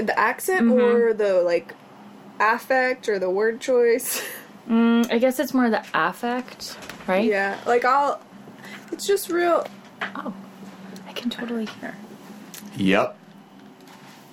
the 0.00 0.18
accent 0.18 0.70
or 0.72 1.12
the 1.12 1.42
like 1.42 1.74
affect 2.40 3.08
or 3.08 3.18
the 3.18 3.30
word 3.30 3.60
choice. 3.60 4.22
Mm, 4.68 5.10
I 5.12 5.18
guess 5.18 5.40
it's 5.40 5.52
more 5.52 5.68
the 5.70 5.84
affect, 5.92 6.78
right? 7.08 7.24
yeah, 7.24 7.58
like 7.66 7.84
I'll. 7.84 8.20
It's 8.92 9.04
just 9.04 9.28
real. 9.28 9.66
Oh, 10.14 10.32
I 11.08 11.12
can 11.12 11.30
totally 11.30 11.66
hear. 11.80 11.96
Yep. 12.76 13.18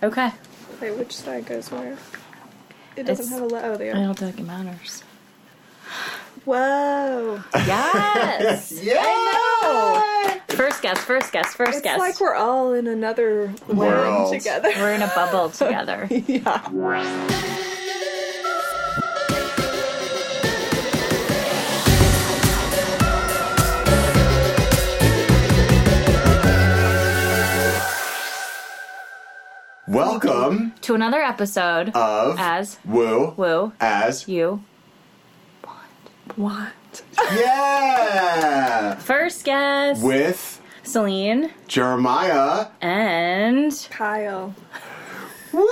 Okay. 0.04 0.32
Wait, 0.80 0.96
which 0.96 1.16
side 1.16 1.48
goes 1.48 1.72
where? 1.72 1.98
It 2.96 3.08
doesn't 3.08 3.26
It's- 3.26 3.30
have 3.30 3.42
a 3.42 3.46
le- 3.48 3.62
oh 3.64 3.74
I 3.74 4.04
don't 4.04 4.20
think 4.20 4.40
it 4.40 4.46
matters. 4.46 5.04
Whoa! 6.46 7.42
Yes. 7.56 8.72
Yeah. 8.84 10.29
First 10.60 10.82
guess. 10.82 11.00
First 11.02 11.32
guess. 11.32 11.54
First 11.54 11.78
It's 11.78 11.82
guess. 11.84 11.94
It's 11.96 12.02
like 12.02 12.20
we're 12.20 12.36
all 12.36 12.74
in 12.74 12.86
another 12.86 13.54
World. 13.70 14.30
land 14.32 14.42
together. 14.42 14.70
We're 14.76 14.92
in 14.92 15.02
a 15.02 15.08
bubble 15.16 15.50
together. 15.52 16.06
yeah. 16.12 16.68
Welcome 29.88 30.74
to 30.82 30.94
another 30.94 31.20
episode 31.22 31.90
of 31.96 32.36
as 32.38 32.78
Woo 32.86 33.34
Woo 33.38 33.74
as 33.80 34.28
You. 34.28 34.64
What? 36.36 36.70
Yeah 37.34 38.96
First 38.96 39.46
guess. 39.46 40.02
with 40.02 40.62
Celine 40.84 41.52
Jeremiah. 41.68 42.68
and 42.82 43.88
Kyle. 43.92 44.56
Woo! 45.52 45.68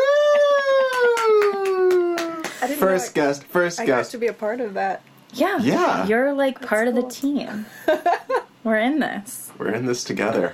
First 2.78 3.14
know 3.14 3.14
guest, 3.14 3.44
first 3.46 3.80
I, 3.80 3.84
I 3.84 3.86
got 3.86 3.98
guest. 3.98 4.12
to 4.12 4.18
be 4.18 4.28
a 4.28 4.34
part 4.34 4.60
of 4.62 4.74
that. 4.76 5.02
yeah, 5.34 5.58
Yeah. 5.60 6.06
you're 6.08 6.34
like 6.34 6.62
part 6.62 6.88
of 6.88 6.96
the 6.96 7.04
team. 7.04 7.66
We're 8.64 8.78
in 8.78 9.00
this. 9.00 9.52
We're 9.58 9.72
in 9.72 9.86
this 9.86 10.04
together. 10.04 10.54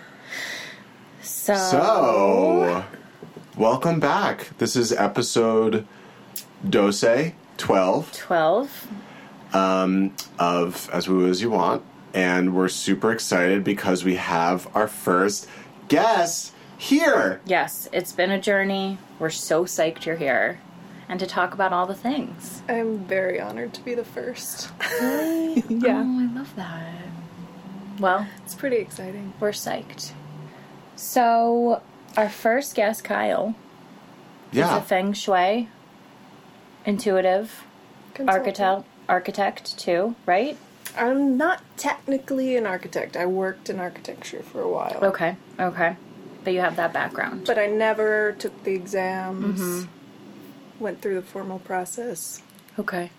So, 1.22 1.56
So, 1.56 2.84
welcome 3.58 4.00
back. 4.00 4.50
This 4.60 4.76
is 4.76 4.92
episode 4.94 5.86
Dose 6.70 7.04
12 7.58 8.12
twelve. 8.14 8.88
Um, 9.54 10.14
of 10.40 10.90
As 10.92 11.08
Woo 11.08 11.28
As 11.30 11.42
You 11.42 11.52
Want. 11.52 11.84
And 12.14 12.56
we're 12.56 12.68
super 12.70 13.12
excited 13.12 13.64
because 13.64 14.04
we 14.04 14.16
have 14.18 14.68
our 14.76 14.88
first 14.88 15.48
guest 15.88 16.54
here. 16.78 17.42
Yes, 17.46 17.88
it's 17.92 18.12
been 18.12 18.30
a 18.32 18.40
journey. 18.40 19.00
We're 19.20 19.30
so 19.32 19.66
psyched 19.66 20.06
you're 20.06 20.18
here, 20.18 20.60
and 21.10 21.20
to 21.20 21.26
talk 21.26 21.54
about 21.56 21.74
all 21.74 21.88
the 21.88 21.96
things. 21.96 22.62
I'm 22.70 23.00
very 23.00 23.40
honored 23.42 23.74
to 23.76 23.82
be 23.82 23.96
the 23.96 24.04
first. 24.04 24.70
Really? 25.02 25.64
Yeah. 25.70 26.04
Oh, 26.06 26.20
I 26.20 26.34
love 26.38 26.56
that. 26.56 26.94
Well, 28.00 28.28
It's 28.44 28.54
pretty 28.56 28.78
exciting. 28.78 29.34
we're 29.40 29.50
psyched. 29.52 30.12
So, 30.96 31.82
our 32.18 32.30
first 32.30 32.76
guest, 32.76 33.04
Kyle, 33.04 33.56
is 34.52 34.58
a 34.58 34.62
Yeah. 34.62 34.82
feng 34.82 35.14
shui, 35.14 35.70
intuitive, 36.86 37.64
Consultant. 38.14 38.30
architect, 38.30 38.86
architect 39.10 39.78
too, 39.78 40.16
right? 40.26 40.58
I'm 40.98 41.38
not 41.38 41.62
technically 41.78 42.56
an 42.56 42.66
architect. 42.68 43.18
I 43.18 43.26
worked 43.26 43.70
in 43.70 43.80
architecture 43.80 44.44
for 44.44 44.62
a 44.62 44.70
while. 44.70 45.00
Okay, 45.04 45.36
okay. 45.60 45.96
But 46.44 46.54
you 46.54 46.60
have 46.60 46.76
that 46.76 46.94
background. 46.94 47.46
But 47.48 47.58
I 47.58 47.68
never 47.68 48.34
took 48.34 48.64
the 48.64 48.74
exams, 48.74 49.88
went 50.80 51.02
through 51.02 51.16
the 51.16 51.22
formal 51.22 51.60
process. 51.60 52.42
Okay. 52.78 53.12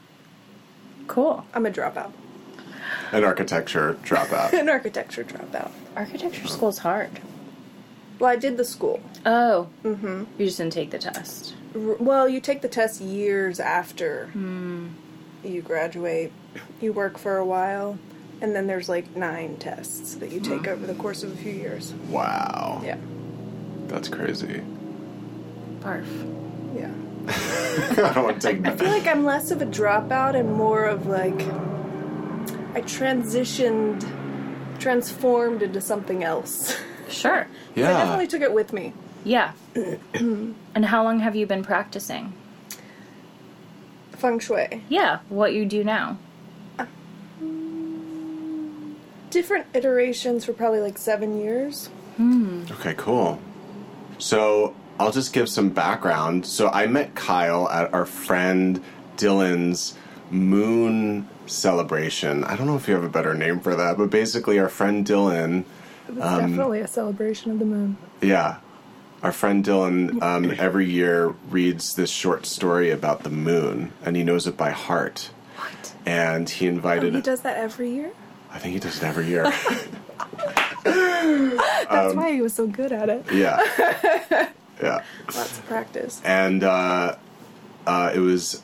Cool. 1.08 1.44
I'm 1.54 1.66
a 1.66 1.70
dropout. 1.70 2.12
An 3.12 3.24
architecture 3.24 3.94
dropout. 4.04 4.52
An 4.58 4.68
architecture 4.68 5.24
dropout. 5.24 5.70
Architecture 5.96 6.46
school's 6.46 6.78
hard. 6.78 7.10
Well, 8.18 8.30
I 8.30 8.36
did 8.36 8.56
the 8.56 8.64
school. 8.64 9.00
Oh. 9.26 9.68
Mm-hmm. 9.82 10.24
You 10.38 10.46
just 10.46 10.58
didn't 10.58 10.72
take 10.72 10.90
the 10.90 10.98
test. 10.98 11.54
R- 11.74 11.96
Well, 11.98 12.28
you 12.28 12.40
take 12.40 12.60
the 12.62 12.68
test 12.68 13.00
years 13.00 13.58
after 13.58 14.30
you 15.46 15.62
graduate. 15.62 16.32
You 16.80 16.92
work 16.92 17.18
for 17.18 17.36
a 17.38 17.44
while, 17.44 17.98
and 18.40 18.54
then 18.54 18.66
there's 18.66 18.88
like 18.88 19.14
nine 19.16 19.56
tests 19.56 20.14
that 20.16 20.30
you 20.32 20.40
take 20.40 20.66
over 20.68 20.86
the 20.86 20.94
course 20.94 21.22
of 21.22 21.32
a 21.32 21.36
few 21.36 21.52
years. 21.52 21.92
wow. 22.08 22.80
Yeah. 22.84 22.96
That's 23.88 24.08
crazy. 24.08 24.62
Barf. 25.80 26.06
Yeah. 26.76 26.90
I 28.08 28.12
don't 28.14 28.24
want 28.24 28.40
to 28.42 28.48
take 28.52 28.66
I 28.66 28.74
feel 28.76 28.88
like 28.88 29.06
I'm 29.06 29.24
less 29.24 29.50
of 29.50 29.62
a 29.62 29.66
dropout 29.66 30.34
and 30.34 30.52
more 30.52 30.84
of 30.84 31.06
like 31.06 31.40
I 32.74 32.80
transitioned, 32.82 34.04
transformed 34.80 35.62
into 35.62 35.80
something 35.80 36.24
else. 36.24 36.76
Sure. 37.06 37.42
I 37.42 37.46
Yeah. 37.78 37.92
definitely 37.92 38.26
took 38.26 38.40
it 38.40 38.52
with 38.52 38.72
me. 38.72 38.92
Yeah. 39.24 39.52
and 40.14 40.84
how 40.84 41.04
long 41.04 41.20
have 41.20 41.36
you 41.36 41.46
been 41.46 41.62
practicing? 41.62 42.32
Feng 44.16 44.38
Shui. 44.38 44.82
Yeah, 44.88 45.18
what 45.28 45.52
you 45.54 45.64
do 45.64 45.84
now. 45.84 46.18
Different 49.30 49.66
iterations 49.74 50.44
for 50.44 50.52
probably 50.52 50.80
like 50.80 50.96
seven 50.96 51.40
years. 51.40 51.88
Hmm. 52.16 52.62
Okay, 52.70 52.94
cool. 52.96 53.40
So 54.18 54.76
I'll 55.00 55.10
just 55.10 55.32
give 55.32 55.48
some 55.48 55.70
background. 55.70 56.46
So 56.46 56.68
I 56.68 56.86
met 56.86 57.16
Kyle 57.16 57.68
at 57.68 57.92
our 57.92 58.06
friend 58.06 58.80
Dylan's 59.16 59.96
moon 60.30 61.28
celebration. 61.46 62.44
I 62.44 62.54
don't 62.54 62.68
know 62.68 62.76
if 62.76 62.86
you 62.86 62.94
have 62.94 63.02
a 63.02 63.08
better 63.08 63.34
name 63.34 63.58
for 63.58 63.74
that, 63.74 63.98
but 63.98 64.10
basically, 64.10 64.58
our 64.60 64.68
friend 64.68 65.04
Dylan, 65.04 65.64
It 66.08 66.14
was 66.14 66.24
um, 66.24 66.40
definitely 66.50 66.80
a 66.80 66.86
celebration 66.86 67.50
of 67.50 67.58
the 67.58 67.64
moon. 67.64 67.96
yeah, 68.22 68.58
our 69.24 69.32
friend 69.32 69.64
Dylan 69.64 70.22
um, 70.22 70.54
every 70.58 70.88
year 70.88 71.34
reads 71.50 71.94
this 71.94 72.10
short 72.10 72.46
story 72.46 72.90
about 72.90 73.24
the 73.24 73.30
moon, 73.30 73.90
and 74.04 74.14
he 74.16 74.22
knows 74.22 74.46
it 74.46 74.56
by 74.56 74.70
heart. 74.70 75.30
What? 75.56 75.94
And 76.06 76.48
he 76.48 76.66
Oh, 76.66 76.70
invited, 76.70 77.14
he 77.14 77.20
does 77.22 77.40
that 77.40 77.56
every 77.56 77.90
year? 77.90 78.12
I 78.52 78.58
think 78.58 78.74
he 78.74 78.78
does 78.80 78.98
it 78.98 79.04
every 79.04 79.26
year. 79.26 79.44
That's 80.84 82.14
why 82.14 82.32
he 82.32 82.40
was 82.42 82.52
so 82.54 82.66
good 82.66 82.92
at 82.92 83.08
it. 83.08 83.24
yeah. 83.32 84.50
Yeah. 84.82 85.02
Lots 85.34 85.56
of 85.58 85.66
practice. 85.66 86.20
and 86.24 86.64
uh, 86.64 87.14
uh, 87.86 88.10
it 88.12 88.18
was 88.18 88.60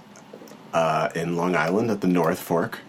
uh, 0.75 1.09
in 1.15 1.37
Long 1.37 1.55
Island 1.55 1.89
at 1.91 2.01
the 2.01 2.09
North 2.09 2.39
Fork, 2.41 2.81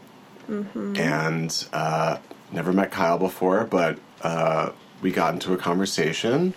Mm-hmm. 0.50 0.98
and 0.98 1.68
uh, 1.72 2.18
never 2.52 2.74
met 2.74 2.92
Kyle 2.92 3.18
before, 3.20 3.64
but 3.66 4.00
uh, 4.24 4.72
we 5.02 5.12
got 5.12 5.34
into 5.36 5.54
a 5.54 5.58
conversation 5.58 6.54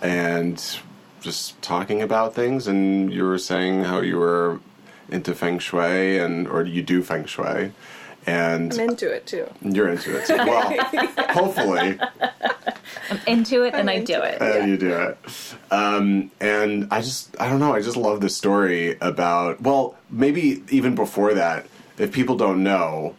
and 0.00 0.78
just 1.20 1.60
talking 1.62 2.02
about 2.02 2.34
things, 2.34 2.66
and 2.66 3.12
you 3.12 3.24
were 3.24 3.38
saying 3.38 3.84
how 3.84 4.00
you 4.00 4.18
were 4.18 4.60
into 5.08 5.34
feng 5.34 5.58
shui 5.58 6.18
and 6.18 6.48
or 6.48 6.64
you 6.64 6.82
do 6.82 7.02
feng 7.02 7.24
shui, 7.24 7.72
and 8.26 8.72
I'm 8.72 8.80
into 8.80 9.10
it 9.12 9.26
too. 9.26 9.48
you're 9.62 9.88
into 9.88 10.16
it. 10.18 10.26
too. 10.26 10.36
Well, 10.36 10.76
hopefully. 11.30 11.98
I'm 13.10 13.20
into 13.26 13.64
it 13.64 13.74
and 13.74 13.90
I 13.90 13.94
I'm 13.94 14.04
do 14.04 14.14
into 14.14 14.26
it. 14.26 14.42
Uh, 14.42 14.64
you 14.64 14.76
do 14.76 14.92
it. 14.92 15.18
Um, 15.70 16.30
and 16.40 16.88
I 16.90 17.00
just, 17.00 17.38
I 17.40 17.48
don't 17.48 17.58
know, 17.58 17.74
I 17.74 17.82
just 17.82 17.96
love 17.96 18.20
the 18.20 18.28
story 18.28 18.96
about, 19.00 19.60
well, 19.60 19.96
maybe 20.08 20.62
even 20.70 20.94
before 20.94 21.34
that, 21.34 21.66
if 21.98 22.12
people 22.12 22.36
don't 22.36 22.62
know, 22.62 23.16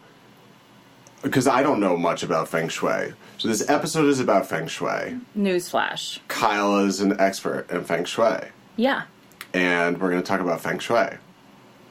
because 1.22 1.48
I 1.48 1.64
don't 1.64 1.80
know 1.80 1.98
much 1.98 2.24
about 2.24 2.48
Feng 2.48 2.70
Shui. 2.70 3.14
So 3.38 3.48
this 3.48 3.68
episode 3.70 4.06
is 4.08 4.20
about 4.20 4.48
Feng 4.48 4.68
Shui. 4.68 5.20
Newsflash. 5.38 6.20
Kyle 6.28 6.78
is 6.86 7.02
an 7.02 7.20
expert 7.20 7.70
in 7.70 7.84
Feng 7.84 8.06
Shui. 8.06 8.50
Yeah. 8.78 9.04
And 9.54 10.00
we're 10.00 10.10
going 10.10 10.22
to 10.22 10.28
talk 10.28 10.40
about 10.40 10.62
Feng 10.62 10.80
Shui. 10.80 11.18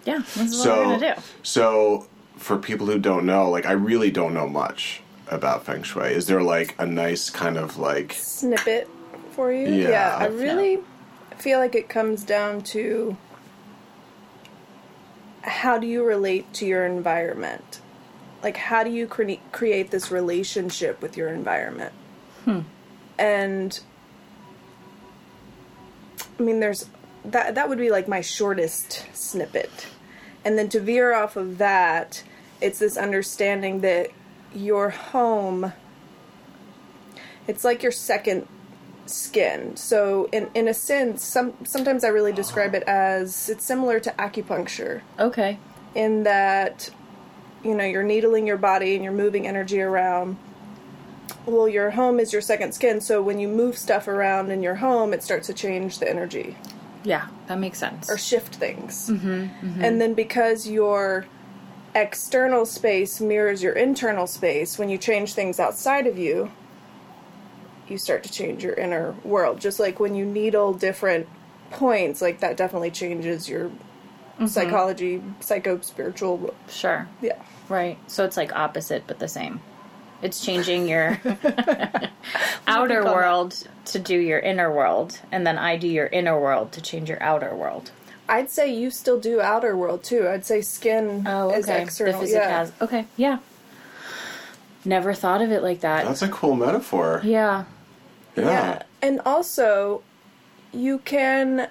Yeah. 0.04 0.18
This 0.18 0.36
is 0.36 0.58
what 0.58 0.64
So, 0.64 0.76
we're 0.78 0.84
gonna 0.98 1.14
do. 1.16 1.22
so 1.42 2.06
for 2.36 2.56
people 2.58 2.86
who 2.86 2.98
don't 2.98 3.26
know, 3.26 3.50
like, 3.50 3.66
I 3.66 3.72
really 3.72 4.10
don't 4.10 4.34
know 4.34 4.48
much 4.48 5.02
about 5.28 5.64
Feng 5.64 5.82
Shui. 5.82 6.08
Is 6.12 6.26
there 6.26 6.42
like 6.42 6.74
a 6.78 6.86
nice 6.86 7.28
kind 7.30 7.56
of 7.56 7.76
like, 7.78 8.14
Snippet 8.14 8.88
for 9.32 9.52
you. 9.52 9.68
Yeah. 9.68 10.16
I 10.18 10.26
really 10.26 10.80
feel 11.38 11.58
like 11.58 11.74
it 11.74 11.88
comes 11.88 12.24
down 12.24 12.62
to 12.62 13.16
how 15.42 15.76
do 15.78 15.86
you 15.86 16.04
relate 16.04 16.52
to 16.54 16.66
your 16.66 16.86
environment? 16.86 17.80
Like, 18.42 18.56
how 18.56 18.82
do 18.82 18.90
you 18.90 19.06
cre- 19.06 19.40
create 19.52 19.90
this 19.90 20.10
relationship 20.10 21.00
with 21.00 21.16
your 21.16 21.28
environment? 21.28 21.92
Hmm. 22.44 22.60
And 23.18 23.78
I 26.38 26.42
mean, 26.42 26.60
there's 26.60 26.88
that. 27.24 27.54
That 27.54 27.68
would 27.68 27.78
be 27.78 27.90
like 27.90 28.08
my 28.08 28.20
shortest 28.20 29.06
snippet, 29.14 29.86
and 30.44 30.58
then 30.58 30.68
to 30.70 30.80
veer 30.80 31.14
off 31.14 31.36
of 31.36 31.58
that, 31.58 32.24
it's 32.60 32.78
this 32.78 32.96
understanding 32.96 33.80
that 33.80 34.08
your 34.54 34.90
home. 34.90 35.72
It's 37.46 37.64
like 37.64 37.82
your 37.82 37.92
second 37.92 38.48
skin. 39.06 39.76
So 39.76 40.28
in 40.32 40.48
in 40.54 40.66
a 40.68 40.74
sense, 40.74 41.22
some 41.24 41.52
sometimes 41.64 42.02
I 42.02 42.08
really 42.08 42.32
describe 42.32 42.74
it 42.74 42.82
as 42.84 43.48
it's 43.48 43.64
similar 43.64 44.00
to 44.00 44.10
acupuncture 44.12 45.02
Okay. 45.18 45.58
in 45.94 46.22
that 46.24 46.90
you 47.64 47.74
know 47.74 47.84
you're 47.84 48.02
needling 48.02 48.46
your 48.46 48.56
body 48.56 48.94
and 48.94 49.04
you're 49.04 49.12
moving 49.12 49.46
energy 49.46 49.80
around. 49.80 50.36
Well, 51.46 51.68
your 51.68 51.90
home 51.90 52.20
is 52.20 52.32
your 52.32 52.42
second 52.42 52.72
skin, 52.72 53.00
so 53.00 53.22
when 53.22 53.38
you 53.38 53.48
move 53.48 53.76
stuff 53.76 54.06
around 54.06 54.50
in 54.50 54.62
your 54.62 54.76
home, 54.76 55.12
it 55.12 55.22
starts 55.22 55.46
to 55.48 55.54
change 55.54 55.98
the 55.98 56.08
energy 56.08 56.56
Yeah, 57.02 57.28
that 57.48 57.58
makes 57.58 57.78
sense. 57.78 58.10
or 58.10 58.18
shift 58.18 58.56
things. 58.56 59.08
Mm-hmm, 59.08 59.28
mm-hmm. 59.28 59.84
And 59.84 60.00
then 60.00 60.14
because 60.14 60.68
your 60.68 61.26
external 61.94 62.64
space 62.64 63.20
mirrors 63.20 63.62
your 63.62 63.72
internal 63.72 64.26
space, 64.26 64.78
when 64.78 64.88
you 64.88 64.98
change 64.98 65.34
things 65.34 65.58
outside 65.58 66.06
of 66.06 66.16
you, 66.16 66.50
you 67.88 67.98
start 67.98 68.22
to 68.24 68.32
change 68.32 68.62
your 68.62 68.74
inner 68.74 69.14
world. 69.24 69.60
Just 69.60 69.80
like 69.80 69.98
when 70.00 70.14
you 70.14 70.24
needle 70.24 70.72
different 70.72 71.28
points, 71.70 72.22
like 72.22 72.40
that 72.40 72.56
definitely 72.56 72.90
changes 72.90 73.48
your 73.48 73.68
mm-hmm. 73.68 74.46
psychology, 74.46 75.22
psycho 75.40 75.80
spiritual. 75.80 76.54
Sure. 76.68 77.08
Yeah. 77.20 77.42
Right. 77.68 77.98
So 78.06 78.24
it's 78.24 78.36
like 78.36 78.54
opposite 78.54 79.04
but 79.06 79.18
the 79.18 79.28
same. 79.28 79.60
It's 80.22 80.44
changing 80.44 80.88
your 80.88 81.20
outer 82.66 83.02
call 83.02 83.04
that? 83.04 83.14
world 83.14 83.66
to 83.86 83.98
do 83.98 84.16
your 84.16 84.38
inner 84.38 84.72
world, 84.72 85.18
and 85.32 85.46
then 85.46 85.58
I 85.58 85.76
do 85.76 85.88
your 85.88 86.06
inner 86.06 86.38
world 86.38 86.72
to 86.72 86.80
change 86.80 87.08
your 87.08 87.20
outer 87.22 87.54
world. 87.54 87.90
I'd 88.28 88.48
say 88.50 88.72
you 88.72 88.90
still 88.90 89.18
do 89.18 89.40
outer 89.40 89.76
world 89.76 90.04
too. 90.04 90.28
I'd 90.28 90.46
say 90.46 90.60
skin 90.60 91.24
oh, 91.26 91.50
is 91.50 91.68
external. 91.68 92.20
Oh, 92.20 92.24
The 92.24 92.30
yeah. 92.32 92.48
has 92.48 92.72
okay, 92.80 93.06
yeah. 93.16 93.38
Never 94.84 95.14
thought 95.14 95.42
of 95.42 95.50
it 95.52 95.62
like 95.62 95.80
that. 95.80 96.04
That's 96.04 96.22
a 96.22 96.28
cool 96.28 96.54
metaphor. 96.56 97.20
yeah. 97.24 97.64
Yeah. 98.36 98.44
Yeah. 98.44 98.82
And 99.02 99.20
also 99.26 100.02
you 100.72 100.98
can 101.00 101.68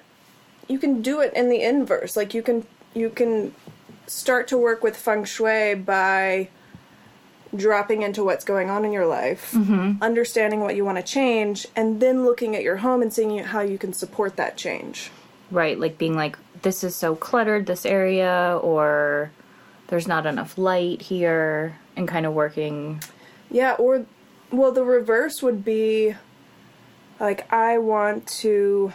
you 0.68 0.78
can 0.78 1.02
do 1.02 1.20
it 1.20 1.32
in 1.34 1.48
the 1.48 1.62
inverse. 1.62 2.16
Like 2.16 2.34
you 2.34 2.42
can 2.42 2.66
you 2.94 3.10
can 3.10 3.54
start 4.06 4.48
to 4.48 4.58
work 4.58 4.82
with 4.82 4.96
feng 4.96 5.24
shui 5.24 5.74
by 5.74 6.48
dropping 7.54 8.02
into 8.02 8.24
what's 8.24 8.44
going 8.44 8.70
on 8.70 8.84
in 8.84 8.92
your 8.92 9.06
life, 9.06 9.52
mm-hmm. 9.52 10.02
understanding 10.02 10.60
what 10.60 10.74
you 10.74 10.84
want 10.84 10.98
to 10.98 11.02
change, 11.02 11.66
and 11.76 12.00
then 12.00 12.24
looking 12.24 12.56
at 12.56 12.62
your 12.62 12.78
home 12.78 13.02
and 13.02 13.12
seeing 13.12 13.38
how 13.38 13.60
you 13.60 13.78
can 13.78 13.92
support 13.92 14.36
that 14.36 14.56
change. 14.56 15.10
Right, 15.50 15.78
like 15.78 15.98
being 15.98 16.14
like, 16.14 16.38
this 16.62 16.82
is 16.82 16.94
so 16.94 17.14
cluttered, 17.14 17.66
this 17.66 17.84
area, 17.84 18.58
or 18.62 19.30
there's 19.88 20.08
not 20.08 20.24
enough 20.24 20.56
light 20.56 21.02
here, 21.02 21.78
and 21.96 22.08
kind 22.08 22.24
of 22.24 22.32
working. 22.32 23.02
Yeah, 23.50 23.72
or 23.72 24.06
well, 24.50 24.72
the 24.72 24.84
reverse 24.84 25.42
would 25.42 25.64
be 25.64 26.14
like 27.20 27.52
I 27.52 27.78
want 27.78 28.26
to. 28.28 28.92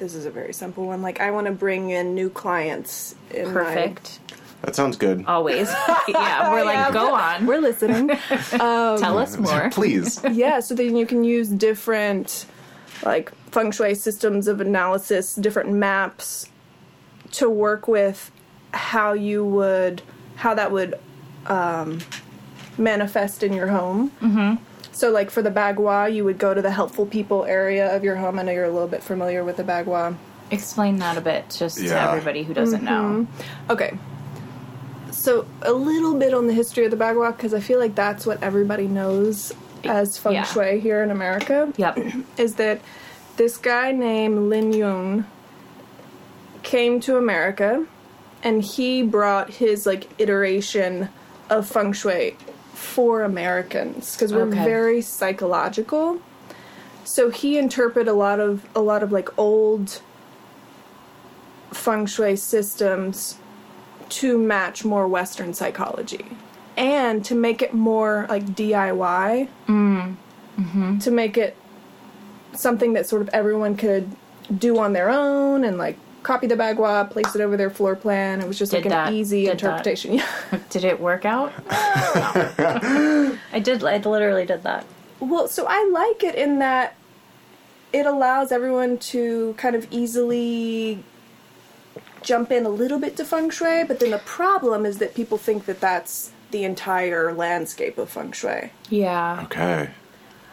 This 0.00 0.14
is 0.16 0.26
a 0.26 0.30
very 0.30 0.52
simple 0.52 0.86
one. 0.86 1.02
Like 1.02 1.20
I 1.20 1.30
want 1.30 1.46
to 1.46 1.52
bring 1.52 1.90
in 1.90 2.14
new 2.16 2.28
clients. 2.30 3.14
In 3.30 3.46
my- 3.48 3.52
Perfect. 3.52 4.18
That 4.62 4.74
sounds 4.74 4.96
good. 4.96 5.24
Always. 5.26 5.68
yeah, 6.08 6.50
we're 6.50 6.64
like, 6.64 6.74
Yeah, 6.74 6.90
go 6.90 7.14
on. 7.14 7.46
We're 7.46 7.60
listening. 7.60 8.08
Tell 8.50 9.16
us 9.18 9.36
more. 9.46 9.70
Please. 9.70 10.20
yeah, 10.30 10.60
so 10.60 10.74
then 10.74 10.96
you 10.96 11.06
can 11.06 11.22
use 11.24 11.48
different 11.48 12.44
like 13.04 13.32
feng 13.52 13.70
shui 13.72 13.94
systems 13.94 14.48
of 14.48 14.60
analysis, 14.60 15.34
different 15.34 15.70
maps 15.70 16.48
to 17.32 17.48
work 17.48 17.88
with 17.88 18.30
how 18.72 19.12
you 19.14 19.44
would 19.44 20.02
how 20.36 20.54
that 20.54 20.70
would 20.72 20.94
um, 21.46 21.98
manifest 22.76 23.42
in 23.42 23.52
your 23.54 23.68
home. 23.68 24.10
Mm-hmm. 24.20 24.62
So, 25.00 25.10
like 25.10 25.30
for 25.30 25.40
the 25.40 25.50
bagua, 25.50 26.12
you 26.14 26.24
would 26.24 26.36
go 26.36 26.52
to 26.52 26.60
the 26.60 26.70
helpful 26.70 27.06
people 27.06 27.46
area 27.46 27.96
of 27.96 28.04
your 28.04 28.16
home. 28.16 28.38
I 28.38 28.42
know 28.42 28.52
you're 28.52 28.66
a 28.66 28.70
little 28.70 28.86
bit 28.86 29.02
familiar 29.02 29.42
with 29.42 29.56
the 29.56 29.64
bagua. 29.64 30.14
Explain 30.50 30.98
that 30.98 31.16
a 31.16 31.22
bit, 31.22 31.48
just 31.48 31.78
to 31.78 31.84
Yeah. 31.84 32.10
everybody 32.10 32.42
who 32.42 32.52
doesn't 32.52 32.82
know. 32.84 33.24
Mm-hmm. 33.26 33.70
Okay. 33.72 33.96
So, 35.10 35.46
a 35.62 35.72
little 35.72 36.12
bit 36.18 36.34
on 36.34 36.48
the 36.48 36.52
history 36.52 36.84
of 36.84 36.90
the 36.90 36.98
bagua 36.98 37.34
because 37.34 37.54
I 37.54 37.60
feel 37.60 37.78
like 37.78 37.94
that's 37.94 38.26
what 38.26 38.42
everybody 38.42 38.88
knows 38.88 39.54
as 39.84 40.18
feng 40.18 40.34
Yeah. 40.34 40.42
shui 40.44 40.80
here 40.80 41.02
in 41.02 41.10
America. 41.10 41.72
Yep. 41.78 41.98
is 42.36 42.56
that 42.56 42.82
this 43.38 43.56
guy 43.56 43.92
named 43.92 44.50
Lin 44.50 44.70
Yun 44.74 45.24
came 46.62 47.00
to 47.00 47.16
America 47.16 47.86
and 48.42 48.62
he 48.62 49.02
brought 49.02 49.48
his 49.48 49.86
like 49.86 50.08
iteration 50.20 51.08
of 51.48 51.66
feng 51.66 51.94
shui 51.94 52.36
for 52.80 53.22
Americans 53.22 54.16
because 54.16 54.32
we're 54.32 54.46
Okay. 54.46 54.64
very 54.64 55.02
psychological. 55.02 56.18
So 57.04 57.28
he 57.28 57.58
interpreted 57.58 58.08
a 58.08 58.14
lot 58.14 58.40
of 58.40 58.66
a 58.74 58.80
lot 58.80 59.02
of 59.02 59.12
like 59.12 59.28
old 59.38 60.00
feng 61.72 62.06
shui 62.06 62.36
systems 62.36 63.36
to 64.08 64.38
match 64.38 64.84
more 64.84 65.06
western 65.06 65.52
psychology 65.52 66.24
and 66.76 67.22
to 67.26 67.34
make 67.34 67.60
it 67.60 67.74
more 67.74 68.26
like 68.30 68.46
DIY 68.46 69.48
mm. 69.68 70.16
mm-hmm. 70.58 70.98
to 70.98 71.10
make 71.10 71.36
it 71.36 71.56
something 72.54 72.94
that 72.94 73.06
sort 73.06 73.20
of 73.22 73.28
everyone 73.28 73.76
could 73.76 74.10
do 74.56 74.78
on 74.78 74.94
their 74.94 75.10
own 75.10 75.64
and 75.64 75.76
like 75.76 75.98
copy 76.22 76.46
the 76.46 76.56
bagua, 76.56 77.08
place 77.10 77.34
it 77.34 77.40
over 77.40 77.56
their 77.56 77.70
floor 77.70 77.96
plan. 77.96 78.40
It 78.40 78.46
was 78.48 78.58
just 78.58 78.70
Did 78.72 78.78
like 78.78 78.84
an 78.86 78.90
that- 78.90 79.12
easy 79.12 79.42
did 79.46 79.48
that. 79.48 79.52
interpretation. 79.52 80.12
Yeah. 80.52 80.58
Did 80.70 80.84
it 80.84 81.00
work 81.00 81.24
out? 81.24 81.52
I 83.52 83.60
did. 83.62 83.82
I 83.84 83.98
literally 83.98 84.46
did 84.46 84.62
that. 84.64 84.84
well, 85.20 85.48
so 85.48 85.66
I 85.68 85.88
like 85.92 86.22
it 86.24 86.34
in 86.34 86.58
that 86.60 86.94
it 87.92 88.06
allows 88.06 88.52
everyone 88.52 88.98
to 88.98 89.54
kind 89.58 89.74
of 89.74 89.86
easily 89.90 91.02
jump 92.22 92.50
in 92.52 92.64
a 92.66 92.68
little 92.68 92.98
bit 92.98 93.16
to 93.16 93.24
feng 93.24 93.50
shui, 93.50 93.84
but 93.84 93.98
then 93.98 94.10
the 94.10 94.18
problem 94.18 94.84
is 94.86 94.98
that 94.98 95.14
people 95.14 95.38
think 95.38 95.64
that 95.64 95.80
that's 95.80 96.32
the 96.50 96.64
entire 96.64 97.32
landscape 97.32 97.96
of 97.98 98.10
feng 98.10 98.32
shui. 98.32 98.70
Yeah. 98.90 99.40
Okay. 99.44 99.90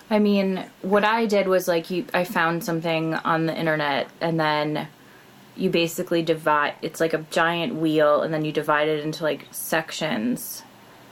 I 0.10 0.20
mean, 0.20 0.66
what 0.82 1.04
I 1.04 1.26
did 1.26 1.48
was 1.48 1.68
like 1.68 1.90
you 1.92 2.06
I 2.14 2.24
found 2.24 2.64
something 2.64 3.14
on 3.16 3.46
the 3.46 3.56
internet 3.56 4.08
and 4.22 4.40
then 4.40 4.88
you 5.58 5.70
basically 5.70 6.22
divide 6.22 6.76
it's 6.82 7.00
like 7.00 7.14
a 7.14 7.26
giant 7.32 7.76
wheel 7.76 8.22
and 8.22 8.34
then 8.34 8.46
you 8.46 8.52
divide 8.52 8.88
it 8.88 9.04
into 9.04 9.24
like 9.24 9.48
sections 9.52 10.64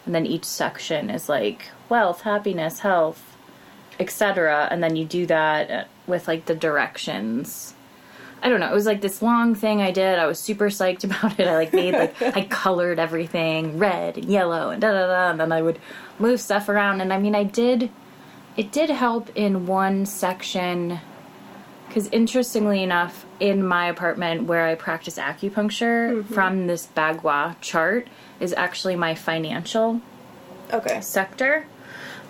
and 0.06 0.14
then 0.14 0.26
each 0.26 0.46
section 0.46 1.10
is 1.10 1.28
like 1.28 1.70
wealth, 1.90 2.22
happiness, 2.22 2.80
health, 2.80 3.36
etc. 4.00 4.68
and 4.72 4.84
then 4.84 4.96
you 4.96 5.06
do 5.06 5.26
that 5.26 5.88
with 6.08 6.28
like 6.28 6.46
the 6.46 6.56
directions. 6.56 7.74
I 8.44 8.50
don't 8.50 8.60
know. 8.60 8.70
It 8.70 8.76
was 8.76 8.86
like 8.86 9.02
this 9.02 9.24
long 9.24 9.56
thing 9.56 9.82
I 9.82 9.92
did. 9.92 10.20
I 10.20 10.28
was 10.28 10.40
super 10.40 10.70
psyched 10.70 11.04
about 11.06 11.40
it. 11.40 11.48
I 11.48 11.56
like 11.56 11.74
made 11.74 11.94
like 11.94 12.22
I 12.22 12.46
colored 12.46 13.00
everything 13.00 13.80
red 13.80 14.18
and 14.18 14.26
yellow 14.26 14.70
and 14.70 14.82
da 14.82 14.92
da 14.92 15.08
da. 15.08 15.32
And 15.32 15.40
then 15.40 15.52
I 15.52 15.62
would 15.62 15.80
move 16.20 16.40
stuff 16.40 16.70
around. 16.70 17.02
And 17.02 17.12
I 17.12 17.18
mean, 17.18 17.36
I 17.36 17.44
did. 17.44 17.90
It 18.56 18.72
did 18.72 18.90
help 18.90 19.30
in 19.36 19.66
one 19.66 20.06
section 20.06 21.00
because 21.88 22.08
interestingly 22.10 22.84
enough, 22.84 23.26
in 23.40 23.66
my 23.66 23.88
apartment 23.88 24.44
where 24.44 24.66
I 24.66 24.76
practice 24.76 25.18
acupuncture, 25.18 26.12
mm-hmm. 26.12 26.34
from 26.34 26.68
this 26.68 26.88
Bagua 26.96 27.56
chart 27.62 28.08
is 28.40 28.54
actually 28.54 28.96
my 28.96 29.16
financial 29.16 30.02
Okay. 30.74 31.00
sector. 31.02 31.68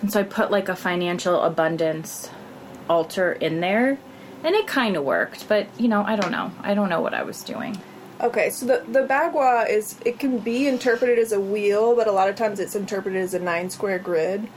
And 0.01 0.11
so 0.11 0.19
I 0.19 0.23
put 0.23 0.51
like 0.51 0.69
a 0.69 0.75
financial 0.75 1.41
abundance 1.41 2.29
altar 2.89 3.31
in 3.31 3.59
there. 3.61 3.97
And 4.43 4.53
it 4.53 4.67
kind 4.67 4.95
of 4.95 5.03
worked, 5.03 5.47
but 5.47 5.67
you 5.79 5.87
know, 5.87 6.03
I 6.03 6.15
don't 6.15 6.31
know. 6.31 6.51
I 6.61 6.75
don't 6.75 6.89
know 6.89 7.01
what 7.01 7.15
I 7.15 7.23
was 7.23 7.41
doing. 7.41 7.81
Okay, 8.21 8.49
so 8.49 8.65
the 8.65 8.83
the 8.87 9.07
bagua 9.07 9.67
is 9.69 9.97
it 10.05 10.19
can 10.19 10.37
be 10.39 10.67
interpreted 10.67 11.17
as 11.17 11.31
a 11.31 11.39
wheel, 11.39 11.95
but 11.95 12.07
a 12.07 12.11
lot 12.11 12.29
of 12.29 12.35
times 12.35 12.59
it's 12.59 12.75
interpreted 12.75 13.21
as 13.21 13.33
a 13.33 13.39
nine 13.39 13.69
square 13.69 13.97
grid. 13.97 14.47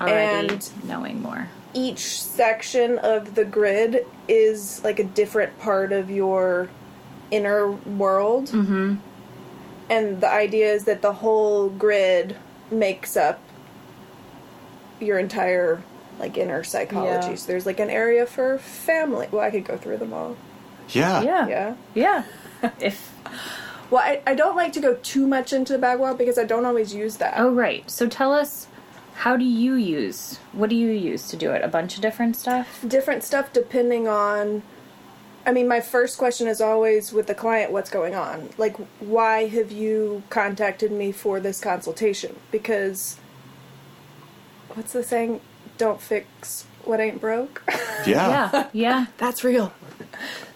Already 0.00 0.48
And- 0.48 0.70
knowing 0.84 1.22
more. 1.22 1.48
Each 1.74 2.20
section 2.22 2.98
of 2.98 3.34
the 3.34 3.44
grid 3.44 4.06
is 4.26 4.82
like 4.84 4.98
a 4.98 5.04
different 5.04 5.58
part 5.58 5.92
of 5.92 6.10
your 6.10 6.70
inner 7.30 7.70
world. 7.70 8.46
Mm-hmm. 8.46 8.96
And 9.90 10.20
the 10.20 10.30
idea 10.30 10.72
is 10.72 10.84
that 10.84 11.02
the 11.02 11.12
whole 11.12 11.68
grid 11.68 12.36
makes 12.70 13.16
up 13.16 13.40
your 15.00 15.18
entire 15.18 15.82
like 16.18 16.36
inner 16.36 16.64
psychology. 16.64 17.28
Yeah. 17.28 17.34
So 17.36 17.46
there's 17.46 17.66
like 17.66 17.80
an 17.80 17.90
area 17.90 18.26
for 18.26 18.58
family. 18.58 19.28
Well, 19.30 19.42
I 19.42 19.50
could 19.50 19.64
go 19.64 19.76
through 19.76 19.98
them 19.98 20.12
all. 20.12 20.36
Yeah. 20.90 21.22
Yeah. 21.22 21.48
Yeah. 21.48 21.74
Yeah. 21.94 22.24
if 22.80 23.14
Well, 23.90 24.02
I, 24.02 24.22
I 24.26 24.34
don't 24.34 24.56
like 24.56 24.72
to 24.74 24.80
go 24.80 24.94
too 24.96 25.26
much 25.26 25.52
into 25.52 25.72
the 25.72 25.78
bagua 25.78 26.16
because 26.16 26.38
I 26.38 26.44
don't 26.44 26.66
always 26.66 26.94
use 26.94 27.16
that. 27.18 27.34
Oh 27.36 27.50
right. 27.50 27.88
So 27.90 28.08
tell 28.08 28.32
us 28.32 28.67
how 29.18 29.36
do 29.36 29.44
you 29.44 29.74
use 29.74 30.38
what 30.52 30.70
do 30.70 30.76
you 30.76 30.90
use 30.90 31.28
to 31.28 31.36
do 31.36 31.50
it? 31.50 31.62
A 31.64 31.68
bunch 31.68 31.96
of 31.96 32.02
different 32.02 32.36
stuff? 32.36 32.84
different 32.86 33.22
stuff 33.22 33.52
depending 33.52 34.06
on 34.08 34.62
I 35.44 35.52
mean 35.52 35.68
my 35.68 35.80
first 35.80 36.18
question 36.18 36.46
is 36.46 36.60
always 36.60 37.12
with 37.12 37.26
the 37.26 37.34
client 37.34 37.72
what's 37.72 37.90
going 37.90 38.14
on 38.14 38.50
like 38.58 38.76
why 39.00 39.46
have 39.46 39.72
you 39.72 40.22
contacted 40.30 40.92
me 40.92 41.12
for 41.12 41.40
this 41.40 41.60
consultation 41.60 42.36
because 42.50 43.18
what's 44.74 44.92
the 44.92 45.02
saying 45.02 45.40
don't 45.78 46.00
fix 46.00 46.66
what 46.84 47.00
ain't 47.00 47.20
broke. 47.20 47.62
Yeah. 48.06 48.48
Yeah, 48.52 48.68
yeah. 48.72 49.06
That's 49.18 49.42
real. 49.42 49.72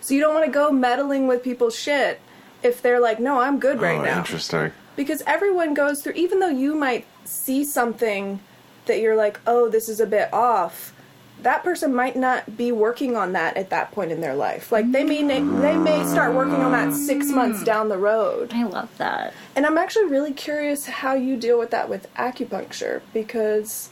So 0.00 0.14
you 0.14 0.20
don't 0.20 0.32
want 0.32 0.46
to 0.46 0.52
go 0.52 0.70
meddling 0.70 1.26
with 1.26 1.42
people's 1.42 1.76
shit 1.76 2.20
if 2.62 2.80
they're 2.80 3.00
like, 3.00 3.18
no, 3.18 3.40
I'm 3.40 3.58
good 3.58 3.80
right 3.80 3.98
oh, 3.98 4.04
now. 4.04 4.18
interesting. 4.20 4.70
Because 4.94 5.22
everyone 5.26 5.74
goes 5.74 6.02
through, 6.02 6.12
even 6.12 6.38
though 6.38 6.48
you 6.48 6.76
might 6.76 7.04
see 7.24 7.64
something 7.64 8.38
that 8.86 9.00
you're 9.00 9.16
like, 9.16 9.40
oh, 9.46 9.68
this 9.68 9.88
is 9.88 10.00
a 10.00 10.06
bit 10.06 10.32
off. 10.32 10.92
That 11.40 11.64
person 11.64 11.92
might 11.92 12.14
not 12.14 12.56
be 12.56 12.70
working 12.70 13.16
on 13.16 13.32
that 13.32 13.56
at 13.56 13.70
that 13.70 13.90
point 13.90 14.12
in 14.12 14.20
their 14.20 14.34
life. 14.34 14.70
Like 14.70 14.92
they 14.92 15.02
may 15.02 15.22
they 15.22 15.76
may 15.76 16.04
start 16.06 16.34
working 16.34 16.54
on 16.54 16.70
that 16.70 16.92
six 16.94 17.26
mm. 17.26 17.34
months 17.34 17.64
down 17.64 17.88
the 17.88 17.98
road. 17.98 18.52
I 18.54 18.62
love 18.62 18.96
that. 18.98 19.34
And 19.56 19.66
I'm 19.66 19.76
actually 19.76 20.06
really 20.06 20.32
curious 20.32 20.86
how 20.86 21.14
you 21.14 21.36
deal 21.36 21.58
with 21.58 21.70
that 21.70 21.88
with 21.88 22.12
acupuncture 22.14 23.02
because 23.12 23.90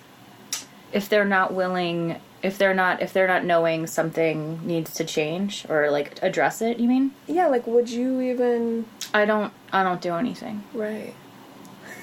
If 0.93 1.09
they're 1.09 1.25
not 1.25 1.53
willing, 1.53 2.21
if 2.43 2.57
they're 2.57 2.75
not, 2.75 3.03
if 3.03 3.13
they're 3.13 3.27
not 3.29 3.45
knowing 3.45 3.87
something 3.89 4.65
needs 4.65 4.95
to 4.95 5.05
change 5.05 5.67
or 5.69 5.91
like 5.91 6.23
address 6.23 6.63
it, 6.63 6.79
you 6.79 6.89
mean? 6.89 7.13
yeah, 7.27 7.49
like 7.49 7.67
would 7.67 7.89
you 7.91 8.21
even 8.21 8.85
I 9.13 9.25
don't, 9.25 9.53
I 9.73 9.83
don't 9.83 10.01
do 10.01 10.15
anything 10.15 10.63
right? 10.73 11.15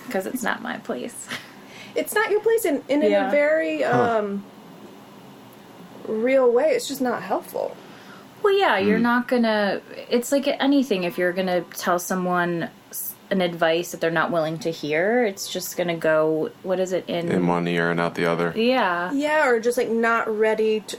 because 0.08 0.26
it's 0.26 0.44
not 0.44 0.62
my 0.62 0.78
place. 0.80 1.28
It's 1.98 2.14
not 2.14 2.30
your 2.32 2.40
place 2.42 2.64
in, 2.66 2.84
in, 2.88 3.02
in 3.04 3.12
Yeah. 3.12 3.28
a 3.28 3.32
very 3.32 3.84
um 3.84 4.44
real 6.08 6.52
way. 6.52 6.70
It's 6.72 6.88
just 6.88 7.02
not 7.02 7.22
helpful. 7.24 7.76
Well, 8.44 8.58
yeah, 8.58 8.78
you're 8.78 9.00
not 9.00 9.28
gonna. 9.28 9.82
It's 10.10 10.32
like 10.32 10.48
anything. 10.48 11.04
If 11.04 11.18
you're 11.18 11.34
gonna 11.34 11.62
tell 11.76 12.00
someone 12.00 12.70
s- 12.92 13.16
an 13.32 13.42
advice 13.42 13.92
that 13.92 14.00
they're 14.00 14.12
not 14.12 14.32
willing 14.32 14.58
to 14.60 14.72
hear, 14.72 15.26
it's 15.26 15.52
just 15.52 15.76
gonna 15.76 15.98
go. 15.98 16.52
What 16.64 16.80
is 16.80 16.94
it 16.94 17.04
in? 17.10 17.32
In 17.32 17.48
one 17.48 17.68
ear 17.68 17.92
and 17.92 18.00
out 18.00 18.16
the 18.16 18.26
other. 18.26 18.54
yeah, 18.56 19.12
Yeah, 19.12 19.48
or 19.50 19.60
just 19.60 19.78
like 19.78 19.90
not 19.90 20.30
ready 20.30 20.82
to. 20.82 20.98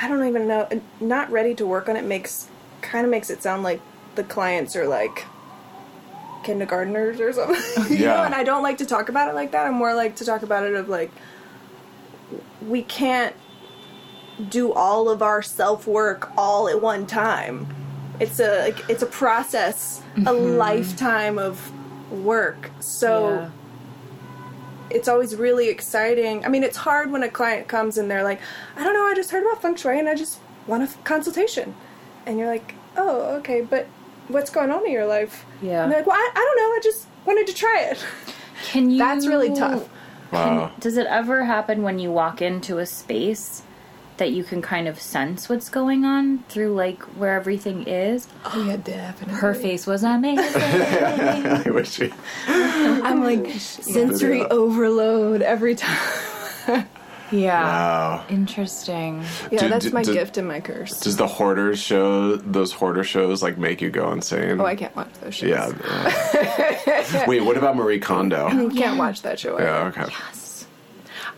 I 0.00 0.08
don't 0.08 0.26
even 0.26 0.48
know. 0.48 0.68
Not 1.00 1.30
ready 1.30 1.54
to 1.56 1.66
work 1.66 1.88
on 1.88 1.96
it 1.96 2.04
makes 2.04 2.48
kind 2.80 3.04
of 3.04 3.10
makes 3.10 3.30
it 3.30 3.42
sound 3.42 3.62
like 3.62 3.80
the 4.16 4.24
clients 4.24 4.74
are 4.74 4.86
like 4.88 5.24
kindergartners 6.42 7.20
or 7.20 7.32
something. 7.32 7.96
you 7.98 8.04
know, 8.04 8.22
and 8.24 8.34
I 8.34 8.44
don't 8.44 8.62
like 8.62 8.78
to 8.78 8.86
talk 8.86 9.08
about 9.08 9.28
it 9.28 9.34
like 9.34 9.52
that. 9.52 9.66
I'm 9.66 9.74
more 9.74 9.94
like 9.94 10.16
to 10.16 10.24
talk 10.24 10.42
about 10.42 10.64
it 10.64 10.74
of 10.74 10.88
like 10.88 11.10
we 12.66 12.82
can't 12.82 13.34
do 14.48 14.72
all 14.72 15.08
of 15.08 15.22
our 15.22 15.42
self 15.42 15.86
work 15.86 16.30
all 16.36 16.68
at 16.68 16.80
one 16.80 17.06
time. 17.06 17.66
It's 18.20 18.40
a 18.40 18.64
like, 18.64 18.88
it's 18.88 19.02
a 19.02 19.06
process, 19.06 20.02
a 20.16 20.20
mm-hmm. 20.20 20.56
lifetime 20.56 21.38
of 21.38 21.72
work. 22.12 22.70
So 22.80 23.30
Yeah. 23.30 23.50
it's 24.90 25.08
always 25.08 25.34
really 25.36 25.68
exciting. 25.68 26.44
I 26.44 26.48
mean, 26.48 26.62
it's 26.62 26.76
hard 26.76 27.10
when 27.10 27.22
a 27.22 27.28
client 27.28 27.68
comes 27.68 27.98
and 27.98 28.10
they're 28.10 28.22
like, 28.24 28.40
I 28.76 28.84
don't 28.84 28.94
know, 28.94 29.06
I 29.06 29.14
just 29.14 29.30
heard 29.30 29.42
about 29.42 29.62
feng 29.62 29.76
shui 29.76 29.98
and 29.98 30.08
I 30.08 30.14
just 30.14 30.38
want 30.66 30.82
a 30.82 30.86
f- 30.86 31.02
consultation. 31.04 31.74
And 32.26 32.38
you're 32.38 32.48
like, 32.48 32.74
oh, 32.96 33.36
okay, 33.36 33.62
but 33.62 33.86
what's 34.32 34.50
going 34.50 34.70
on 34.70 34.84
in 34.86 34.92
your 34.92 35.06
life? 35.06 35.44
Yeah. 35.60 35.82
And 35.82 35.92
they're 35.92 36.00
like, 36.00 36.06
well, 36.06 36.16
I, 36.16 36.30
I 36.34 36.38
don't 36.38 36.56
know, 36.56 36.74
I 36.76 36.80
just 36.82 37.06
wanted 37.24 37.46
to 37.46 37.54
try 37.54 37.80
it. 37.90 38.04
Can 38.64 38.90
you? 38.92 38.98
That's 38.98 39.26
really 39.26 39.54
tough. 39.54 39.88
Wow. 40.32 40.72
Does 40.80 40.96
it 40.96 41.06
ever 41.06 41.44
happen 41.44 41.82
when 41.82 41.98
you 41.98 42.10
walk 42.10 42.40
into 42.40 42.78
a 42.78 42.86
space 42.86 43.62
that 44.16 44.30
you 44.30 44.44
can 44.44 44.62
kind 44.62 44.88
of 44.88 45.00
sense 45.00 45.48
what's 45.48 45.68
going 45.68 46.04
on 46.04 46.38
through 46.48 46.72
like 46.74 47.02
where 47.18 47.34
everything 47.34 47.86
is? 47.86 48.28
Oh, 48.44 48.64
yeah, 48.66 48.76
definitely. 48.76 49.34
Her 49.34 49.54
face 49.54 49.86
was 49.86 50.02
amazing. 50.02 50.62
I 50.62 51.70
wish 51.70 51.98
we. 51.98 52.12
I'm 52.48 53.22
like 53.22 53.50
sensory 53.58 54.42
uh, 54.42 54.48
overload 54.48 55.42
every 55.42 55.74
time. 55.74 56.88
Yeah. 57.32 57.62
Wow. 57.64 58.24
Interesting. 58.28 59.24
Yeah, 59.50 59.60
Do- 59.60 59.68
that's 59.68 59.86
do- 59.86 59.92
my 59.92 60.02
do- 60.02 60.12
gift 60.12 60.36
and 60.36 60.46
my 60.46 60.60
curse. 60.60 61.00
Does 61.00 61.16
the 61.16 61.26
hoarders 61.26 61.78
show 61.78 62.36
those 62.36 62.72
hoarder 62.72 63.04
shows 63.04 63.42
like 63.42 63.58
make 63.58 63.80
you 63.80 63.90
go 63.90 64.12
insane? 64.12 64.60
oh, 64.60 64.64
I 64.64 64.76
can't 64.76 64.94
watch 64.94 65.12
those 65.20 65.34
shows. 65.34 65.50
Yeah. 65.50 65.72
yeah. 66.34 67.24
Wait, 67.28 67.40
what 67.40 67.56
about 67.56 67.76
Marie 67.76 67.98
Kondo? 68.00 68.46
I 68.46 68.68
can't 68.74 68.98
watch 68.98 69.22
that 69.22 69.38
show. 69.38 69.58
Yeah. 69.58 69.86
Okay. 69.86 70.04
Yes. 70.08 70.66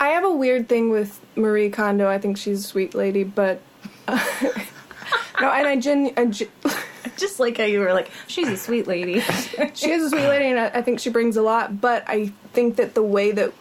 I 0.01 0.09
have 0.09 0.25
a 0.25 0.33
weird 0.33 0.69
thing 0.69 0.91
with 0.91 1.21
Marie 1.37 1.71
Kondo. 1.71 2.09
I 2.09 2.19
think 2.19 2.37
she's 2.37 2.61
a 2.61 2.67
sweet 2.67 2.95
lady, 2.95 3.25
but 3.25 3.61
uh, 4.09 4.19
no, 5.41 5.51
and 5.51 5.67
I 5.67 5.77
gen, 5.77 6.13
I 6.17 6.27
gen 6.27 6.49
Just 7.17 7.39
like 7.39 7.59
how 7.59 7.65
you 7.65 7.79
were 7.79 7.93
like, 7.93 8.11
she's 8.27 8.49
a 8.49 8.57
sweet 8.57 8.89
lady. 8.89 9.21
she 9.75 9.91
is 9.91 10.03
a 10.05 10.11
sweet 10.11 10.27
lady, 10.27 10.47
and 10.47 10.59
I, 10.59 10.67
I 10.79 10.83
think 10.83 10.99
she 10.99 11.11
brings 11.11 11.37
a 11.37 11.43
lot. 11.43 11.81
But 11.81 12.03
I 12.09 12.33
think 12.53 12.77
that 12.77 12.95
the 12.95 13.05
way 13.05 13.31
that 13.31 13.53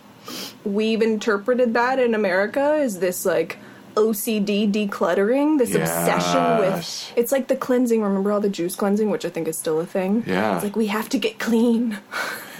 we've 0.66 1.02
interpreted 1.02 1.74
that 1.74 2.00
in 2.00 2.14
America 2.16 2.76
is 2.76 3.00
this 3.00 3.26
like 3.26 3.58
OCD 3.96 4.72
decluttering, 4.72 5.58
this 5.58 5.76
obsession 5.76 6.58
with. 6.60 7.14
It's 7.16 7.32
like 7.32 7.48
the 7.48 7.56
cleansing. 7.56 8.02
Remember 8.02 8.32
all 8.32 8.40
the 8.40 8.50
juice 8.50 8.76
cleansing, 8.76 9.10
which 9.10 9.26
I 9.26 9.30
think 9.30 9.48
is 9.48 9.58
still 9.58 9.80
a 9.80 9.86
thing. 9.86 10.24
Yeah. 10.26 10.56
it's 10.56 10.64
like 10.64 10.76
we 10.76 10.88
have 10.88 11.10
to 11.10 11.18
get 11.18 11.40
clean, 11.40 12.00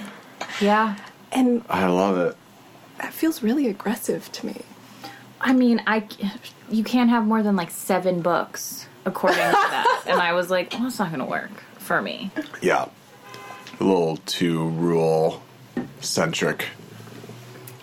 yeah. 0.60 0.96
and 1.32 1.64
I 1.68 1.86
love 1.86 2.18
it. 2.18 2.36
that 2.98 3.12
feels 3.12 3.42
really 3.42 3.66
aggressive 3.68 4.30
to 4.32 4.46
me. 4.46 4.62
I 5.40 5.52
mean, 5.52 5.82
I 5.86 6.06
you 6.70 6.84
can't 6.84 7.10
have 7.10 7.26
more 7.26 7.42
than 7.42 7.56
like 7.56 7.70
seven 7.70 8.22
books 8.22 8.86
according 9.04 9.38
to 9.38 9.42
that, 9.42 10.04
and 10.06 10.20
I 10.20 10.32
was 10.32 10.50
like, 10.50 10.72
well, 10.72 10.86
it's 10.86 10.98
not 10.98 11.08
going 11.08 11.20
to 11.20 11.26
work 11.26 11.50
for 11.78 12.00
me. 12.00 12.30
Yeah. 12.62 12.86
A 13.80 13.84
little 13.84 14.18
too 14.18 14.68
rule 14.68 15.42
centric. 16.00 16.66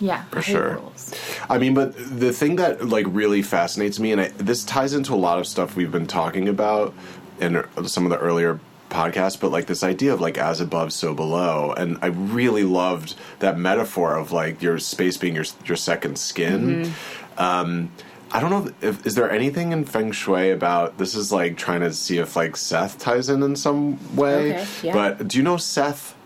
Yeah, 0.02 0.24
For 0.24 0.42
sure. 0.42 0.74
rules. 0.74 1.14
I 1.48 1.58
mean, 1.58 1.74
but 1.74 1.94
the 1.96 2.32
thing 2.32 2.56
that 2.56 2.88
like 2.88 3.06
really 3.08 3.40
fascinates 3.40 4.00
me, 4.00 4.10
and 4.10 4.20
I, 4.20 4.28
this 4.36 4.64
ties 4.64 4.94
into 4.94 5.14
a 5.14 5.20
lot 5.28 5.38
of 5.38 5.46
stuff 5.46 5.76
we've 5.76 5.92
been 5.92 6.08
talking 6.08 6.48
about 6.48 6.92
in 7.40 7.64
some 7.86 8.04
of 8.04 8.10
the 8.10 8.18
earlier 8.18 8.58
podcasts, 8.90 9.38
but 9.40 9.52
like 9.52 9.66
this 9.66 9.84
idea 9.84 10.12
of 10.12 10.20
like 10.20 10.36
as 10.38 10.60
above, 10.60 10.92
so 10.92 11.14
below, 11.14 11.72
and 11.76 11.98
I 12.02 12.06
really 12.06 12.64
loved 12.64 13.14
that 13.38 13.56
metaphor 13.58 14.16
of 14.16 14.32
like 14.32 14.60
your 14.60 14.78
space 14.80 15.16
being 15.16 15.36
your 15.36 15.44
your 15.64 15.76
second 15.76 16.18
skin. 16.18 16.92
Um, 17.38 17.92
I 18.32 18.40
don't 18.40 18.50
know 18.50 18.72
if 18.80 19.06
is 19.06 19.14
there 19.14 19.30
anything 19.30 19.70
in 19.70 19.84
feng 19.84 20.10
shui 20.10 20.50
about 20.50 20.98
this 20.98 21.14
is 21.14 21.30
like 21.30 21.56
trying 21.56 21.80
to 21.80 21.92
see 21.92 22.18
if 22.18 22.34
like 22.34 22.56
Seth 22.56 22.98
ties 22.98 23.28
in 23.28 23.42
in 23.44 23.54
some 23.54 24.16
way. 24.16 24.54
Okay, 24.54 24.66
yeah. 24.82 24.92
But 24.94 25.28
do 25.28 25.38
you 25.38 25.44
know 25.44 25.58
Seth? 25.58 26.16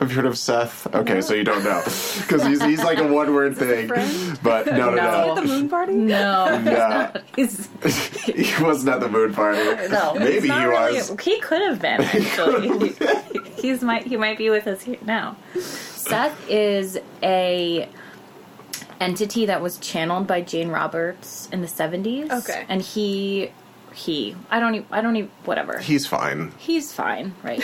Have 0.00 0.08
you 0.10 0.16
heard 0.16 0.24
of 0.26 0.38
Seth? 0.38 0.92
Okay, 0.94 1.20
so 1.20 1.34
you 1.34 1.44
don't 1.44 1.62
know 1.62 1.80
because 1.84 2.44
he's, 2.46 2.62
he's 2.64 2.82
like 2.82 2.98
a 2.98 3.06
one 3.06 3.34
word 3.34 3.56
thing. 3.56 3.86
But 4.42 4.66
no, 4.66 4.90
no, 4.90 4.94
No. 4.94 5.26
no. 5.26 5.34
The 5.34 5.42
moon 5.46 5.68
party. 5.68 5.92
No, 5.92 6.46
Yeah, 6.64 7.20
he's 7.36 7.68
he 8.24 8.50
wasn't 8.62 8.88
at 8.94 9.00
the 9.00 9.08
moon 9.10 9.34
party. 9.34 9.58
no. 9.88 10.14
maybe 10.18 10.40
he 10.42 10.48
not 10.48 10.66
really- 10.68 10.94
was. 10.96 11.14
he 11.20 11.38
could 11.40 11.60
have 11.62 11.80
been 11.82 12.00
actually. 12.00 12.94
he's 13.60 13.82
might 13.82 14.06
he 14.06 14.16
might 14.16 14.38
be 14.38 14.48
with 14.48 14.66
us 14.66 14.80
here 14.82 14.96
now. 15.04 15.36
Seth 15.60 16.48
is 16.48 16.98
a 17.22 17.86
entity 19.00 19.46
that 19.46 19.60
was 19.60 19.76
channeled 19.78 20.26
by 20.26 20.40
Jane 20.40 20.68
Roberts 20.70 21.46
in 21.52 21.60
the 21.60 21.68
seventies. 21.68 22.30
Okay. 22.30 22.64
and 22.70 22.80
he 22.80 23.50
he 23.92 24.34
I 24.50 24.60
don't 24.60 24.74
even 24.76 24.86
I 24.90 25.02
don't 25.02 25.16
even 25.16 25.30
whatever. 25.44 25.78
He's 25.78 26.06
fine. 26.06 26.52
he's 26.56 26.90
fine, 26.92 27.34
right? 27.42 27.62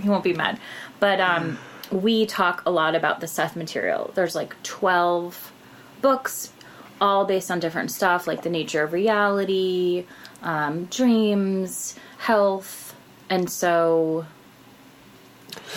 He 0.00 0.08
won't 0.08 0.24
be 0.24 0.32
mad. 0.32 0.58
But 0.98 1.20
um, 1.20 1.58
we 1.90 2.26
talk 2.26 2.62
a 2.66 2.70
lot 2.70 2.94
about 2.94 3.20
the 3.20 3.26
Seth 3.26 3.56
material. 3.56 4.10
There's 4.14 4.34
like 4.34 4.60
12 4.62 5.52
books, 6.00 6.52
all 7.00 7.24
based 7.24 7.50
on 7.50 7.60
different 7.60 7.90
stuff, 7.90 8.26
like 8.26 8.42
the 8.42 8.50
nature 8.50 8.82
of 8.82 8.92
reality, 8.92 10.06
um, 10.42 10.84
dreams, 10.86 11.94
health, 12.18 12.94
and 13.28 13.48
so 13.50 14.26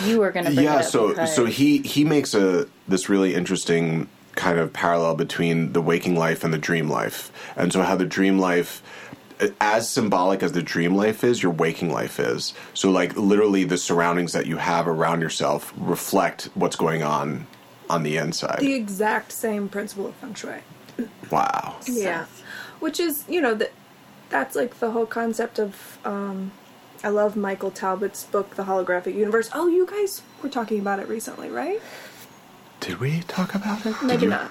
you 0.04 0.18
were 0.20 0.30
going 0.30 0.46
to 0.46 0.52
Yeah, 0.52 0.80
so 0.80 1.08
because- 1.08 1.34
so 1.34 1.44
he 1.46 1.78
he 1.78 2.04
makes 2.04 2.34
a 2.34 2.66
this 2.88 3.08
really 3.08 3.34
interesting 3.34 4.08
kind 4.34 4.58
of 4.58 4.72
parallel 4.72 5.14
between 5.14 5.72
the 5.72 5.80
waking 5.80 6.16
life 6.16 6.42
and 6.42 6.52
the 6.52 6.58
dream 6.58 6.88
life, 6.90 7.30
and 7.56 7.72
so 7.72 7.82
how 7.82 7.96
the 7.96 8.06
dream 8.06 8.38
life. 8.38 8.82
As 9.60 9.88
symbolic 9.88 10.42
as 10.42 10.52
the 10.52 10.62
dream 10.62 10.94
life 10.94 11.24
is, 11.24 11.42
your 11.42 11.52
waking 11.52 11.90
life 11.92 12.20
is. 12.20 12.54
So, 12.72 12.90
like, 12.90 13.16
literally, 13.16 13.64
the 13.64 13.76
surroundings 13.78 14.32
that 14.32 14.46
you 14.46 14.56
have 14.58 14.86
around 14.86 15.20
yourself 15.22 15.72
reflect 15.76 16.48
what's 16.54 16.76
going 16.76 17.02
on 17.02 17.46
on 17.90 18.02
the 18.04 18.16
inside. 18.16 18.60
The 18.60 18.74
exact 18.74 19.32
same 19.32 19.68
principle 19.68 20.06
of 20.06 20.14
feng 20.16 20.34
shui. 20.34 20.60
wow. 21.30 21.76
Yeah, 21.86 22.26
which 22.80 23.00
is 23.00 23.24
you 23.28 23.40
know 23.40 23.54
that 23.54 23.72
that's 24.30 24.54
like 24.54 24.78
the 24.78 24.92
whole 24.92 25.06
concept 25.06 25.58
of. 25.58 25.98
Um, 26.04 26.52
I 27.02 27.08
love 27.08 27.36
Michael 27.36 27.70
Talbot's 27.70 28.24
book, 28.24 28.54
The 28.54 28.62
Holographic 28.64 29.14
Universe. 29.14 29.50
Oh, 29.52 29.66
you 29.68 29.84
guys 29.84 30.22
were 30.42 30.48
talking 30.48 30.78
about 30.80 31.00
it 31.00 31.08
recently, 31.08 31.50
right? 31.50 31.82
Did 32.80 32.98
we 32.98 33.20
talk 33.22 33.54
about 33.54 33.84
it? 33.84 33.94
Did 34.00 34.02
Maybe 34.04 34.22
you- 34.22 34.30
not. 34.30 34.50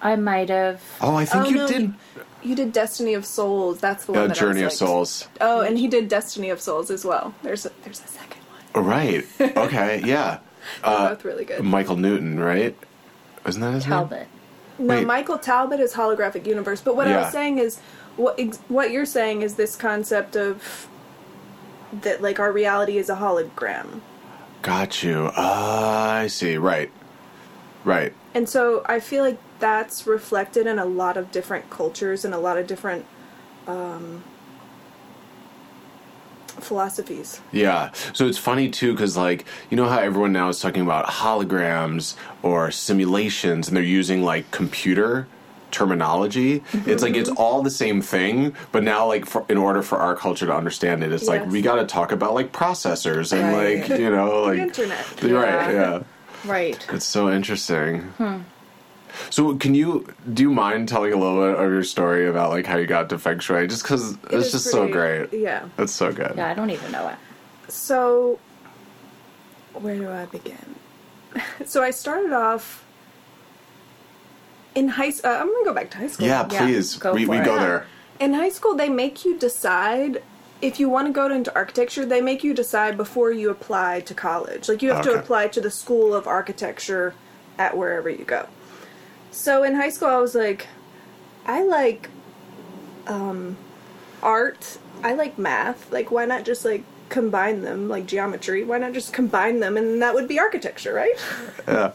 I 0.00 0.14
might 0.14 0.50
have. 0.50 0.80
Oh, 1.00 1.16
I 1.16 1.24
think 1.24 1.46
Oh, 1.46 1.48
you 1.48 1.56
no, 1.56 1.66
did. 1.68 1.94
You, 2.42 2.50
you 2.50 2.54
did 2.56 2.72
Destiny 2.72 3.14
of 3.14 3.24
Souls. 3.26 3.78
That's 3.80 4.04
the 4.06 4.12
one. 4.12 4.20
Uh, 4.22 4.26
that 4.28 4.36
I 4.36 4.40
Journey 4.40 4.60
of 4.62 4.66
like- 4.68 4.76
Souls. 4.76 5.28
Oh, 5.40 5.60
and 5.60 5.78
he 5.78 5.88
did 5.88 6.08
Destiny 6.08 6.50
of 6.50 6.60
Souls 6.60 6.90
as 6.90 7.04
well. 7.04 7.34
There's 7.42 7.66
a, 7.66 7.70
there's 7.84 8.00
a 8.02 8.08
second 8.08 8.42
one. 8.50 8.60
Oh, 8.74 8.80
Right. 8.82 9.26
Okay. 9.40 10.02
Yeah. 10.04 10.38
They're 10.82 10.90
Uh, 10.92 11.08
both 11.10 11.24
really 11.24 11.44
good. 11.44 11.62
Michael 11.62 11.96
Newton, 11.96 12.38
right? 12.38 12.76
Isn't 13.46 13.60
that 13.62 13.72
his 13.74 13.84
name? 13.84 13.90
Talbot. 13.90 14.26
No, 14.78 14.94
Wait. 14.96 15.06
Michael 15.06 15.38
Talbot 15.38 15.80
is 15.80 15.94
holographic 15.94 16.46
universe. 16.46 16.80
But 16.82 16.94
what 16.94 17.08
I 17.08 17.16
was 17.16 17.32
saying 17.32 17.58
is, 17.58 17.78
what 18.16 18.38
ex- 18.38 18.58
what 18.68 18.90
you're 18.90 19.06
saying 19.06 19.42
is 19.42 19.54
this 19.54 19.74
concept 19.76 20.36
of 20.36 20.86
that 22.02 22.20
like 22.20 22.38
our 22.38 22.52
reality 22.52 22.98
is 22.98 23.08
a 23.08 23.16
hologram. 23.16 24.00
Got 24.62 25.02
you. 25.02 25.30
Ah, 25.36 26.12
I 26.16 26.26
see. 26.26 26.58
Right. 26.58 26.90
Right. 27.84 28.12
And 28.34 28.48
so 28.48 28.82
I 28.86 29.00
feel 29.00 29.24
like 29.24 29.38
that's 29.58 30.06
reflected 30.06 30.66
in 30.66 30.78
a 30.78 30.84
lot 30.84 31.16
of 31.16 31.30
different 31.32 31.68
cultures 31.70 32.24
and 32.24 32.32
a 32.34 32.38
lot 32.38 32.58
of 32.58 32.66
different 32.66 33.04
um, 33.66 34.22
philosophies. 36.46 37.40
Yeah. 37.52 37.92
So 38.12 38.26
it's 38.26 38.38
funny 38.38 38.68
too 38.70 38.92
because 38.92 39.16
like 39.16 39.44
you 39.70 39.76
know 39.76 39.86
how 39.88 39.98
everyone 39.98 40.32
now 40.32 40.48
is 40.48 40.60
talking 40.60 40.82
about 40.82 41.06
holograms 41.06 42.16
or 42.42 42.70
simulations 42.70 43.68
and 43.68 43.76
they're 43.76 43.84
using 43.84 44.22
like 44.22 44.50
computer 44.50 45.26
terminology. 45.70 46.62
It's 46.72 47.02
like 47.02 47.14
it's 47.14 47.28
all 47.28 47.62
the 47.62 47.70
same 47.70 48.00
thing, 48.00 48.54
but 48.72 48.82
now 48.82 49.06
like 49.06 49.26
for, 49.26 49.44
in 49.50 49.58
order 49.58 49.82
for 49.82 49.98
our 49.98 50.16
culture 50.16 50.46
to 50.46 50.54
understand 50.54 51.04
it, 51.04 51.12
it's 51.12 51.28
like 51.28 51.46
we 51.46 51.60
got 51.62 51.76
to 51.76 51.84
talk 51.86 52.10
about 52.10 52.32
like 52.34 52.52
processors 52.52 53.32
and 53.32 53.54
Right. 53.54 53.88
like 53.88 54.00
you 54.00 54.10
know 54.10 54.44
like 54.44 54.58
internet. 54.58 55.22
Right. 55.22 55.30
Yeah. 55.30 55.70
Yeah. 55.70 56.02
Right. 56.44 56.86
It's 56.90 57.04
so 57.04 57.30
interesting. 57.30 58.12
So, 59.30 59.54
can 59.56 59.74
you 59.74 60.06
do 60.32 60.42
you 60.44 60.50
mind 60.50 60.88
telling 60.88 61.12
a 61.12 61.16
little 61.16 61.40
bit 61.40 61.54
of 61.62 61.70
your 61.70 61.84
story 61.84 62.26
about 62.28 62.50
like 62.50 62.66
how 62.66 62.76
you 62.76 62.86
got 62.86 63.08
to 63.10 63.18
feng 63.18 63.38
shui? 63.38 63.66
Just 63.66 63.82
because 63.82 64.12
It 64.14 64.18
it's 64.32 64.46
is 64.46 64.52
just 64.52 64.70
so 64.70 64.88
great. 64.88 65.32
Yeah. 65.32 65.68
It's 65.78 65.92
so 65.92 66.12
good. 66.12 66.34
Yeah, 66.36 66.48
I 66.50 66.54
don't 66.54 66.70
even 66.70 66.90
know 66.92 67.08
it. 67.08 67.16
So, 67.70 68.38
where 69.74 69.96
do 69.96 70.08
I 70.10 70.26
begin? 70.26 70.74
so 71.66 71.82
I 71.82 71.90
started 71.90 72.32
off 72.32 72.84
in 74.74 74.88
high. 74.88 75.08
Uh, 75.24 75.28
I'm 75.28 75.46
gonna 75.52 75.64
go 75.64 75.74
back 75.74 75.90
to 75.92 75.98
high 75.98 76.06
school. 76.08 76.26
Yeah, 76.26 76.46
Yeah, 76.50 76.58
please. 76.66 76.96
go 76.96 77.12
we 77.12 77.24
for 77.24 77.30
we 77.32 77.38
it. 77.38 77.44
go 77.44 77.54
Yeah. 77.56 77.60
there. 77.66 77.86
In 78.20 78.34
high 78.34 78.48
school, 78.50 78.74
they 78.74 78.88
make 78.88 79.24
you 79.24 79.38
decide 79.38 80.22
if 80.60 80.80
you 80.80 80.88
want 80.88 81.06
to 81.06 81.12
go 81.12 81.26
into 81.32 81.54
architecture. 81.54 82.04
They 82.04 82.20
make 82.20 82.42
you 82.42 82.52
decide 82.54 82.96
before 82.96 83.30
you 83.30 83.50
apply 83.50 84.00
to 84.00 84.14
college. 84.14 84.68
Like 84.68 84.82
you 84.82 84.92
have 84.92 85.04
to 85.04 85.14
apply 85.14 85.48
to 85.48 85.60
the 85.60 85.70
school 85.70 86.14
of 86.14 86.26
architecture 86.26 87.14
at 87.58 87.76
wherever 87.76 88.08
you 88.10 88.24
go. 88.24 88.46
So 89.38 89.62
in 89.62 89.76
high 89.76 89.90
school, 89.90 90.08
I 90.08 90.18
was 90.18 90.34
like, 90.34 90.66
I 91.46 91.62
like 91.62 92.10
um, 93.06 93.56
art. 94.20 94.78
I 95.04 95.14
like 95.14 95.38
math. 95.38 95.92
Like, 95.92 96.10
why 96.10 96.24
not 96.24 96.44
just 96.44 96.64
like 96.64 96.82
combine 97.08 97.62
them, 97.62 97.88
like 97.88 98.06
geometry? 98.06 98.64
Why 98.64 98.78
not 98.78 98.94
just 98.94 99.12
combine 99.12 99.60
them, 99.60 99.76
and 99.76 100.02
that 100.02 100.12
would 100.12 100.26
be 100.26 100.40
architecture, 100.40 100.92
right? 100.92 101.14
Yeah. 101.68 101.92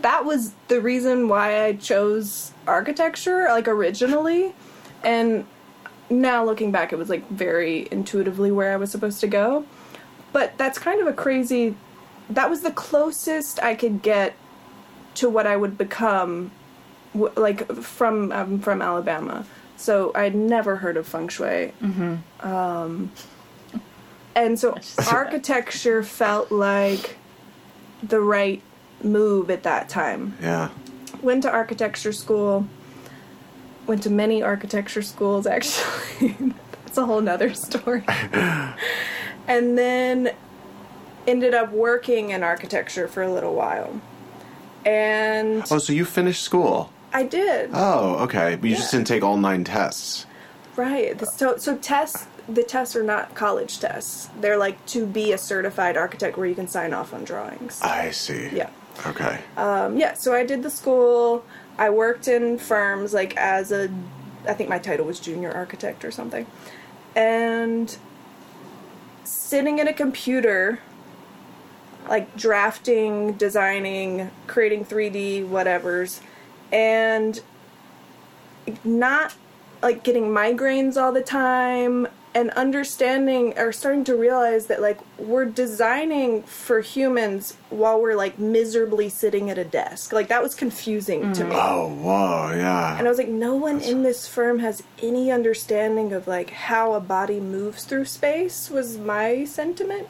that 0.00 0.24
was 0.24 0.52
the 0.68 0.80
reason 0.80 1.28
why 1.28 1.62
I 1.62 1.74
chose 1.74 2.52
architecture, 2.66 3.44
like 3.50 3.68
originally. 3.68 4.54
And 5.04 5.44
now 6.08 6.42
looking 6.42 6.72
back, 6.72 6.90
it 6.94 6.96
was 6.96 7.10
like 7.10 7.28
very 7.28 7.86
intuitively 7.90 8.50
where 8.50 8.72
I 8.72 8.76
was 8.76 8.90
supposed 8.90 9.20
to 9.20 9.26
go. 9.26 9.66
But 10.32 10.56
that's 10.56 10.78
kind 10.78 11.02
of 11.02 11.06
a 11.06 11.12
crazy. 11.12 11.76
That 12.30 12.48
was 12.48 12.62
the 12.62 12.72
closest 12.72 13.62
I 13.62 13.74
could 13.74 14.00
get 14.00 14.34
to 15.20 15.28
what 15.28 15.46
I 15.46 15.54
would 15.54 15.76
become, 15.76 16.50
w- 17.12 17.32
like 17.36 17.70
from 17.76 18.32
I'm 18.32 18.58
from 18.58 18.80
Alabama, 18.80 19.44
so 19.76 20.12
I'd 20.14 20.34
never 20.34 20.76
heard 20.76 20.96
of 20.96 21.06
feng 21.06 21.28
shui. 21.28 21.72
Mm-hmm. 21.82 22.46
Um, 22.46 23.12
and 24.34 24.58
so 24.58 24.78
architecture 25.12 26.02
felt 26.02 26.50
like 26.50 27.18
the 28.02 28.20
right 28.20 28.62
move 29.02 29.50
at 29.50 29.62
that 29.64 29.90
time. 29.90 30.38
Yeah. 30.40 30.70
Went 31.20 31.42
to 31.42 31.50
architecture 31.50 32.12
school. 32.12 32.66
Went 33.86 34.02
to 34.04 34.10
many 34.10 34.42
architecture 34.42 35.02
schools 35.02 35.46
actually. 35.46 36.34
That's 36.84 36.96
a 36.96 37.04
whole 37.04 37.20
nother 37.20 37.52
story. 37.52 38.04
and 38.08 39.76
then 39.76 40.32
ended 41.26 41.52
up 41.52 41.72
working 41.72 42.30
in 42.30 42.42
architecture 42.42 43.06
for 43.06 43.22
a 43.22 43.30
little 43.30 43.54
while. 43.54 44.00
And 44.84 45.62
Oh, 45.70 45.78
so 45.78 45.92
you 45.92 46.04
finished 46.04 46.42
school? 46.42 46.90
I 47.12 47.24
did. 47.24 47.70
Oh, 47.72 48.16
okay. 48.24 48.56
But 48.56 48.70
you 48.70 48.76
just 48.76 48.90
didn't 48.92 49.06
take 49.06 49.22
all 49.22 49.36
nine 49.36 49.64
tests. 49.64 50.26
Right. 50.76 51.20
So 51.26 51.56
so 51.56 51.76
tests 51.76 52.26
the 52.48 52.62
tests 52.62 52.96
are 52.96 53.02
not 53.02 53.34
college 53.34 53.78
tests. 53.80 54.28
They're 54.40 54.56
like 54.56 54.84
to 54.86 55.06
be 55.06 55.32
a 55.32 55.38
certified 55.38 55.96
architect 55.96 56.36
where 56.36 56.46
you 56.46 56.54
can 56.54 56.68
sign 56.68 56.92
off 56.94 57.12
on 57.14 57.24
drawings. 57.24 57.80
I 57.82 58.10
see. 58.10 58.48
Yeah. 58.52 58.70
Okay. 59.06 59.40
Um, 59.56 59.96
yeah, 59.96 60.14
so 60.14 60.34
I 60.34 60.44
did 60.44 60.62
the 60.62 60.70
school. 60.70 61.44
I 61.78 61.90
worked 61.90 62.28
in 62.28 62.58
firms 62.58 63.14
like 63.14 63.36
as 63.36 63.72
a, 63.72 63.88
I 64.46 64.52
think 64.54 64.68
my 64.68 64.78
title 64.78 65.06
was 65.06 65.20
junior 65.20 65.50
architect 65.52 66.04
or 66.04 66.10
something. 66.10 66.46
And 67.14 67.96
sitting 69.24 69.80
at 69.80 69.88
a 69.88 69.92
computer, 69.92 70.80
like 72.10 72.36
drafting, 72.36 73.34
designing, 73.34 74.30
creating 74.48 74.84
3D 74.84 75.48
whatevers, 75.48 76.20
and 76.72 77.40
not 78.84 79.34
like 79.80 80.02
getting 80.02 80.24
migraines 80.24 81.00
all 81.00 81.12
the 81.12 81.22
time 81.22 82.06
and 82.32 82.50
understanding 82.50 83.58
or 83.58 83.72
starting 83.72 84.04
to 84.04 84.14
realize 84.14 84.66
that 84.66 84.80
like 84.80 84.98
we're 85.18 85.44
designing 85.44 86.42
for 86.42 86.80
humans 86.80 87.56
while 87.70 88.00
we're 88.00 88.14
like 88.14 88.38
miserably 88.38 89.08
sitting 89.08 89.50
at 89.50 89.58
a 89.58 89.64
desk. 89.64 90.12
Like 90.12 90.28
that 90.28 90.42
was 90.42 90.54
confusing 90.54 91.32
to 91.32 91.42
mm. 91.44 91.48
me. 91.48 91.56
Oh, 91.56 91.88
whoa, 91.88 92.52
yeah. 92.54 92.98
and 92.98 93.06
i 93.06 93.10
was 93.10 93.18
like 93.18 93.28
no 93.28 93.54
one 93.54 93.80
in 93.80 94.02
this 94.02 94.28
firm 94.28 94.58
has 94.58 94.82
any 95.02 95.30
understanding 95.30 96.12
of 96.12 96.26
like 96.26 96.50
how 96.50 96.92
a 96.92 97.00
body 97.00 97.40
moves 97.40 97.84
through 97.84 98.04
space 98.04 98.68
was 98.68 98.98
my 98.98 99.44
sentiment 99.44 100.08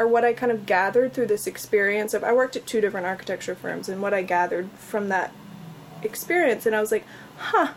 or 0.00 0.08
what 0.08 0.24
i 0.24 0.32
kind 0.32 0.50
of 0.50 0.66
gathered 0.66 1.12
through 1.12 1.26
this 1.26 1.46
experience 1.46 2.14
of 2.14 2.24
i 2.24 2.32
worked 2.32 2.56
at 2.56 2.66
two 2.66 2.80
different 2.80 3.06
architecture 3.06 3.54
firms 3.54 3.88
and 3.88 4.00
what 4.00 4.14
i 4.14 4.22
gathered 4.22 4.68
from 4.72 5.08
that 5.08 5.32
experience 6.02 6.64
and 6.66 6.74
i 6.74 6.80
was 6.80 6.90
like 6.90 7.04
huh 7.36 7.72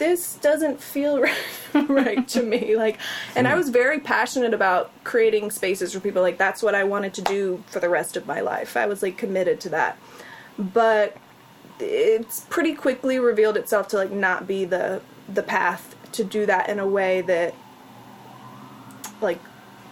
this 0.00 0.36
doesn't 0.36 0.80
feel 0.80 1.20
right, 1.20 1.36
right 1.88 2.26
to 2.26 2.42
me. 2.42 2.74
Like 2.74 2.98
and 3.36 3.46
i 3.46 3.52
hmm. 3.52 3.58
was 3.58 3.68
very 3.68 4.00
passionate 4.00 4.54
about 4.54 4.90
creating 5.04 5.50
spaces 5.50 5.92
for 5.92 6.00
people 6.00 6.22
like 6.22 6.38
that's 6.38 6.62
what 6.62 6.74
i 6.74 6.82
wanted 6.82 7.14
to 7.14 7.22
do 7.22 7.62
for 7.66 7.80
the 7.80 7.88
rest 7.88 8.16
of 8.16 8.26
my 8.26 8.40
life. 8.40 8.76
I 8.76 8.86
was 8.86 9.02
like 9.02 9.16
committed 9.16 9.60
to 9.60 9.68
that. 9.68 9.98
But 10.58 11.16
it's 11.78 12.40
pretty 12.50 12.74
quickly 12.74 13.18
revealed 13.18 13.56
itself 13.56 13.88
to 13.88 13.96
like 13.96 14.10
not 14.10 14.46
be 14.46 14.64
the 14.64 15.00
the 15.28 15.42
path 15.42 15.94
to 16.12 16.24
do 16.24 16.44
that 16.46 16.68
in 16.68 16.78
a 16.78 16.86
way 16.86 17.20
that 17.22 17.54
like 19.20 19.38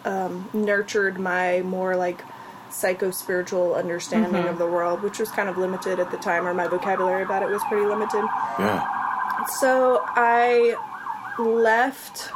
um, 0.04 0.48
nurtured 0.52 1.18
my 1.18 1.62
more 1.62 1.96
like 1.96 2.22
psycho 2.70 3.10
spiritual 3.10 3.74
understanding 3.74 4.46
of 4.46 4.58
the 4.58 4.66
world 4.66 5.02
which 5.02 5.18
was 5.18 5.30
kind 5.30 5.48
of 5.48 5.56
limited 5.56 5.98
at 5.98 6.10
the 6.10 6.18
time 6.18 6.46
or 6.46 6.52
my 6.52 6.66
vocabulary 6.66 7.22
about 7.22 7.42
it 7.42 7.48
was 7.48 7.62
pretty 7.68 7.86
limited 7.86 8.22
yeah. 8.58 8.86
so 9.58 10.02
I 10.04 10.76
left 11.38 12.30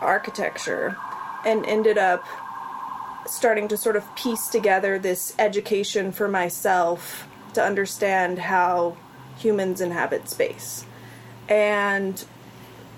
architecture 0.00 0.96
and 1.44 1.64
ended 1.66 1.98
up 1.98 2.24
starting 3.26 3.68
to 3.68 3.76
sort 3.76 3.96
of 3.96 4.14
piece 4.16 4.48
together 4.48 4.98
this 4.98 5.34
education 5.38 6.12
for 6.12 6.28
myself 6.28 7.26
to 7.54 7.62
understand 7.62 8.38
how 8.38 8.96
humans 9.38 9.80
inhabit 9.80 10.28
space. 10.28 10.84
And 11.48 12.22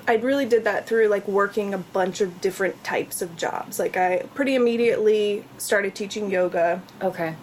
I 0.09 0.14
really 0.16 0.47
did 0.47 0.64
that 0.64 0.87
through 0.87 1.09
like 1.09 1.27
working 1.27 1.75
a 1.75 1.79
bunch 1.79 2.21
of 2.21 2.40
different 2.40 2.83
types 2.85 3.23
of 3.23 3.37
jobs. 3.37 3.79
Like 3.79 3.97
I 3.97 4.19
pretty 4.35 4.55
immediately 4.55 5.45
started 5.59 5.95
teaching 5.95 6.31
yoga 6.31 6.81
Okay. 7.03 7.35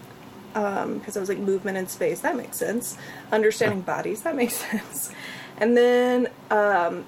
because 0.54 1.18
I 1.18 1.20
was 1.20 1.30
like 1.30 1.40
movement 1.40 1.78
in 1.78 1.88
space. 1.88 2.22
That 2.22 2.36
makes 2.38 2.58
sense. 2.58 2.98
Understanding 3.32 3.82
bodies. 3.82 4.22
That 4.22 4.36
makes 4.36 4.54
sense. 4.70 5.12
And 5.58 5.76
then 5.76 6.30
um, 6.50 7.06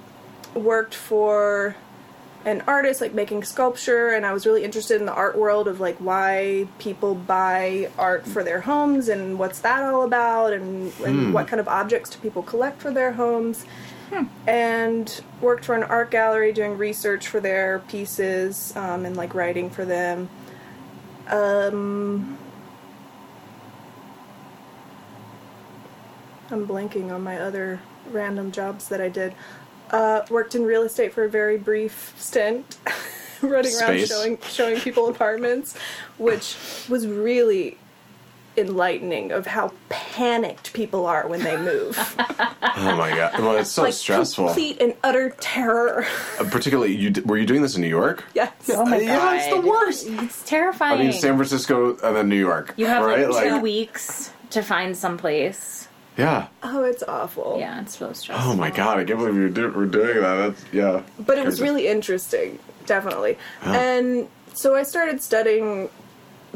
worked 0.54 0.94
for 0.94 1.76
an 2.46 2.62
artist, 2.68 3.02
like 3.02 3.14
making 3.14 3.44
sculpture, 3.44 4.10
and 4.10 4.24
I 4.24 4.32
was 4.32 4.46
really 4.46 4.64
interested 4.64 5.00
in 5.00 5.08
the 5.08 5.14
art 5.14 5.36
world 5.36 5.68
of 5.68 5.80
like 5.80 5.98
why 5.98 6.68
people 6.78 7.16
buy 7.16 7.90
art 7.98 8.28
for 8.28 8.44
their 8.44 8.62
homes 8.62 9.10
and 9.10 9.40
what's 9.40 9.62
that 9.62 9.82
all 9.82 10.04
about, 10.04 10.54
and, 10.54 10.94
and 11.04 11.34
what 11.34 11.48
kind 11.48 11.60
of 11.60 11.68
objects 11.68 12.12
do 12.12 12.20
people 12.20 12.44
collect 12.44 12.80
for 12.82 12.92
their 12.92 13.14
homes. 13.14 13.66
And 14.48 15.22
worked 15.42 15.66
for 15.66 15.76
an 15.76 15.84
art 15.84 16.12
gallery 16.12 16.54
doing 16.54 16.78
research 16.78 17.28
for 17.28 17.40
their 17.40 17.80
pieces 17.88 18.76
um, 18.76 19.06
and 19.06 19.16
like 19.18 19.34
writing 19.34 19.70
for 19.70 19.86
them. 19.86 20.30
Um, 21.30 22.38
I'm 26.52 26.68
blanking 26.68 27.12
on 27.12 27.24
my 27.24 27.40
other 27.40 27.80
random 28.12 28.52
jobs 28.52 28.88
that 28.90 29.02
I 29.02 29.10
did. 29.10 29.34
Uh, 29.90 30.22
worked 30.30 30.56
in 30.56 30.64
real 30.64 30.84
estate 30.84 31.14
for 31.14 31.24
a 31.24 31.30
very 31.30 31.58
brief 31.58 32.14
stint, 32.18 32.78
running 33.42 33.74
around 33.80 34.08
showing 34.08 34.38
showing 34.50 34.80
people 34.80 35.10
apartments, 35.10 35.78
which 36.18 36.56
was 36.90 37.08
really 37.08 37.78
enlightening 38.58 39.32
of 39.32 39.46
how 39.48 39.72
panicked 39.90 40.74
people 40.74 41.06
are 41.06 41.28
when 41.28 41.42
they 41.44 41.58
move. 41.58 41.98
Oh 42.78 42.98
my 42.98 43.10
god! 43.16 43.40
Well, 43.40 43.56
it's 43.56 43.70
so 43.72 43.84
like 43.84 43.94
stressful. 43.94 44.48
complete 44.48 44.82
and 44.82 44.96
utter 45.02 45.30
terror. 45.40 46.06
Uh, 46.38 46.44
particularly, 46.44 46.94
you 46.94 47.10
d- 47.10 47.22
were 47.22 47.38
you 47.38 47.46
doing 47.46 47.62
this 47.62 47.76
in 47.76 47.82
New 47.82 47.88
York? 47.88 48.26
yes. 48.34 48.52
Oh 48.70 48.86
my 48.86 48.98
yeah, 48.98 49.18
god. 49.18 49.36
it's 49.38 49.48
the 49.48 49.62
worst. 49.62 50.08
It's 50.08 50.44
terrifying. 50.44 51.00
I 51.00 51.04
mean, 51.04 51.14
San 51.14 51.36
Francisco 51.38 51.96
and 51.98 52.16
then 52.18 52.28
New 52.28 52.36
York. 52.36 52.74
you 52.76 52.86
have 52.88 53.06
right? 53.06 53.30
like 53.30 53.46
two 53.46 53.52
like, 53.54 53.62
weeks 53.62 54.32
to 54.50 54.62
find 54.62 54.98
someplace. 54.98 55.88
yeah. 56.18 56.48
Oh, 56.64 56.84
it's 56.84 57.02
awful. 57.04 57.56
Yeah, 57.60 57.80
it's 57.82 57.98
so 57.98 58.12
stressful. 58.12 58.52
Oh 58.52 58.56
my 58.58 58.72
god! 58.72 59.00
I 59.00 59.06
can't 59.06 59.20
believe 59.20 59.36
you 59.36 59.50
do, 59.50 59.72
we're 59.72 59.86
doing 59.86 60.22
that. 60.22 60.36
That's 60.36 60.66
yeah. 60.74 61.02
But 61.18 61.38
it 61.38 61.46
was 61.46 61.62
really 61.62 61.88
interesting, 61.88 62.60
definitely. 62.86 63.38
Yeah. 63.64 63.80
And 63.80 64.28
so 64.54 64.76
I 64.76 64.84
started 64.84 65.24
studying 65.24 65.90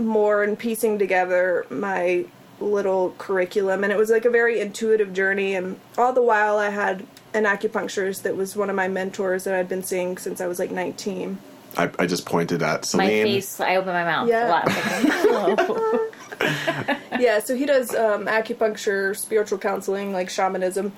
more 0.06 0.44
and 0.44 0.58
piecing 0.58 0.98
together 1.00 1.66
my 1.70 2.26
little 2.60 3.14
curriculum 3.18 3.84
and 3.84 3.94
it 3.94 3.98
was 3.98 4.10
like 4.10 4.26
a 4.26 4.30
very 4.30 4.60
intuitive 4.60 5.14
journey 5.14 5.56
and 5.56 5.80
all 5.98 6.12
the 6.12 6.22
while 6.22 6.58
I 6.58 6.70
had 6.70 7.06
an 7.34 7.46
acupuncturist 7.46 8.24
that 8.24 8.36
was 8.36 8.56
one 8.56 8.70
of 8.70 8.76
my 8.76 8.88
mentors 8.90 9.46
that 9.46 9.54
I'd 9.54 9.70
been 9.70 9.84
seeing 9.84 10.18
since 10.18 10.42
I 10.42 10.48
was 10.48 10.60
like 10.60 10.72
19. 10.72 11.38
I, 11.78 11.90
I 12.00 12.06
just 12.08 12.26
pointed 12.26 12.62
at 12.64 12.94
My 12.96 13.08
face, 13.08 13.60
I 13.60 13.76
open 13.78 13.94
my 13.94 14.04
mouth 14.04 14.28
Yeah. 14.28 14.48
a 14.48 14.50
lot. 14.50 14.64
Oh. 14.68 16.12
yeah, 17.20 17.40
so 17.40 17.56
he 17.56 17.66
does 17.66 17.94
um, 17.96 18.26
acupuncture, 18.26 19.16
spiritual 19.16 19.58
counseling, 19.60 20.12
like 20.12 20.30
shamanism. 20.30 20.92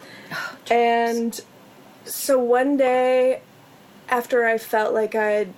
and 0.70 1.40
so 2.06 2.40
one 2.40 2.78
day, 2.78 3.42
after 4.10 4.46
I 4.46 4.58
felt 4.58 4.94
like 4.94 5.14
I'd 5.16 5.48
like 5.48 5.56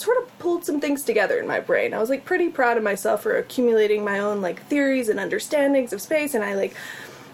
sort 0.00 0.22
of 0.22 0.38
pulled 0.38 0.64
some 0.64 0.80
things 0.80 1.02
together 1.02 1.38
in 1.38 1.46
my 1.46 1.60
brain, 1.60 1.94
I 1.94 1.98
was 1.98 2.10
like 2.10 2.24
pretty 2.24 2.48
proud 2.48 2.76
of 2.76 2.82
myself 2.82 3.22
for 3.22 3.36
accumulating 3.36 4.04
my 4.04 4.18
own 4.18 4.40
like 4.40 4.62
theories 4.66 5.08
and 5.08 5.18
understandings 5.18 5.92
of 5.92 6.00
space, 6.00 6.34
and 6.34 6.44
I 6.44 6.54
like 6.54 6.74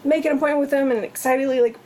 make 0.04 0.24
an 0.24 0.36
appointment 0.36 0.60
with 0.60 0.72
him 0.72 0.90
and 0.90 1.04
excitedly 1.04 1.60
like 1.60 1.78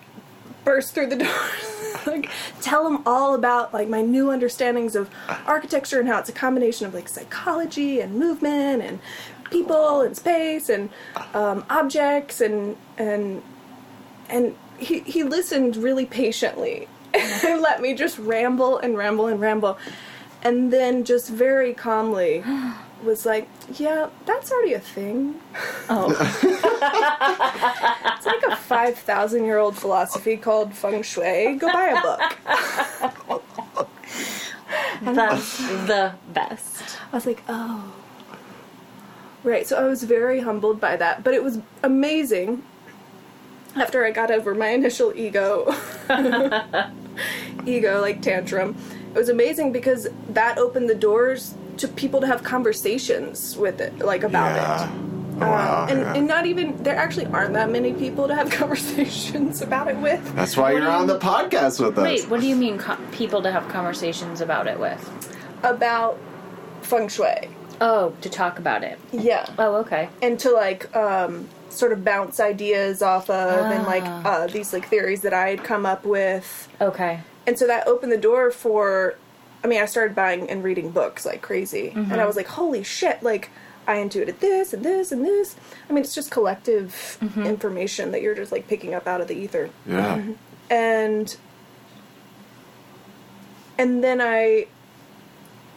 burst 0.64 0.94
through 0.94 1.06
the 1.06 1.16
doors. 1.24 2.06
like 2.06 2.30
tell 2.60 2.86
him 2.86 3.02
all 3.06 3.34
about 3.34 3.72
like 3.72 3.88
my 3.88 4.02
new 4.02 4.30
understandings 4.30 4.94
of 4.94 5.10
architecture 5.46 5.98
and 5.98 6.08
how 6.08 6.18
it's 6.18 6.28
a 6.28 6.32
combination 6.32 6.86
of 6.86 6.94
like 6.94 7.08
psychology 7.08 8.00
and 8.00 8.14
movement 8.14 8.82
and 8.82 8.98
people 9.50 10.02
and 10.02 10.16
space 10.16 10.68
and 10.68 10.90
um, 11.34 11.64
objects 11.70 12.40
and 12.40 12.76
and 12.98 13.42
and 14.28 14.54
he 14.78 15.00
he 15.00 15.22
listened 15.22 15.76
really 15.76 16.06
patiently 16.06 16.88
and 17.14 17.62
let 17.62 17.80
me 17.80 17.94
just 17.94 18.18
ramble 18.18 18.78
and 18.78 18.96
ramble 18.96 19.26
and 19.26 19.40
ramble 19.40 19.78
and 20.46 20.72
then 20.72 21.04
just 21.04 21.28
very 21.28 21.74
calmly 21.74 22.42
was 23.04 23.26
like 23.26 23.48
yeah 23.78 24.08
that's 24.24 24.50
already 24.50 24.72
a 24.74 24.80
thing 24.80 25.34
oh. 25.90 26.10
it's 28.16 28.26
like 28.26 28.42
a 28.48 28.56
5000 28.56 29.44
year 29.44 29.58
old 29.58 29.76
philosophy 29.76 30.36
called 30.36 30.74
feng 30.74 31.02
shui 31.02 31.56
go 31.56 31.72
buy 31.72 31.88
a 31.88 32.00
book 32.02 33.40
That's 35.02 35.58
the 35.58 36.14
best. 36.32 36.98
I 37.12 37.16
was 37.16 37.26
like, 37.26 37.42
oh. 37.48 37.92
Right, 39.44 39.66
so 39.66 39.76
I 39.76 39.86
was 39.86 40.02
very 40.02 40.40
humbled 40.40 40.80
by 40.80 40.96
that, 40.96 41.22
but 41.22 41.32
it 41.34 41.42
was 41.42 41.60
amazing 41.82 42.64
after 43.76 44.04
I 44.04 44.10
got 44.10 44.30
over 44.30 44.54
my 44.54 44.68
initial 44.68 45.12
ego 45.14 45.72
ego 47.66 48.00
like 48.00 48.22
tantrum. 48.22 48.76
It 49.16 49.18
was 49.18 49.30
amazing 49.30 49.72
because 49.72 50.06
that 50.28 50.58
opened 50.58 50.90
the 50.90 50.94
doors 50.94 51.54
to 51.78 51.88
people 51.88 52.20
to 52.20 52.26
have 52.26 52.42
conversations 52.42 53.56
with 53.56 53.80
it, 53.80 53.98
like 54.00 54.22
about 54.24 54.54
yeah. 54.56 54.84
it. 54.84 54.90
Oh, 55.36 55.40
wow. 55.40 55.82
Um, 55.84 55.88
and, 55.88 56.00
yeah. 56.00 56.14
and 56.16 56.26
not 56.26 56.44
even 56.44 56.82
there 56.82 56.96
actually 56.96 57.24
aren't 57.24 57.54
that 57.54 57.70
many 57.70 57.94
people 57.94 58.28
to 58.28 58.34
have 58.34 58.50
conversations 58.62 59.62
about 59.62 59.88
it 59.88 59.96
with. 59.96 60.22
That's 60.34 60.54
why 60.54 60.72
you're 60.72 60.86
on 60.90 61.06
the 61.06 61.18
podcast 61.18 61.82
with 61.82 61.96
us. 61.96 62.04
Wait, 62.04 62.28
what 62.28 62.42
do 62.42 62.46
you 62.46 62.56
mean 62.56 62.76
co- 62.76 62.98
people 63.10 63.40
to 63.40 63.50
have 63.50 63.66
conversations 63.70 64.42
about 64.42 64.66
it 64.66 64.78
with? 64.78 65.00
About 65.62 66.18
feng 66.82 67.08
shui. 67.08 67.48
Oh, 67.80 68.12
to 68.20 68.28
talk 68.28 68.58
about 68.58 68.84
it. 68.84 68.98
Yeah. 69.12 69.46
Oh, 69.58 69.76
okay. 69.76 70.10
and 70.20 70.38
to 70.40 70.50
like 70.50 70.94
um, 70.94 71.48
sort 71.70 71.92
of 71.92 72.04
bounce 72.04 72.38
ideas 72.38 73.00
off 73.00 73.30
of 73.30 73.64
and 73.64 73.84
like 73.84 74.02
Ah. 74.04 74.42
uh, 74.42 74.46
these 74.46 74.74
like 74.74 74.86
theories 74.88 75.22
that 75.22 75.32
I 75.32 75.48
had 75.48 75.64
come 75.64 75.86
up 75.86 76.04
with, 76.04 76.68
Okay. 76.82 77.20
And 77.46 77.58
so 77.58 77.66
that 77.66 77.86
opened 77.86 78.12
the 78.12 78.18
door 78.18 78.50
for. 78.50 79.16
I 79.64 79.68
mean, 79.68 79.80
I 79.80 79.86
started 79.86 80.14
buying 80.14 80.48
and 80.48 80.62
reading 80.62 80.90
books 80.90 81.26
like 81.26 81.42
crazy, 81.42 81.88
and 81.88 82.12
I 82.12 82.16
mm-hmm. 82.16 82.26
was 82.26 82.36
like, 82.36 82.48
"Holy 82.48 82.82
shit!" 82.82 83.22
Like, 83.22 83.50
I 83.86 83.96
intuited 83.96 84.40
this 84.40 84.72
and 84.72 84.84
this 84.84 85.12
and 85.12 85.24
this. 85.24 85.56
I 85.88 85.92
mean, 85.92 86.02
it's 86.02 86.14
just 86.14 86.30
collective 86.30 87.18
mm-hmm. 87.20 87.42
information 87.42 88.10
that 88.12 88.22
you're 88.22 88.34
just 88.34 88.52
like 88.52 88.68
picking 88.68 88.94
up 88.94 89.06
out 89.06 89.20
of 89.20 89.28
the 89.28 89.34
ether 89.34 89.70
Yeah. 89.86 90.16
Mm-hmm. 90.16 90.32
and 90.70 91.36
and 93.78 94.02
then 94.02 94.20
I 94.20 94.66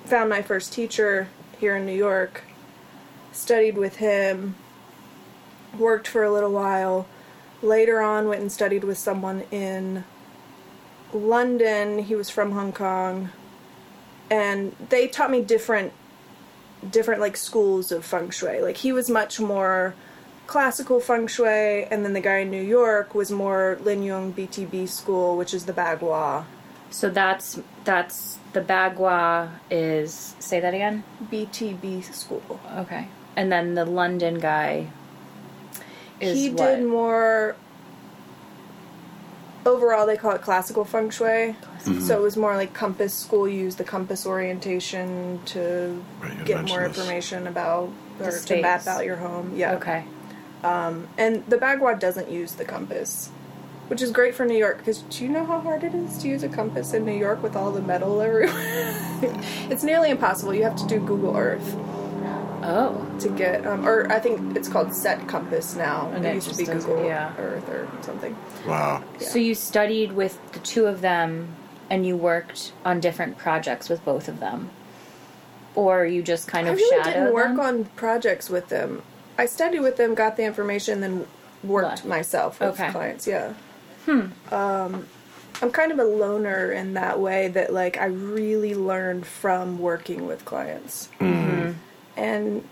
found 0.05 0.29
my 0.29 0.41
first 0.41 0.73
teacher 0.73 1.27
here 1.60 1.75
in 1.75 1.86
New 1.86 1.95
York, 1.95 2.43
studied 3.32 3.77
with 3.77 3.97
him, 3.97 4.55
worked 5.77 6.08
for 6.08 6.23
a 6.23 6.32
little 6.32 6.51
while. 6.51 7.08
Later 7.62 8.01
on, 8.01 8.27
went 8.29 8.41
and 8.41 8.51
studied 8.51 8.86
with 8.86 8.97
someone 8.97 9.43
in 9.51 10.05
London. 11.13 12.00
He 12.00 12.15
was 12.15 12.30
from 12.30 12.52
Hong 12.52 12.72
Kong, 12.72 13.30
and 14.30 14.76
they 14.89 15.08
taught 15.08 15.32
me 15.32 15.41
different, 15.41 15.93
different 16.89 17.22
like 17.22 17.38
schools 17.38 17.91
of 17.91 18.06
feng 18.06 18.30
shui. 18.30 18.62
Like 18.62 18.78
he 18.78 18.91
was 18.91 19.10
much 19.10 19.39
more 19.39 19.95
classical 20.48 21.00
feng 21.00 21.28
shui, 21.28 21.86
and 21.86 22.04
then 22.04 22.13
the 22.13 22.22
guy 22.22 22.39
in 22.39 22.52
New 22.52 22.63
York 22.63 23.13
was 23.13 23.32
more 23.32 23.78
Lin 23.82 24.04
Yun 24.04 24.34
BTB 24.34 24.89
school, 24.89 25.38
which 25.38 25.54
is 25.54 25.65
the 25.65 25.74
Bagua. 25.74 26.45
So 26.91 27.10
that's 27.10 27.60
that's 27.84 28.39
the 28.54 28.62
Bagua 28.62 29.52
is 29.69 30.36
say 30.39 30.60
that 30.60 30.74
again. 30.74 31.04
BTB 31.32 32.04
school. 32.13 32.60
Okay. 32.78 33.08
And 33.36 33.52
then 33.52 33.76
the 33.76 33.86
London 33.86 34.39
guy 34.39 34.88
is 36.19 36.38
he 36.38 36.50
what? 36.50 36.58
did 36.58 36.86
more. 36.86 37.56
Overall, 39.65 40.06
they 40.06 40.15
call 40.17 40.32
it 40.32 40.41
classical 40.41 40.86
feng 40.86 41.10
shui. 41.10 41.56
So 42.02 42.17
it 42.17 42.22
was 42.22 42.38
more 42.38 42.56
like 42.56 42.74
compass 42.74 43.13
school. 43.13 43.48
You 43.48 43.62
use 43.62 43.76
the 43.76 43.84
compass 43.84 44.26
orientation 44.26 45.39
to 45.45 46.02
Right, 46.22 46.45
get 46.45 46.58
mentioned 46.58 46.67
more 46.69 46.88
this. 46.88 46.98
information 46.98 47.48
about 47.48 47.89
or 48.22 48.32
to 48.32 48.62
map 48.62 48.88
out 48.88 49.06
your 49.06 49.15
home. 49.17 49.54
Yeah. 49.56 49.74
Okay. 49.76 50.04
Um, 50.63 51.08
and 51.17 51.45
the 51.48 51.58
Bagua 51.58 52.00
doesn't 52.00 52.30
use 52.30 52.54
the 52.54 52.65
compass, 52.65 53.30
which 53.88 54.02
is 54.02 54.12
great 54.12 54.36
for 54.36 54.45
New 54.45 54.58
York 54.58 54.78
because 54.80 55.00
do 55.04 55.24
you 55.24 55.30
know 55.30 55.45
how 55.45 55.60
hard 55.62 55.84
it 55.84 55.93
is 55.95 56.17
to 56.19 56.28
use 56.28 56.43
a 56.43 56.50
compass 56.50 56.93
in 56.93 57.06
New 57.06 57.17
York 57.17 57.41
with 57.41 57.56
all 57.56 57.72
the 57.72 57.82
metal 57.82 58.22
everywhere? 58.22 58.54
it's 59.69 59.84
nearly 59.84 60.10
impossible. 60.10 60.54
You 60.54 60.63
have 60.63 60.76
to 60.78 60.88
do 60.88 61.00
Google 61.00 61.36
Earth 61.38 61.76
Oh. 62.63 63.06
to 63.19 63.30
get, 63.30 63.65
um, 63.65 63.88
or 63.88 64.12
I 64.12 64.19
think 64.19 64.56
it's 64.56 64.67
called 64.67 64.93
Set 64.93 65.28
Compass 65.28 65.76
now. 65.76 66.10
And 66.13 66.26
it 66.26 66.30
it 66.30 66.36
used 66.36 66.50
to 66.52 66.58
be 66.58 66.65
does- 66.65 66.86
Google 66.86 67.06
yeah. 67.06 67.34
Earth 67.38 67.67
or 67.69 67.88
something. 68.02 68.36
Wow. 68.67 69.04
So 69.19 69.39
you 69.39 69.56
studied 69.56 70.12
with 70.13 70.39
the 70.54 70.60
two 70.60 70.86
of 70.86 71.02
them 71.02 71.50
and 71.89 72.06
you 72.06 72.15
worked 72.15 72.72
on 72.86 73.00
different 73.00 73.38
projects 73.38 73.89
with 73.89 74.04
both 74.06 74.28
of 74.28 74.39
them. 74.39 74.69
Or 75.76 76.06
you 76.06 76.22
just 76.22 76.48
kind 76.48 76.67
I 76.67 76.72
of 76.72 76.78
really 76.78 76.98
shadowed 77.04 77.13
didn't 77.13 77.34
work 77.34 77.48
them? 77.48 77.60
on 77.60 77.86
projects 77.95 78.50
with 78.50 78.69
them. 78.69 79.02
I 79.38 79.45
studied 79.45 79.80
with 79.80 79.98
them, 79.98 80.13
got 80.15 80.36
the 80.36 80.43
information, 80.43 81.00
then 81.02 81.26
worked 81.63 81.88
Left. 81.89 82.06
myself 82.06 82.60
with 82.60 82.69
Okay. 82.80 82.91
clients. 82.91 83.26
Yeah. 83.28 83.54
Hmm. 84.06 84.28
Um, 84.54 85.06
I'm 85.62 85.72
kind 85.72 85.91
of 85.91 86.00
a 86.00 86.04
loner 86.06 86.72
in 86.72 86.93
that 86.95 87.19
way 87.19 87.48
that 87.50 87.74
like 87.74 87.98
I 87.98 88.06
really 88.06 88.74
learned 88.76 89.26
from 89.26 89.78
working 89.80 90.26
with 90.26 90.45
clients 90.45 91.10
and 92.15 92.63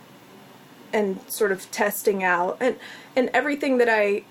and 0.93 1.19
sort 1.27 1.51
of 1.51 1.69
testing 1.71 2.23
out 2.23 2.57
and 2.59 2.77
and 3.15 3.29
everything 3.33 3.77
that 3.77 3.89
I 3.89 4.23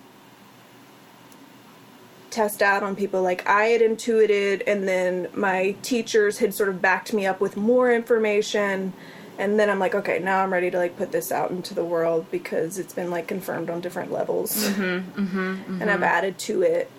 test 2.31 2.63
out 2.63 2.83
on 2.83 2.97
people 2.97 3.23
like 3.23 3.47
I 3.47 3.67
had 3.67 3.81
intuited 3.81 4.63
and 4.67 4.87
then 4.87 5.29
my 5.35 5.75
teachers 5.83 6.39
had 6.39 6.53
sort 6.53 6.69
of 6.69 6.83
backed 6.83 7.13
me 7.13 7.27
up 7.27 7.41
with 7.41 7.57
more 7.57 7.93
information 7.93 8.93
and 9.39 9.59
then 9.59 9.71
I'm 9.71 9.79
like 9.79 9.95
okay 9.95 10.19
now 10.19 10.43
I'm 10.43 10.53
ready 10.53 10.71
to 10.71 10.79
like 10.79 10.97
put 10.97 11.13
this 11.13 11.31
out 11.31 11.51
into 11.51 11.75
the 11.75 11.85
world 11.85 12.27
because 12.31 12.79
it's 12.79 12.93
been 12.93 13.11
like 13.11 13.27
confirmed 13.27 13.71
on 13.71 13.81
different 13.81 14.13
levels. 14.13 14.65
Mm-hmm, 14.65 15.21
mm-hmm, 15.21 15.39
mm-hmm. 15.39 15.83
And 15.83 15.91
I've 15.91 16.03
added 16.03 16.39
to 16.41 16.63
it. 16.63 16.91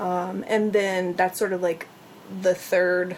Um, 0.00 0.44
and 0.46 0.72
then 0.72 1.14
that's 1.14 1.38
sort 1.38 1.52
of 1.52 1.60
like 1.60 1.88
the 2.42 2.54
third 2.54 3.16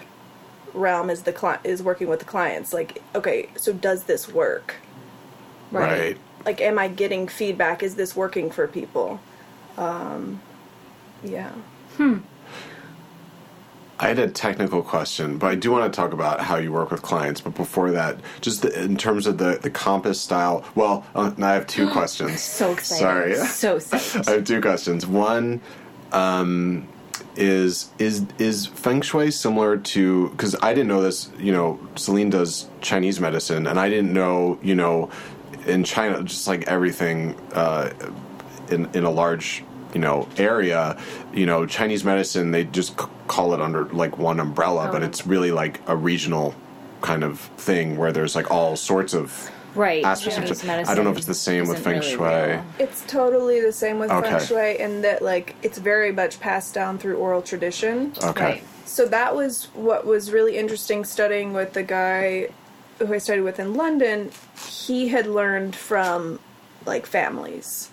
realm 0.74 1.10
is 1.10 1.22
the 1.22 1.32
cli- 1.32 1.58
is 1.64 1.82
working 1.82 2.08
with 2.08 2.18
the 2.18 2.24
clients 2.24 2.72
like 2.72 3.02
okay 3.14 3.48
so 3.56 3.72
does 3.72 4.04
this 4.04 4.28
work 4.28 4.76
Right. 5.72 6.16
like 6.44 6.60
am 6.60 6.78
i 6.78 6.88
getting 6.88 7.28
feedback 7.28 7.82
is 7.82 7.94
this 7.94 8.16
working 8.16 8.50
for 8.50 8.66
people 8.66 9.20
um 9.76 10.40
yeah 11.22 11.50
Hmm. 11.96 12.18
I 14.02 14.08
had 14.08 14.18
a 14.18 14.28
technical 14.28 14.80
question, 14.82 15.36
but 15.36 15.48
I 15.48 15.54
do 15.56 15.70
want 15.70 15.92
to 15.92 15.94
talk 15.94 16.14
about 16.14 16.40
how 16.40 16.56
you 16.56 16.72
work 16.72 16.90
with 16.90 17.02
clients. 17.02 17.42
But 17.42 17.54
before 17.54 17.90
that, 17.90 18.16
just 18.40 18.62
the, 18.62 18.82
in 18.82 18.96
terms 18.96 19.26
of 19.26 19.36
the, 19.36 19.58
the 19.60 19.68
compass 19.68 20.18
style, 20.18 20.64
well, 20.74 21.04
uh, 21.14 21.32
I 21.38 21.52
have 21.52 21.66
two 21.66 21.86
questions. 21.92 22.40
So 22.40 22.72
excited. 22.72 23.36
Sorry. 23.36 23.46
So 23.46 23.76
excited. 23.76 24.28
I 24.28 24.30
have 24.36 24.44
two 24.44 24.62
questions. 24.62 25.06
One 25.06 25.60
um, 26.12 26.88
is 27.36 27.90
is 27.98 28.24
is 28.38 28.66
feng 28.66 29.00
shui 29.02 29.30
similar 29.30 29.76
to 29.76 30.28
because 30.30 30.56
I 30.62 30.74
didn't 30.74 30.88
know 30.88 31.02
this. 31.02 31.30
You 31.38 31.52
know, 31.52 31.80
Celine 31.96 32.30
does 32.30 32.68
Chinese 32.80 33.20
medicine, 33.20 33.66
and 33.66 33.78
I 33.78 33.88
didn't 33.88 34.12
know. 34.12 34.58
You 34.62 34.74
know, 34.74 35.10
in 35.66 35.84
China, 35.84 36.22
just 36.22 36.46
like 36.48 36.64
everything 36.66 37.36
uh, 37.52 37.90
in 38.70 38.88
in 38.94 39.04
a 39.04 39.10
large 39.10 39.62
you 39.94 40.00
know 40.00 40.28
area, 40.36 40.96
you 41.32 41.46
know, 41.46 41.66
Chinese 41.66 42.04
medicine 42.04 42.50
they 42.52 42.64
just 42.64 42.98
c- 43.00 43.06
call 43.26 43.54
it 43.54 43.60
under 43.60 43.84
like 43.86 44.18
one 44.18 44.38
umbrella, 44.40 44.88
but 44.92 45.02
Oh. 45.02 45.06
it's 45.06 45.26
really 45.26 45.50
like 45.52 45.80
a 45.86 45.96
regional 45.96 46.54
kind 47.00 47.24
of 47.24 47.40
thing 47.56 47.96
where 47.96 48.12
there's 48.12 48.34
like 48.36 48.50
all 48.50 48.76
sorts 48.76 49.14
of 49.14 49.50
Right. 49.74 50.04
aspects 50.04 50.36
of 50.38 50.44
Chinese 50.44 50.86
Chi- 50.86 50.92
I 50.92 50.94
don't 50.94 51.04
know 51.04 51.10
if 51.12 51.16
it's 51.18 51.26
the 51.26 51.34
same 51.34 51.68
with 51.68 51.78
feng 51.78 52.00
really 52.00 52.10
shui. 52.10 52.26
real. 52.48 52.64
It's 52.78 53.04
totally 53.06 53.60
the 53.60 53.72
same 53.72 53.98
with 53.98 54.10
Okay. 54.10 54.30
feng 54.38 54.46
shui 54.46 54.78
in 54.80 55.02
that 55.02 55.22
like 55.22 55.54
it's 55.62 55.78
very 55.78 56.10
much 56.12 56.40
passed 56.40 56.74
down 56.74 56.98
through 56.98 57.16
oral 57.16 57.42
tradition. 57.42 58.12
Okay. 58.22 58.44
Right. 58.44 58.64
So 58.84 59.06
that 59.06 59.36
was 59.36 59.68
what 59.74 60.04
was 60.06 60.32
really 60.32 60.58
interesting 60.58 61.04
studying 61.04 61.52
with 61.52 61.72
the 61.74 61.82
guy 61.84 62.48
who 62.98 63.14
I 63.14 63.18
studied 63.18 63.42
with 63.42 63.60
in 63.60 63.74
London. 63.74 64.30
He 64.68 65.08
had 65.08 65.26
learned 65.26 65.76
from 65.76 66.40
like 66.84 67.06
families. 67.06 67.90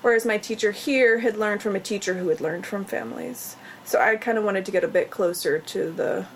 Whereas 0.00 0.24
my 0.24 0.38
teacher 0.38 0.70
here 0.70 1.18
had 1.18 1.36
learned 1.36 1.60
from 1.60 1.74
a 1.76 1.80
teacher 1.80 2.14
who 2.14 2.28
had 2.28 2.40
learned 2.40 2.64
from 2.66 2.84
families. 2.84 3.56
So 3.84 4.00
I 4.00 4.16
kind 4.16 4.38
of 4.38 4.44
wanted 4.44 4.64
to 4.66 4.70
get 4.70 4.84
a 4.84 4.88
bit 4.88 5.10
closer 5.10 5.58
to 5.58 5.90
the 5.90 6.26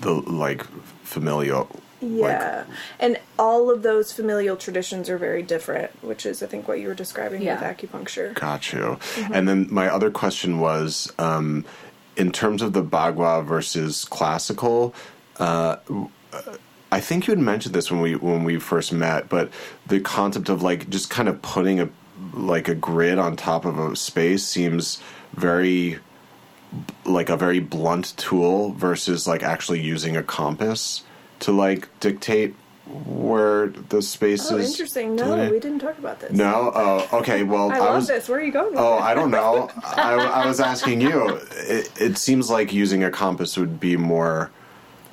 The 0.00 0.12
like 0.12 0.64
familial. 1.02 1.68
Yeah. 2.00 2.64
and 2.98 3.18
all 3.38 3.70
of 3.70 3.82
those 3.82 4.12
familial 4.12 4.56
traditions 4.56 5.08
are 5.08 5.18
very 5.18 5.42
different, 5.42 5.90
which 6.02 6.26
is 6.26 6.42
I 6.42 6.46
think 6.46 6.68
what 6.68 6.80
you 6.80 6.88
were 6.88 6.94
describing 6.94 7.42
Yeah. 7.42 7.60
with 7.60 7.78
acupuncture. 7.78 8.34
Got 8.34 8.72
you. 8.72 8.98
And 9.32 9.48
then 9.48 9.66
my 9.70 9.88
other 9.88 10.10
question 10.10 10.60
was, 10.60 11.12
um, 11.18 11.64
in 12.16 12.32
terms 12.32 12.62
of 12.62 12.72
the 12.72 12.82
Bagua 12.82 13.44
versus 13.44 14.04
classical, 14.04 14.94
uh, 15.38 15.76
I 16.92 17.00
think 17.00 17.26
you 17.26 17.32
had 17.32 17.38
mentioned 17.38 17.74
this 17.74 17.90
when 17.90 18.00
we 18.00 18.14
when 18.14 18.44
we 18.44 18.58
first 18.58 18.92
met, 18.92 19.28
but 19.28 19.50
the 19.86 20.00
concept 20.00 20.48
of 20.48 20.62
like 20.62 20.88
just 20.88 21.10
kind 21.10 21.28
of 21.28 21.42
putting 21.42 21.80
a 21.80 21.88
like 22.32 22.68
a 22.68 22.74
grid 22.74 23.18
on 23.18 23.36
top 23.36 23.64
of 23.64 23.78
a 23.78 23.94
space 23.96 24.44
seems 24.44 25.02
very 25.34 25.98
like 27.04 27.28
a 27.28 27.36
very 27.36 27.60
blunt 27.60 28.14
tool 28.16 28.72
versus 28.72 29.26
like 29.26 29.42
actually 29.42 29.80
using 29.80 30.16
a 30.16 30.22
compass 30.22 31.02
to 31.40 31.52
like 31.52 31.88
dictate 32.00 32.54
where 33.04 33.68
the 33.68 34.00
space 34.00 34.50
Oh, 34.50 34.56
is. 34.56 34.70
interesting. 34.70 35.16
No, 35.16 35.24
delineated. 35.24 35.52
we 35.52 35.58
didn't 35.60 35.80
talk 35.80 35.98
about 35.98 36.20
this. 36.20 36.30
No. 36.32 36.70
Oh, 36.74 37.18
okay. 37.18 37.42
Well, 37.42 37.72
I, 37.72 37.78
love 37.78 37.94
was. 37.96 38.06
this. 38.06 38.28
Where 38.28 38.38
are 38.38 38.42
you 38.42 38.52
going 38.52 38.70
with 38.70 38.78
Oh, 38.78 38.96
it? 38.98 39.00
I 39.02 39.12
don't 39.14 39.30
know. 39.32 39.68
I, 39.84 40.14
I 40.14 40.46
was 40.46 40.60
asking 40.60 41.00
you. 41.00 41.40
It, 41.52 41.90
it 42.00 42.16
seems 42.18 42.48
like 42.48 42.72
using 42.72 43.02
a 43.02 43.10
compass 43.10 43.56
would 43.56 43.80
be 43.80 43.96
more 43.96 44.50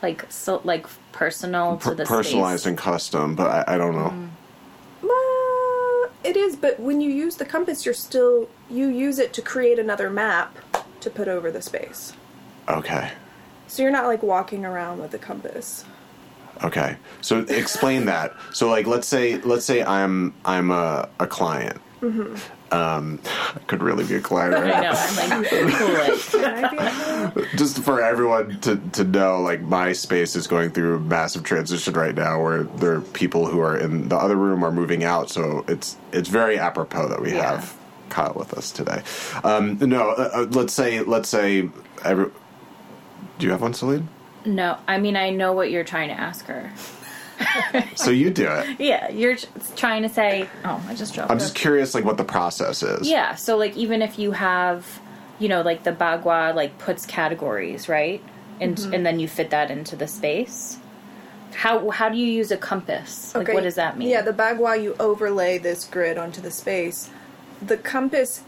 Like 0.03 0.25
so, 0.29 0.61
like 0.63 0.85
personal 1.13 1.77
to 1.77 1.89
per- 1.89 1.95
the 1.95 2.05
personalized 2.05 2.61
space. 2.61 2.69
and 2.69 2.77
custom, 2.77 3.35
but 3.35 3.67
I, 3.67 3.73
I 3.73 3.77
don't 3.77 3.95
know. 3.95 4.29
Uh, 5.03 6.09
it 6.23 6.37
is, 6.37 6.55
but 6.55 6.79
when 6.79 7.01
you 7.01 7.09
use 7.09 7.35
the 7.37 7.45
compass, 7.45 7.85
you're 7.85 7.93
still 7.93 8.47
you 8.69 8.87
use 8.87 9.19
it 9.19 9.33
to 9.33 9.41
create 9.41 9.79
another 9.79 10.09
map 10.09 10.57
to 11.01 11.09
put 11.09 11.27
over 11.27 11.51
the 11.51 11.61
space. 11.61 12.13
Okay. 12.69 13.11
So 13.67 13.81
you're 13.81 13.91
not 13.91 14.05
like 14.05 14.21
walking 14.23 14.63
around 14.63 14.99
with 14.99 15.11
the 15.11 15.17
compass. 15.17 15.85
Okay. 16.63 16.97
So 17.21 17.39
explain 17.39 18.05
that. 18.13 18.35
So 18.53 18.69
like, 18.69 18.87
let's 18.87 19.07
say 19.07 19.37
let's 19.41 19.65
say 19.65 19.83
I'm 19.83 20.33
I'm 20.45 20.71
a, 20.71 21.09
a 21.19 21.27
client. 21.27 21.79
Mm-hmm. 22.01 22.35
Um, 22.73 23.19
I 23.55 23.59
could 23.67 23.83
really 23.83 24.03
be 24.03 24.15
a 24.15 24.19
client. 24.19 24.55
I 24.55 24.61
Right? 24.61 24.81
know. 24.83 24.91
I'm 24.93 25.15
like, 25.41 25.49
cool 25.49 25.95
it. 25.95 26.19
Can 26.31 26.65
I 26.65 26.69
be 26.71 26.77
on 26.79 26.85
that? 27.35 27.47
Just 27.55 27.79
for 27.83 28.01
everyone 28.01 28.59
to, 28.61 28.77
to 28.93 29.03
know, 29.03 29.41
like 29.41 29.61
my 29.61 29.93
space 29.93 30.35
is 30.35 30.47
going 30.47 30.71
through 30.71 30.95
a 30.95 30.99
massive 30.99 31.43
transition 31.43 31.93
right 31.93 32.15
now, 32.15 32.41
where 32.41 32.63
there 32.63 32.95
are 32.95 33.01
people 33.01 33.45
who 33.45 33.59
are 33.61 33.77
in 33.77 34.09
the 34.09 34.17
other 34.17 34.35
room 34.35 34.63
are 34.63 34.71
moving 34.71 35.03
out. 35.03 35.29
So 35.29 35.63
it's 35.67 35.95
it's 36.11 36.29
very 36.29 36.57
apropos 36.57 37.07
that 37.09 37.21
we 37.21 37.33
Yeah. 37.33 37.51
have 37.51 37.77
Kyle 38.09 38.33
with 38.35 38.53
us 38.55 38.71
today. 38.71 39.03
Um, 39.43 39.77
no, 39.79 40.09
uh, 40.09 40.29
uh, 40.33 40.47
let's 40.49 40.73
say 40.73 41.01
let's 41.01 41.29
say 41.29 41.69
every. 42.03 42.31
Do 43.37 43.45
you 43.45 43.51
have 43.51 43.61
one, 43.61 43.73
Celine? 43.75 44.09
No, 44.45 44.77
I 44.87 44.97
mean 44.99 45.15
I 45.15 45.29
know 45.29 45.53
what 45.53 45.71
you're 45.71 45.83
trying 45.83 46.09
to 46.09 46.19
ask 46.19 46.45
her. 46.45 46.71
So 47.95 48.11
you 48.11 48.29
do 48.29 48.47
it. 48.47 48.79
Yeah, 48.79 49.09
you're 49.11 49.35
trying 49.75 50.03
to 50.03 50.09
say. 50.09 50.47
Oh, 50.63 50.81
I 50.87 50.95
just 50.95 51.13
dropped. 51.13 51.31
I'm 51.31 51.37
it. 51.37 51.41
just 51.41 51.55
curious, 51.55 51.93
like 51.93 52.05
what 52.05 52.17
the 52.17 52.23
process 52.23 52.83
is. 52.83 53.07
Yeah, 53.09 53.35
so 53.35 53.57
like 53.57 53.75
even 53.75 54.01
if 54.01 54.17
you 54.19 54.31
have, 54.31 54.99
you 55.39 55.49
know, 55.49 55.61
like 55.61 55.83
the 55.83 55.91
Bagua 55.91 56.53
like 56.55 56.77
puts 56.77 57.05
categories, 57.05 57.89
right? 57.89 58.21
And 58.61 58.77
Mm-hmm. 58.77 58.93
and 58.93 59.05
then 59.05 59.19
you 59.19 59.27
fit 59.27 59.49
that 59.49 59.71
into 59.71 59.95
the 59.95 60.07
space. 60.07 60.77
How 61.55 61.89
how 61.89 62.09
do 62.09 62.17
you 62.17 62.27
use 62.27 62.51
a 62.51 62.57
compass? 62.57 63.33
Like 63.35 63.47
what 63.49 63.63
does 63.63 63.75
that 63.75 63.97
mean? 63.97 64.09
Yeah, 64.09 64.21
the 64.21 64.33
bagua 64.33 64.81
you 64.81 64.95
overlay 64.99 65.57
this 65.57 65.85
grid 65.85 66.17
onto 66.17 66.39
the 66.41 66.51
space. 66.51 67.09
The 67.61 67.77
compass, 67.77 68.43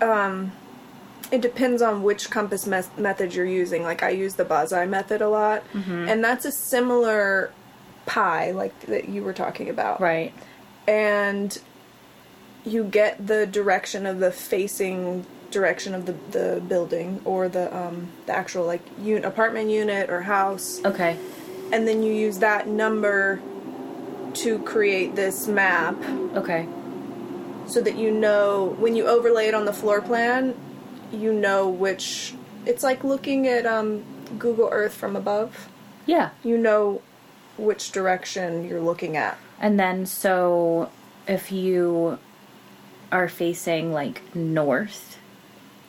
um, 0.00 0.52
it 1.30 1.40
depends 1.40 1.80
on 1.82 2.02
which 2.02 2.30
compass 2.30 2.66
mes- 2.66 2.90
method 2.98 3.34
you're 3.34 3.46
using. 3.46 3.82
Like 3.82 4.02
I 4.02 4.10
use 4.10 4.34
the 4.34 4.44
Ba 4.44 4.64
Zhai 4.64 4.88
method 4.88 5.20
a 5.22 5.28
lot, 5.28 5.62
Mm-hmm. 5.72 6.08
and 6.08 6.24
that's 6.24 6.44
a 6.44 6.52
similar 6.52 7.52
pie 8.06 8.50
like 8.50 8.78
that 8.86 9.08
you 9.08 9.22
were 9.22 9.32
talking 9.32 9.68
about. 9.68 10.00
right. 10.00 10.32
and 10.88 11.60
you 12.64 12.84
get 12.84 13.26
the 13.26 13.46
direction 13.46 14.06
of 14.06 14.18
the 14.20 14.30
facing 14.32 15.24
direction 15.50 15.94
of 15.94 16.06
the, 16.06 16.12
the 16.30 16.60
building 16.68 17.20
or 17.24 17.48
the 17.48 17.74
um, 17.76 18.08
the 18.26 18.32
actual 18.34 18.64
like 18.64 18.80
un- 19.00 19.24
apartment 19.24 19.68
unit 19.70 20.08
or 20.10 20.22
house 20.22 20.80
Okay. 20.84 21.16
and 21.72 21.86
then 21.88 22.02
you 22.02 22.12
use 22.12 22.38
that 22.38 22.66
number 22.68 23.40
to 24.34 24.58
create 24.60 25.14
this 25.14 25.46
map 25.46 25.96
Okay. 26.34 26.66
so 27.66 27.80
that 27.80 27.96
you 27.96 28.10
know 28.10 28.74
when 28.78 28.96
you 28.96 29.06
overlay 29.06 29.46
it 29.48 29.54
on 29.54 29.64
the 29.64 29.72
floor 29.72 30.00
plan 30.00 30.54
you 31.12 31.32
know 31.32 31.68
which 31.68 32.34
it's 32.66 32.82
like 32.82 33.04
looking 33.04 33.46
at 33.46 33.66
um, 33.66 34.02
Google 34.38 34.68
Earth 34.72 34.94
from 34.94 35.14
above 35.16 35.68
Yeah. 36.06 36.30
you 36.42 36.56
know 36.58 37.02
which 37.58 37.92
direction 37.92 38.64
you're 38.66 38.80
looking 38.80 39.16
at 39.16 39.36
And 39.60 39.78
then 39.78 40.06
so 40.06 40.90
if 41.28 41.52
you 41.52 42.18
are 43.12 43.28
facing 43.28 43.92
like 43.92 44.34
north 44.34 45.18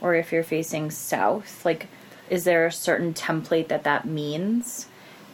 or 0.02 0.14
if 0.16 0.32
you're 0.34 0.44
facing 0.44 0.92
south, 0.92 1.64
like 1.66 1.88
is 2.30 2.44
there 2.44 2.66
a 2.66 2.72
certain 2.72 3.14
template 3.14 3.68
that 3.70 3.84
that 3.86 4.06
means 4.06 4.88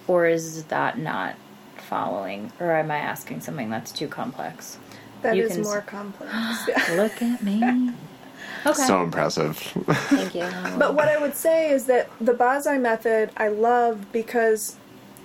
or 0.08 0.28
is 0.28 0.66
that 0.66 0.98
not 1.00 1.36
following 1.78 2.52
or 2.60 2.72
am 2.74 2.92
I 2.92 2.98
asking 2.98 3.42
something 3.42 3.70
that's 3.70 3.92
too 3.92 4.08
complex? 4.08 4.78
That 5.24 5.36
You 5.36 5.44
is 5.46 5.52
can 5.52 5.62
s- 5.62 5.66
more 5.66 5.82
complex 5.82 6.32
Look 6.92 7.22
at 7.22 7.44
me. 7.44 7.92
Okay. 8.66 8.84
So 8.84 9.04
impressive. 9.04 9.58
Thank 9.58 10.36
you. 10.36 10.48
But 10.78 10.96
what 10.96 11.08
I 11.08 11.18
would 11.18 11.36
say 11.36 11.72
is 11.72 11.86
that 11.86 12.10
the 12.20 12.34
Bazai 12.34 12.80
method 12.80 13.32
I 13.38 13.48
love 13.48 14.12
because 14.12 14.76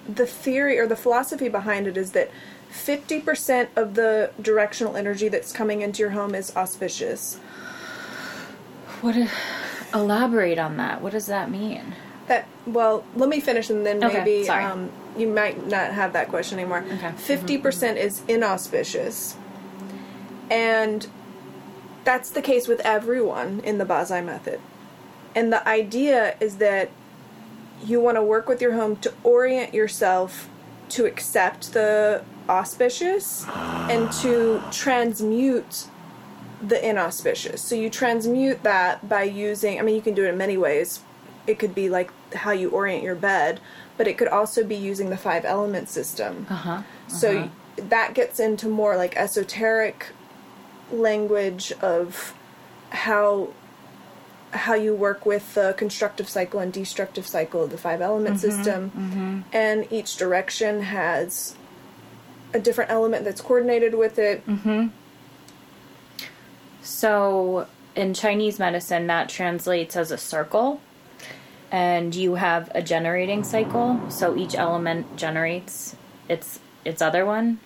the 0.08 0.26
theory 0.26 0.78
or 0.78 0.86
the 0.86 0.96
philosophy 0.96 1.48
behind 1.48 1.86
it 1.86 1.96
is 1.96 2.12
that 2.12 2.30
50% 2.70 3.68
of 3.76 3.94
the 3.94 4.30
directional 4.40 4.96
energy 4.96 5.28
that's 5.28 5.52
coming 5.52 5.80
into 5.80 6.00
your 6.00 6.10
home 6.10 6.34
is 6.34 6.54
auspicious. 6.56 7.36
What 9.00 9.16
elaborate 9.94 10.58
on 10.58 10.76
that. 10.76 11.00
What 11.00 11.12
does 11.12 11.26
that 11.26 11.50
mean? 11.50 11.94
That 12.26 12.46
well, 12.66 13.04
let 13.14 13.28
me 13.28 13.40
finish 13.40 13.70
and 13.70 13.86
then 13.86 14.02
Okay, 14.02 14.18
maybe 14.18 14.48
um, 14.48 14.90
you 15.16 15.28
might 15.28 15.66
not 15.66 15.92
have 15.92 16.12
that 16.14 16.28
question 16.28 16.58
anymore. 16.58 16.84
Okay. 16.94 17.10
50% 17.10 17.96
is 17.96 18.22
inauspicious. 18.26 19.36
And 20.50 21.06
that's 22.04 22.30
the 22.30 22.42
case 22.42 22.68
with 22.68 22.80
everyone 22.80 23.60
in 23.60 23.78
the 23.78 23.84
Ba 23.84 24.04
Zhai 24.08 24.24
method. 24.24 24.60
And 25.34 25.52
the 25.52 25.66
idea 25.66 26.36
is 26.40 26.56
that 26.58 26.90
you 27.84 28.00
want 28.00 28.16
to 28.16 28.22
work 28.22 28.48
with 28.48 28.62
your 28.62 28.74
home 28.74 28.96
to 28.96 29.12
orient 29.22 29.74
yourself 29.74 30.48
to 30.90 31.06
accept 31.06 31.72
the 31.72 32.22
auspicious 32.48 33.46
and 33.48 34.12
to 34.12 34.62
transmute 34.70 35.86
the 36.62 36.88
inauspicious. 36.88 37.60
So 37.62 37.74
you 37.74 37.90
transmute 37.90 38.62
that 38.62 39.08
by 39.08 39.24
using, 39.24 39.78
I 39.78 39.82
mean, 39.82 39.94
you 39.94 40.02
can 40.02 40.14
do 40.14 40.24
it 40.24 40.28
in 40.28 40.38
many 40.38 40.56
ways. 40.56 41.00
It 41.46 41.58
could 41.58 41.74
be 41.74 41.90
like 41.90 42.10
how 42.34 42.52
you 42.52 42.70
orient 42.70 43.02
your 43.02 43.14
bed, 43.14 43.60
but 43.96 44.06
it 44.06 44.16
could 44.16 44.28
also 44.28 44.64
be 44.64 44.76
using 44.76 45.10
the 45.10 45.16
five 45.16 45.44
element 45.44 45.88
system. 45.88 46.46
Uh 46.48 46.54
huh. 46.54 46.82
So 47.08 47.50
that 47.76 48.14
gets 48.14 48.40
into 48.40 48.68
more 48.68 48.96
like 48.96 49.16
esoteric 49.16 50.06
language 50.92 51.72
of 51.80 52.34
how 52.90 53.48
how 54.50 54.74
you 54.74 54.94
work 54.94 55.26
with 55.26 55.54
the 55.54 55.74
constructive 55.76 56.28
cycle 56.28 56.60
and 56.60 56.72
destructive 56.72 57.26
cycle 57.26 57.64
of 57.64 57.70
the 57.70 57.78
five 57.78 58.00
element 58.00 58.36
mm-hmm, 58.36 58.50
system. 58.50 58.90
Mm-hmm. 58.90 59.40
And 59.52 59.92
each 59.92 60.16
direction 60.16 60.82
has 60.82 61.56
a 62.52 62.60
different 62.60 62.90
element 62.90 63.24
that's 63.24 63.40
coordinated 63.40 63.96
with 63.96 64.18
it. 64.18 64.46
Mm-hmm. 64.46 64.88
So 66.82 67.66
in 67.96 68.14
Chinese 68.14 68.58
medicine, 68.60 69.08
that 69.08 69.28
translates 69.28 69.96
as 69.96 70.12
a 70.12 70.18
circle. 70.18 70.80
And 71.72 72.14
you 72.14 72.36
have 72.36 72.70
a 72.72 72.82
generating 72.82 73.42
cycle, 73.42 74.00
so 74.08 74.36
each 74.36 74.54
element 74.54 75.16
generates 75.16 75.96
its 76.28 76.60
its 76.84 77.02
other 77.02 77.26
one. 77.26 77.58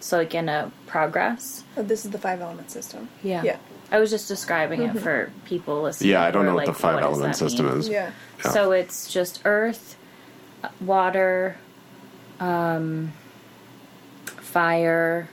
So 0.00 0.18
like 0.18 0.34
in 0.34 0.48
a 0.48 0.70
progress. 0.86 1.64
Oh, 1.76 1.82
this 1.82 2.04
is 2.04 2.10
the 2.10 2.18
five 2.18 2.40
element 2.40 2.70
system. 2.70 3.08
Yeah. 3.22 3.42
Yeah. 3.42 3.56
I 3.90 3.98
was 3.98 4.10
just 4.10 4.28
describing 4.28 4.82
it 4.82 4.98
for 4.98 5.32
people 5.46 5.82
listening. 5.82 6.10
Yeah, 6.10 6.22
I 6.22 6.30
don't 6.30 6.42
who 6.42 6.48
are 6.48 6.50
know 6.50 6.56
what 6.56 6.66
like, 6.66 6.76
the 6.76 6.80
five 6.80 7.00
does 7.00 7.04
element 7.04 7.36
system 7.36 7.66
mean? 7.66 7.78
is. 7.78 7.88
Yeah. 7.88 8.12
Yeah. 8.44 8.50
So 8.50 8.72
it's 8.72 9.10
just 9.10 9.40
earth, 9.44 9.96
uh, 10.62 10.68
water, 10.80 11.56
um, 12.38 13.12
fire. 14.26 15.28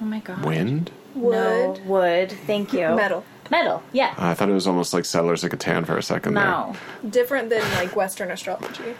Oh 0.00 0.04
my 0.04 0.20
god. 0.20 0.44
Wind? 0.44 0.90
Wood. 1.14 1.32
No, 1.32 1.76
wood. 1.86 2.32
Thank 2.46 2.72
you. 2.72 2.94
Metal. 2.94 3.24
Metal. 3.50 3.82
Yeah. 3.92 4.14
I 4.16 4.34
thought 4.34 4.48
it 4.48 4.52
was 4.52 4.68
almost 4.68 4.94
like 4.94 5.04
Settlers 5.04 5.42
of 5.42 5.50
Catan 5.50 5.84
for 5.84 5.98
a 5.98 6.02
second 6.02 6.34
no. 6.34 6.74
Different 7.08 7.50
than 7.50 7.62
like 7.74 7.96
Western 7.96 8.30
astrology, 8.30 8.94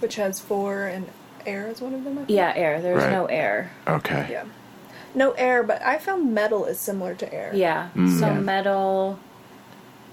which 0.00 0.16
has 0.16 0.38
four 0.38 0.84
and 0.84 1.08
air 1.46 1.68
is 1.68 1.80
one 1.80 1.94
of 1.94 2.04
them. 2.04 2.14
I 2.14 2.24
think. 2.24 2.30
Yeah, 2.30 2.52
air. 2.54 2.80
There's 2.80 3.02
Right. 3.02 3.12
no 3.12 3.26
air. 3.26 3.70
Okay. 3.86 4.26
Yeah. 4.30 4.44
No 5.14 5.32
air, 5.32 5.62
but 5.62 5.80
I 5.82 5.98
found 5.98 6.34
metal 6.34 6.66
is 6.66 6.78
similar 6.78 7.14
to 7.14 7.32
air. 7.32 7.50
Yeah. 7.54 7.88
Mm. 7.96 8.20
So 8.20 8.26
Yeah. 8.26 8.34
metal 8.40 9.18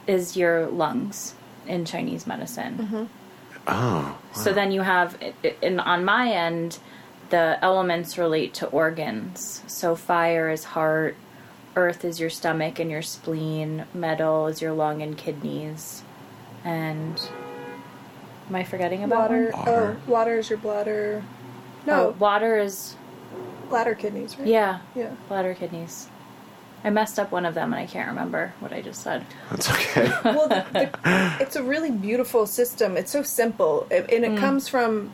is 0.08 0.38
your 0.38 0.68
lungs 0.68 1.34
in 1.68 1.86
Chinese 1.86 2.26
medicine. 2.28 2.78
Mm-hmm. 2.78 3.04
Oh. 3.68 4.18
So 4.34 4.52
then 4.54 4.72
you 4.72 4.82
have, 4.82 5.18
and 5.62 5.80
on 5.82 6.04
my 6.06 6.30
end, 6.32 6.80
the 7.30 7.58
elements 7.62 8.18
relate 8.18 8.54
to 8.56 8.68
organs. 8.68 9.64
So 9.68 9.96
fire 9.96 10.50
is 10.50 10.64
heart, 10.66 11.16
earth 11.76 12.04
is 12.06 12.20
your 12.20 12.30
stomach 12.30 12.80
and 12.80 12.92
your 12.92 13.02
spleen, 13.02 13.86
metal 13.94 14.48
is 14.48 14.62
your 14.62 14.74
lung 14.74 15.02
and 15.02 15.18
kidneys, 15.18 16.04
and 16.64 17.20
am 18.50 18.56
I 18.56 18.64
forgetting 18.64 19.04
about 19.04 19.30
Water. 19.30 19.52
one? 19.52 19.60
Water. 19.66 19.98
Oh, 20.08 20.12
water 20.12 20.38
is 20.40 20.50
your 20.50 20.60
bladder. 20.60 21.24
Oh, 21.26 21.86
No, 21.86 22.16
water 22.20 22.58
is 22.60 22.96
bladder 23.70 23.96
kidneys, 23.96 24.38
right? 24.38 24.48
yeah, 24.48 24.80
Yeah. 24.96 25.12
bladder, 25.28 25.54
kidneys. 25.54 26.08
I 26.84 26.90
messed 26.90 27.18
up 27.18 27.32
one 27.32 27.46
of 27.46 27.54
them 27.54 27.72
and 27.72 27.82
I 27.82 27.86
can't 27.86 28.10
remember 28.10 28.54
what 28.60 28.74
I 28.74 28.82
just 28.82 29.02
said. 29.02 29.26
That's 29.50 29.70
okay. 29.72 30.12
Well, 30.26 30.50
the, 30.50 30.66
the, 30.74 31.38
it's 31.40 31.56
a 31.56 31.64
really 31.64 31.92
beautiful 31.92 32.46
system. 32.46 32.98
It's 32.98 33.12
so 33.12 33.24
simple, 33.24 33.88
it, 33.90 34.12
and 34.12 34.26
it 34.26 34.38
comes 34.38 34.68
from, 34.68 35.12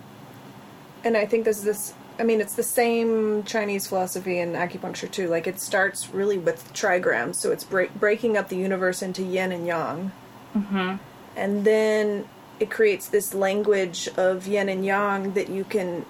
and 1.03 1.15
I 1.15 1.25
think 1.25 1.45
this 1.45 1.59
is 1.59 1.63
this. 1.63 1.93
I 2.17 2.23
mean, 2.23 2.41
it's 2.41 2.55
the 2.55 2.63
same 2.63 3.43
Chinese 3.43 3.87
philosophy 3.87 4.39
and 4.39 4.53
acupuncture 4.55 5.09
too. 5.09 5.27
Like 5.29 5.47
it 5.47 5.59
starts 5.59 6.09
really 6.13 6.37
with 6.37 6.73
trigrams, 6.73 7.35
so 7.35 7.51
it's 7.51 7.63
break, 7.63 7.93
breaking 7.95 8.35
up 8.35 8.49
the 8.49 8.57
universe 8.57 9.01
into 9.01 9.23
yin 9.23 9.51
and 9.53 9.65
yang, 9.65 10.11
mm-hmm. 10.55 10.95
and 11.37 11.63
then 11.65 12.27
it 12.59 12.69
creates 12.69 13.07
this 13.07 13.33
language 13.33 14.09
of 14.17 14.47
yin 14.47 14.69
and 14.69 14.85
yang 14.85 15.33
that 15.33 15.49
you 15.49 15.63
can 15.63 16.05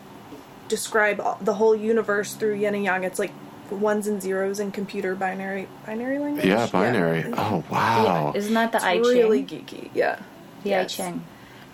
describe 0.67 1.21
the 1.43 1.53
whole 1.55 1.75
universe 1.75 2.33
through 2.33 2.55
yin 2.55 2.75
and 2.75 2.83
yang. 2.83 3.03
It's 3.03 3.19
like 3.19 3.31
ones 3.71 4.07
and 4.07 4.21
zeros 4.21 4.59
in 4.59 4.71
computer 4.71 5.13
binary 5.15 5.67
binary 5.85 6.17
language. 6.19 6.45
yeah, 6.45 6.67
binary. 6.71 7.23
Oh, 7.37 7.63
wow. 7.69 8.31
Yeah. 8.33 8.39
Isn't 8.39 8.53
that 8.55 8.71
the 8.71 8.77
It's 8.77 8.85
I 8.85 8.93
Ching? 8.95 9.03
really 9.03 9.43
geeky. 9.43 9.89
Yeah. 9.93 10.19
the 10.63 10.69
Yes. 10.69 10.99
I 10.99 11.03
Ching. 11.03 11.23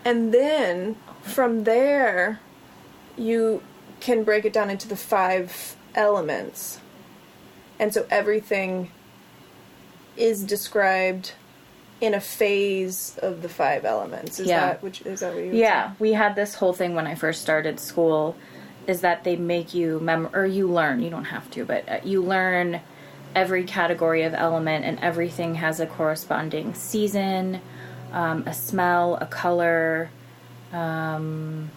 And 0.03 0.33
then 0.33 0.97
from 1.21 1.63
there, 1.63 2.39
you 3.17 3.63
can 4.01 4.23
break 4.23 4.45
it 4.45 4.53
down 4.53 4.69
into 4.69 4.87
the 4.87 4.95
five 4.97 5.75
elements. 5.95 6.79
And 7.79 7.93
so 7.93 8.05
everything 8.09 8.91
is 10.17 10.43
described 10.43 11.33
in 12.05 12.13
a 12.13 12.21
phase 12.21 13.17
of 13.21 13.41
the 13.41 13.49
five 13.49 13.83
elements. 13.85 14.39
Is 14.39 14.47
Yeah. 14.47 14.67
that 14.67 14.83
which 14.83 15.01
is 15.01 15.19
that 15.21 15.33
what 15.33 15.43
you 15.43 15.53
Yeah, 15.53 15.91
we 15.99 16.13
had 16.13 16.35
this 16.35 16.55
whole 16.55 16.73
thing 16.73 16.95
when 16.95 17.07
I 17.07 17.15
first 17.15 17.41
started 17.41 17.79
school 17.79 18.35
is 18.87 19.01
that 19.01 19.23
they 19.23 19.35
make 19.35 19.73
you 19.73 19.99
mem 19.99 20.29
or 20.33 20.45
you 20.45 20.67
learn, 20.67 21.01
you 21.01 21.09
don't 21.09 21.25
have 21.25 21.49
to, 21.51 21.65
but 21.65 21.89
uh, 21.89 21.97
you 22.03 22.21
learn 22.21 22.81
every 23.33 23.63
category 23.63 24.21
of 24.23 24.33
element 24.33 24.85
and 24.85 24.99
everything 24.99 25.55
has 25.55 25.79
a 25.79 25.87
corresponding 25.87 26.73
season, 26.75 27.59
um, 28.13 28.43
a 28.45 28.53
smell, 28.53 29.17
a 29.19 29.25
color, 29.25 30.09
um, 30.71 31.71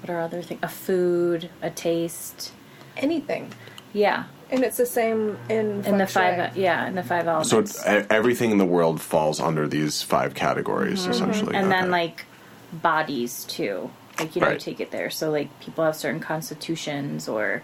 what 0.00 0.10
are 0.10 0.20
other 0.20 0.40
things? 0.42 0.60
A 0.62 0.68
food, 0.68 1.50
a 1.60 1.70
taste. 1.70 2.52
anything? 2.96 3.52
Yeah, 3.92 4.24
And 4.50 4.62
it's 4.64 4.76
the 4.76 4.86
same 4.86 5.38
in 5.48 5.84
in 5.84 5.98
the 5.98 6.06
feng 6.06 6.34
shui. 6.36 6.46
five 6.46 6.56
yeah, 6.56 6.86
in 6.86 6.94
the 6.94 7.02
five 7.02 7.26
elements. 7.26 7.50
So 7.50 7.58
it's, 7.58 7.80
e- 7.86 8.06
everything 8.10 8.50
in 8.52 8.58
the 8.58 8.64
world 8.64 9.00
falls 9.00 9.40
under 9.40 9.66
these 9.66 10.02
five 10.02 10.34
categories, 10.34 11.06
essentially. 11.06 11.54
Mm-hmm. 11.54 11.62
and 11.64 11.72
then 11.72 11.90
like 11.90 12.24
bodies 12.72 13.44
too 13.44 13.90
like 14.18 14.34
you 14.34 14.40
know 14.40 14.48
Right. 14.48 14.60
take 14.60 14.80
it 14.80 14.90
there 14.90 15.08
so 15.08 15.30
like 15.30 15.48
people 15.60 15.84
have 15.84 15.94
certain 15.94 16.20
constitutions 16.20 17.28
or 17.28 17.62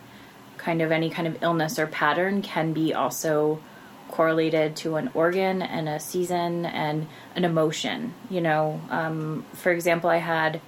kind 0.59 0.81
of 0.81 0.93
any 0.93 1.11
kind 1.11 1.27
of 1.27 1.43
illness 1.43 1.79
or 1.79 1.87
pattern 1.89 2.41
can 2.41 2.73
be 2.73 2.95
also 2.95 3.61
correlated 4.11 4.77
to 4.77 4.97
an 4.97 5.11
organ 5.15 5.61
and 5.61 5.89
a 5.89 5.99
season 5.99 6.65
and 6.67 7.09
an 7.35 7.45
emotion 7.45 8.15
you 8.31 8.41
know 8.41 8.81
um, 8.91 9.45
for 9.55 9.73
example 9.73 10.09
i 10.09 10.19
had 10.19 10.61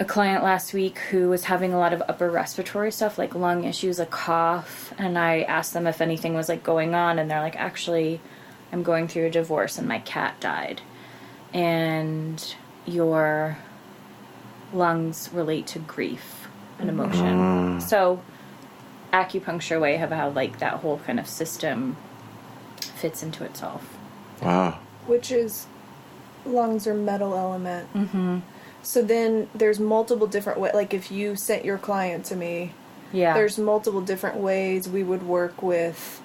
a 0.00 0.04
client 0.04 0.42
last 0.42 0.74
week 0.74 0.98
who 1.10 1.28
was 1.28 1.44
having 1.44 1.72
a 1.72 1.78
lot 1.78 1.92
of 1.92 2.02
upper 2.08 2.30
respiratory 2.30 2.90
stuff 2.90 3.16
like 3.16 3.34
lung 3.34 3.64
issues 3.64 4.00
a 4.00 4.06
cough 4.06 4.92
and 4.98 5.16
i 5.16 5.42
asked 5.42 5.72
them 5.72 5.86
if 5.86 6.00
anything 6.00 6.34
was 6.34 6.48
like 6.48 6.64
going 6.64 6.94
on 6.94 7.18
and 7.18 7.30
they're 7.30 7.40
like 7.40 7.56
actually 7.56 8.20
i'm 8.72 8.82
going 8.82 9.06
through 9.06 9.26
a 9.26 9.30
divorce 9.30 9.78
and 9.78 9.86
my 9.86 10.00
cat 10.00 10.38
died 10.40 10.80
and 11.52 12.56
your 12.86 13.56
lungs 14.72 15.30
relate 15.32 15.66
to 15.68 15.78
grief 15.78 16.48
and 16.78 16.88
emotion. 16.90 17.80
So 17.80 18.20
acupuncture 19.12 19.80
way 19.80 19.96
of 20.00 20.10
how 20.10 20.30
like 20.30 20.58
that 20.58 20.74
whole 20.74 20.98
kind 20.98 21.20
of 21.20 21.28
system 21.28 21.96
fits 22.80 23.22
into 23.22 23.44
itself. 23.44 23.96
wow. 24.42 24.78
which 25.06 25.30
is 25.30 25.66
lungs 26.44 26.86
are 26.86 26.94
metal 26.94 27.34
element. 27.34 27.92
Mm-hmm. 27.94 28.38
So 28.84 29.02
then 29.02 29.48
there's 29.54 29.80
multiple 29.80 30.26
different 30.26 30.60
ways. 30.60 30.74
Like 30.74 30.92
if 30.94 31.10
you 31.10 31.36
sent 31.36 31.64
your 31.64 31.78
client 31.78 32.26
to 32.26 32.36
me, 32.36 32.72
Yeah. 33.12 33.32
there's 33.32 33.58
multiple 33.58 34.02
different 34.02 34.36
ways 34.36 34.88
we 34.88 35.02
would 35.02 35.22
work 35.22 35.62
with 35.62 36.20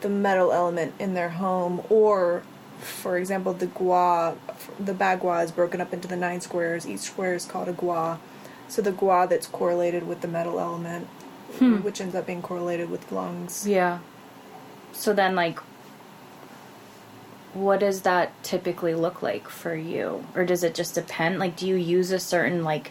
the 0.00 0.08
metal 0.08 0.52
element 0.52 0.94
in 0.98 1.14
their 1.14 1.30
home, 1.30 1.82
or 1.88 2.42
for 2.80 3.16
example, 3.16 3.52
the 3.54 3.66
gua, 3.66 4.34
the 4.78 4.92
bagua 4.92 5.44
is 5.44 5.50
broken 5.52 5.80
up 5.80 5.94
into 5.94 6.08
the 6.08 6.16
nine 6.16 6.40
squares. 6.40 6.86
Each 6.86 7.00
square 7.00 7.34
is 7.34 7.44
called 7.46 7.68
a 7.68 7.72
gua. 7.72 8.18
So 8.68 8.82
the 8.82 8.92
gua 8.92 9.26
that's 9.30 9.46
correlated 9.46 10.06
with 10.06 10.20
the 10.20 10.28
metal 10.28 10.58
element, 10.58 11.06
hmm. 11.58 11.76
which 11.76 12.00
ends 12.00 12.14
up 12.14 12.26
being 12.26 12.42
correlated 12.42 12.90
with 12.90 13.10
lungs. 13.12 13.66
Yeah. 13.66 14.00
So 14.92 15.12
then 15.12 15.34
like 15.36 15.60
what 17.56 17.80
does 17.80 18.02
that 18.02 18.30
typically 18.42 18.94
look 18.94 19.22
like 19.22 19.48
for 19.48 19.74
you? 19.74 20.24
Or 20.34 20.44
does 20.44 20.62
it 20.62 20.74
just 20.74 20.94
depend? 20.94 21.38
Like 21.38 21.56
do 21.56 21.66
you 21.66 21.76
use 21.76 22.10
a 22.10 22.18
certain 22.18 22.64
like 22.64 22.90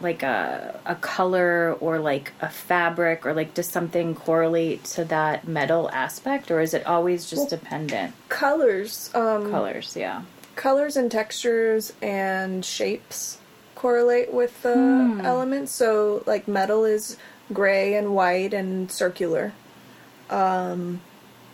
like 0.00 0.22
a 0.22 0.80
a 0.86 0.94
color 0.96 1.76
or 1.80 1.98
like 1.98 2.32
a 2.40 2.48
fabric 2.48 3.24
or 3.26 3.32
like 3.32 3.54
does 3.54 3.68
something 3.68 4.14
correlate 4.14 4.82
to 4.84 5.04
that 5.06 5.46
metal 5.46 5.88
aspect 5.92 6.50
or 6.50 6.60
is 6.60 6.74
it 6.74 6.84
always 6.86 7.28
just 7.30 7.40
Well- 7.42 7.48
dependent? 7.60 8.14
Colors. 8.28 9.10
Um, 9.14 9.50
Colors, 9.50 9.96
yeah. 9.96 10.22
colors 10.56 10.96
and 10.96 11.10
textures 11.10 11.92
and 12.02 12.64
shapes 12.64 13.38
correlate 13.74 14.32
with 14.32 14.62
the 14.62 14.74
Hmm. 14.74 15.20
elements. 15.22 15.72
So, 15.72 16.22
like 16.26 16.48
metal 16.48 16.84
is 16.84 17.16
gray 17.52 17.94
and 17.94 18.14
white 18.14 18.54
and 18.54 18.90
circular. 18.90 19.52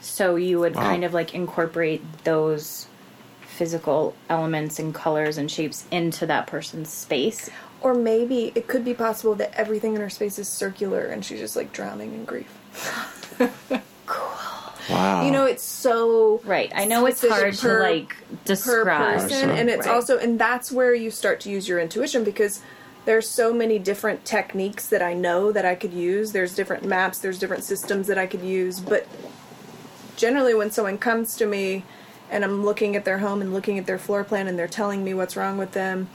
So 0.01 0.37
you 0.37 0.59
would 0.61 0.75
Wow. 0.77 0.83
kind 0.83 1.05
of 1.05 1.13
like 1.15 1.35
incorporate 1.35 2.03
those 2.25 2.87
physical 3.47 4.15
elements 4.31 4.79
and 4.79 4.95
colors 4.95 5.37
and 5.37 5.51
shapes 5.51 5.85
into 5.91 6.27
that 6.27 6.47
person's 6.47 6.89
space. 6.91 7.51
Or 7.83 7.95
maybe 7.95 8.53
it 8.55 8.67
could 8.69 8.85
be 8.85 8.95
possible 8.95 9.35
that 9.37 9.53
everything 9.55 9.95
in 9.95 10.01
her 10.01 10.11
space 10.11 10.39
is 10.39 10.49
circular 10.49 11.07
and 11.07 11.25
she's 11.25 11.41
just 11.41 11.57
like 11.57 11.73
drowning 11.73 12.13
in 12.15 12.25
grief. 12.25 12.49
Wow. 14.89 15.25
You 15.25 15.31
know, 15.31 15.45
it's 15.47 15.63
so 15.63 16.41
Right. 16.45 16.73
I 16.75 16.85
know 16.85 17.07
it's 17.07 17.21
hard 17.27 17.57
per- 17.57 17.79
to 17.79 17.83
like 17.91 18.17
per 18.27 18.35
describe. 18.45 19.21
person, 19.21 19.51
and 19.51 19.71
it's 19.71 19.87
Right. 19.87 19.95
also 19.95 20.19
and 20.19 20.37
that's 20.39 20.73
where 20.73 20.93
you 20.95 21.13
start 21.13 21.39
to 21.41 21.51
use 21.51 21.69
your 21.69 21.79
intuition 21.79 22.25
because 22.25 22.61
there's 23.05 23.29
so 23.29 23.53
many 23.53 23.79
different 23.79 24.25
techniques 24.25 24.89
that 24.89 25.01
I 25.01 25.15
know 25.15 25.53
that 25.53 25.65
I 25.65 25.77
could 25.77 25.93
use. 25.93 26.33
There's 26.33 26.57
different 26.57 26.85
maps, 26.85 27.19
there's 27.19 27.39
different 27.39 27.63
systems 27.63 28.09
that 28.09 28.19
I 28.19 28.27
could 28.27 28.43
use, 28.43 28.81
but 28.81 29.07
generally 30.17 30.55
when 30.55 30.71
someone 30.71 30.99
comes 30.99 31.37
to 31.37 31.47
me 31.47 31.85
and 32.31 32.45
I'm 32.45 32.65
looking 32.65 32.97
at 32.97 33.05
their 33.05 33.19
home 33.19 33.41
and 33.41 33.53
looking 33.53 33.79
at 33.79 33.87
their 33.87 33.99
floor 33.99 34.25
plan 34.25 34.47
and 34.47 34.59
they're 34.59 34.69
telling 34.69 35.05
me 35.05 35.15
what's 35.15 35.37
wrong 35.37 35.59
with 35.59 35.73
them, 35.73 36.09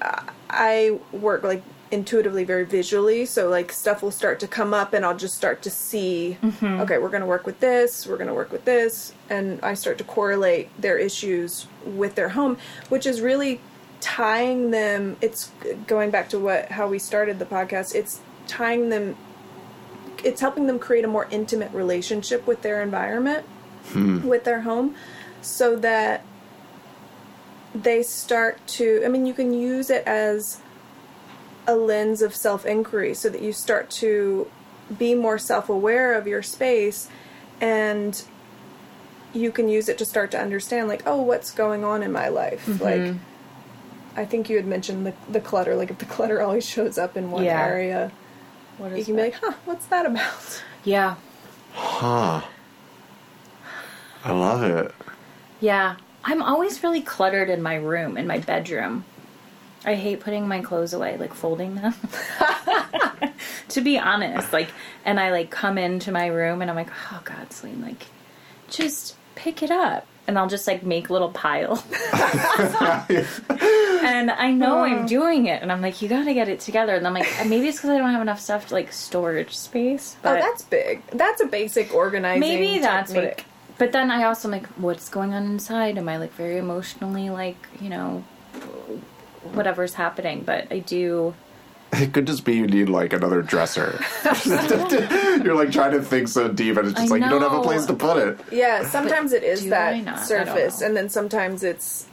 I- 0.00 0.30
I 0.50 0.98
work 1.12 1.42
like 1.42 1.62
intuitively 1.90 2.44
very 2.44 2.64
visually. 2.64 3.24
So 3.24 3.48
like 3.48 3.72
stuff 3.72 4.02
will 4.02 4.10
start 4.10 4.40
to 4.40 4.48
come 4.48 4.74
up 4.74 4.92
and 4.92 5.04
I'll 5.04 5.16
just 5.16 5.36
start 5.36 5.62
to 5.62 5.70
see 5.70 6.36
mm-hmm. 6.42 6.80
okay 6.80 6.98
we're 6.98 7.08
going 7.08 7.20
to 7.20 7.26
work 7.26 7.46
with 7.46 7.60
this 7.60 8.06
we're 8.06 8.16
going 8.16 8.28
to 8.28 8.34
work 8.34 8.52
with 8.52 8.64
this. 8.64 9.14
And 9.30 9.60
I 9.62 9.74
start 9.74 9.98
to 9.98 10.04
correlate 10.04 10.68
their 10.80 10.98
issues 10.98 11.66
with 11.84 12.14
their 12.14 12.30
home 12.30 12.58
which 12.88 13.06
is 13.06 13.20
really 13.20 13.60
tying 14.00 14.70
them 14.70 15.16
it's 15.20 15.50
going 15.86 16.10
back 16.10 16.28
to 16.28 16.38
what 16.38 16.70
how 16.70 16.88
we 16.88 16.98
started 16.98 17.38
the 17.38 17.46
podcast. 17.46 17.94
It's 17.94 18.20
tying 18.46 18.88
them 18.90 19.16
it's 20.24 20.40
helping 20.40 20.66
them 20.66 20.78
create 20.78 21.04
a 21.04 21.08
more 21.08 21.28
intimate 21.30 21.72
relationship 21.72 22.46
with 22.46 22.62
their 22.62 22.82
environment 22.82 23.44
hmm. 23.88 24.26
with 24.26 24.44
their 24.44 24.62
home 24.62 24.94
so 25.42 25.76
that 25.76 26.24
they 27.74 28.02
start 28.02 28.64
to 28.66 29.02
i 29.04 29.08
mean 29.08 29.26
you 29.26 29.34
can 29.34 29.52
use 29.52 29.90
it 29.90 30.06
as 30.06 30.60
a 31.66 31.76
lens 31.76 32.22
of 32.22 32.34
self-inquiry 32.34 33.14
so 33.14 33.28
that 33.28 33.40
you 33.40 33.52
start 33.52 33.90
to 33.90 34.50
be 34.98 35.14
more 35.14 35.38
self-aware 35.38 36.14
of 36.14 36.26
your 36.26 36.42
space 36.42 37.08
and 37.60 38.24
you 39.32 39.50
can 39.50 39.68
use 39.68 39.88
it 39.88 39.98
to 39.98 40.04
start 40.04 40.30
to 40.30 40.38
understand 40.38 40.88
like 40.88 41.02
oh 41.06 41.20
what's 41.22 41.50
going 41.50 41.82
on 41.84 42.02
in 42.02 42.12
my 42.12 42.28
life? 42.28 42.66
Mm-hmm. 42.66 42.82
Like 42.84 43.14
i 44.16 44.24
think 44.24 44.48
you 44.48 44.56
had 44.56 44.66
mentioned 44.66 45.04
the, 45.06 45.14
the 45.28 45.40
clutter 45.40 45.74
like 45.74 45.90
if 45.90 45.98
the 45.98 46.04
clutter 46.04 46.40
always 46.40 46.64
shows 46.68 46.98
up 46.98 47.16
in 47.16 47.30
one 47.30 47.44
Yeah. 47.44 47.66
area 47.66 48.12
What 48.78 48.92
you 48.92 48.98
is 48.98 49.06
can 49.06 49.16
be 49.16 49.22
like 49.22 49.34
huh 49.34 49.52
what's 49.64 49.86
that 49.86 50.06
about 50.06 50.62
yeah, 50.84 51.16
Huh. 51.72 52.42
I 54.24 54.32
love 54.32 54.62
it. 54.62 54.94
yeah. 55.60 55.96
I'm 56.26 56.42
always 56.42 56.82
really 56.82 57.02
cluttered 57.02 57.50
in 57.50 57.60
my 57.60 57.74
room, 57.74 58.16
in 58.16 58.26
my 58.26 58.38
bedroom. 58.38 59.04
I 59.84 59.94
hate 59.94 60.20
putting 60.20 60.48
my 60.48 60.62
clothes 60.62 60.94
away, 60.94 61.18
like 61.18 61.34
folding 61.34 61.74
them. 61.74 61.94
to 63.68 63.80
be 63.82 63.98
honest, 63.98 64.50
like, 64.52 64.70
and 65.04 65.20
I 65.20 65.30
like 65.30 65.50
come 65.50 65.76
into 65.76 66.10
my 66.12 66.28
room 66.28 66.62
and 66.62 66.70
I'm 66.70 66.76
like, 66.76 66.88
oh 67.12 67.20
God, 67.24 67.52
Celine, 67.52 67.82
like, 67.82 68.06
just 68.70 69.16
pick 69.34 69.62
it 69.62 69.70
up. 69.70 70.06
And 70.26 70.38
I'll 70.38 70.48
just 70.48 70.66
like 70.66 70.82
make 70.82 71.10
a 71.10 71.12
little 71.12 71.30
pile. 71.30 71.84
and 74.04 74.30
I 74.30 74.50
know 74.52 74.78
I'm 74.78 75.04
uh. 75.04 75.06
doing 75.06 75.46
it. 75.46 75.60
And 75.62 75.70
I'm 75.70 75.82
like, 75.82 76.00
you 76.00 76.08
gotta 76.08 76.32
get 76.32 76.48
it 76.48 76.60
together. 76.60 76.94
And 76.94 77.06
I'm 77.06 77.14
like, 77.14 77.40
uh, 77.40 77.44
maybe 77.44 77.68
it's 77.68 77.78
because 77.78 77.90
I 77.90 77.98
don't 77.98 78.10
have 78.10 78.22
enough 78.22 78.40
stuff 78.40 78.68
to 78.68 78.74
like 78.74 78.92
storage 78.92 79.54
space. 79.56 80.16
oh 80.24 80.34
that's 80.34 80.62
big 80.62 81.06
that's 81.08 81.42
a 81.42 81.46
basic 81.46 81.94
organizing 81.94 82.40
maybe 82.40 82.78
that's 82.78 83.12
what 83.12 83.20
technique. 83.20 83.38
it. 83.40 83.44
But 83.76 83.92
then 83.92 84.10
I 84.10 84.24
also 84.24 84.48
am 84.48 84.52
like, 84.52 84.66
what's 84.76 85.08
going 85.08 85.34
on 85.34 85.44
inside? 85.44 85.98
Am 85.98 86.08
I 86.08 86.16
like 86.18 86.32
very 86.34 86.58
emotionally 86.58 87.30
like, 87.30 87.56
you 87.80 87.88
know, 87.88 88.24
whatever's 89.52 89.94
happening? 89.94 90.42
But 90.44 90.68
I 90.70 90.78
do. 90.78 91.34
It 91.94 92.12
could 92.12 92.26
just 92.26 92.44
be 92.44 92.54
you 92.56 92.66
need 92.66 92.88
like 92.88 93.12
another 93.12 93.42
dresser. 93.42 94.00
You're 95.44 95.54
like 95.54 95.70
trying 95.70 95.92
to 95.92 96.02
think 96.02 96.28
so 96.28 96.48
deep, 96.48 96.76
and 96.76 96.88
it's 96.88 96.98
just 96.98 97.10
I 97.12 97.14
like 97.16 97.22
you 97.22 97.28
don't 97.30 97.42
have 97.42 97.52
a 97.52 97.62
place 97.62 97.86
to 97.86 97.94
put 97.94 98.16
it. 98.16 98.38
Yeah, 98.52 98.88
sometimes 98.88 99.32
it 99.32 99.42
is 99.42 99.60
do 99.62 99.66
I 99.68 99.70
that 99.70 100.04
not? 100.04 100.14
I 100.14 100.16
don't 100.18 100.26
surface, 100.26 100.80
know. 100.80 100.86
and 100.88 100.96
then 100.96 101.08
sometimes 101.08 101.62
it's 101.62 102.06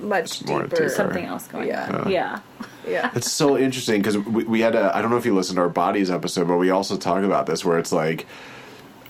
much 0.00 0.44
more 0.46 0.62
deeper. 0.62 0.76
deeper. 0.76 0.88
Something 0.88 1.24
else 1.24 1.46
going 1.48 1.68
Yeah. 1.68 1.96
on. 2.04 2.10
Yeah. 2.10 2.40
Yeah. 2.86 3.10
It's 3.14 3.30
so 3.32 3.56
interesting 3.56 4.00
because 4.02 4.18
we, 4.18 4.44
we 4.44 4.60
had 4.60 4.74
a. 4.74 4.94
I 4.96 5.00
don't 5.02 5.10
know 5.10 5.16
if 5.16 5.24
you 5.26 5.34
listened 5.34 5.56
to 5.56 5.62
our 5.62 5.68
bodies 5.68 6.10
episode, 6.10 6.48
but 6.48 6.56
we 6.58 6.70
also 6.70 6.96
talk 6.96 7.22
about 7.24 7.46
this 7.46 7.64
where 7.64 7.78
it's 7.78 7.92
like. 7.92 8.26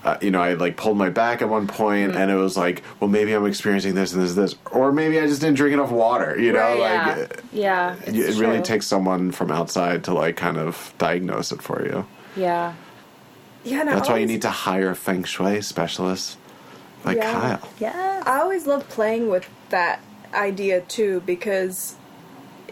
Uh, 0.05 0.17
you 0.21 0.29
know, 0.31 0.39
I 0.41 0.53
like 0.53 0.77
pulled 0.77 0.97
my 0.97 1.09
back 1.09 1.41
at 1.41 1.49
one 1.49 1.65
point, 1.67 2.11
Mm-hmm. 2.11 2.21
and 2.21 2.29
it 2.31 2.35
was 2.35 2.55
like, 2.55 2.83
well, 2.99 3.09
maybe 3.09 3.33
I'm 3.33 3.45
experiencing 3.47 3.95
this 3.95 4.13
and 4.13 4.21
this 4.21 4.35
and 4.37 4.43
this, 4.43 4.55
or 4.71 4.91
maybe 4.91 5.19
I 5.19 5.25
just 5.25 5.41
didn't 5.41 5.57
drink 5.57 5.73
enough 5.73 5.91
water. 5.91 6.39
You 6.39 6.53
know, 6.53 6.59
Right, 6.59 7.17
like 7.17 7.43
yeah. 7.51 7.95
it, 8.05 8.15
it's 8.15 8.37
it 8.37 8.39
really 8.39 8.61
takes 8.61 8.85
someone 8.85 9.31
from 9.31 9.49
outside 9.51 10.03
to 10.05 10.13
like 10.13 10.37
kind 10.37 10.57
of 10.57 10.93
diagnose 10.99 11.51
it 11.51 11.61
for 11.61 11.83
you. 11.83 12.05
Yeah. 12.37 12.73
Yeah, 13.63 13.81
and 13.81 13.89
I 13.89 13.95
That's 13.95 14.07
why 14.09 14.19
you 14.19 14.27
need 14.27 14.43
to 14.43 14.51
hire 14.51 14.91
a 14.91 14.95
feng 14.95 15.23
shui 15.23 15.59
specialist 15.61 16.37
like 17.03 17.17
Yeah. 17.17 17.31
Kyle. 17.33 17.69
Yeah. 17.79 18.23
I 18.27 18.39
always 18.41 18.67
love 18.67 18.87
playing 18.89 19.27
with 19.29 19.49
that 19.69 20.01
idea 20.35 20.81
too 20.81 21.23
because 21.25 21.95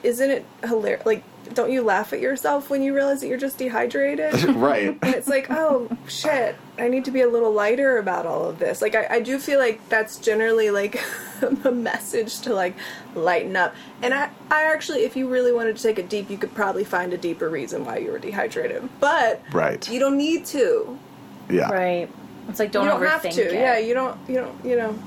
isn't 0.03 0.29
it 0.29 0.45
hilarious? 0.63 1.03
Like, 1.05 1.23
don't 1.53 1.71
you 1.71 1.81
laugh 1.83 2.13
at 2.13 2.19
yourself 2.19 2.69
when 2.69 2.81
you 2.81 2.93
realize 2.95 3.21
that 3.21 3.27
you're 3.27 3.37
just 3.37 3.57
dehydrated? 3.57 4.43
right. 4.55 4.97
and 5.01 5.15
it's 5.15 5.27
like, 5.27 5.47
oh 5.49 5.89
shit, 6.07 6.55
I 6.77 6.87
need 6.87 7.05
to 7.05 7.11
be 7.11 7.21
a 7.21 7.27
little 7.27 7.51
lighter 7.51 7.97
about 7.97 8.25
all 8.25 8.45
of 8.45 8.59
this. 8.59 8.81
Like, 8.81 8.95
I, 8.95 9.07
I 9.09 9.19
do 9.19 9.37
feel 9.39 9.59
like 9.59 9.87
that's 9.89 10.17
generally 10.17 10.71
like 10.71 11.01
a 11.63 11.71
message 11.71 12.39
to 12.41 12.53
like 12.53 12.75
lighten 13.15 13.55
up. 13.55 13.75
And 14.01 14.13
I, 14.13 14.29
I 14.49 14.63
actually, 14.63 15.03
if 15.03 15.15
you 15.15 15.27
really 15.27 15.51
wanted 15.51 15.75
to 15.77 15.83
take 15.83 15.99
it 15.99 16.09
deep, 16.09 16.29
you 16.29 16.37
could 16.37 16.53
probably 16.55 16.83
find 16.83 17.13
a 17.13 17.17
deeper 17.17 17.49
reason 17.49 17.85
why 17.85 17.97
you 17.97 18.11
were 18.11 18.19
dehydrated. 18.19 18.87
But 18.99 19.41
Right. 19.51 19.87
you 19.89 19.99
don't 19.99 20.17
need 20.17 20.45
to. 20.47 20.97
Yeah. 21.49 21.69
Right. 21.71 22.09
It's 22.49 22.59
like 22.59 22.71
don't, 22.71 22.85
you 22.85 22.89
don't 22.91 23.01
overthink 23.01 23.09
have 23.09 23.21
to. 23.33 23.47
it. 23.47 23.53
Yeah, 23.53 23.77
you 23.77 23.93
don't. 23.93 24.17
You 24.27 24.35
don't. 24.35 24.65
You 24.65 24.75
know. 24.75 24.99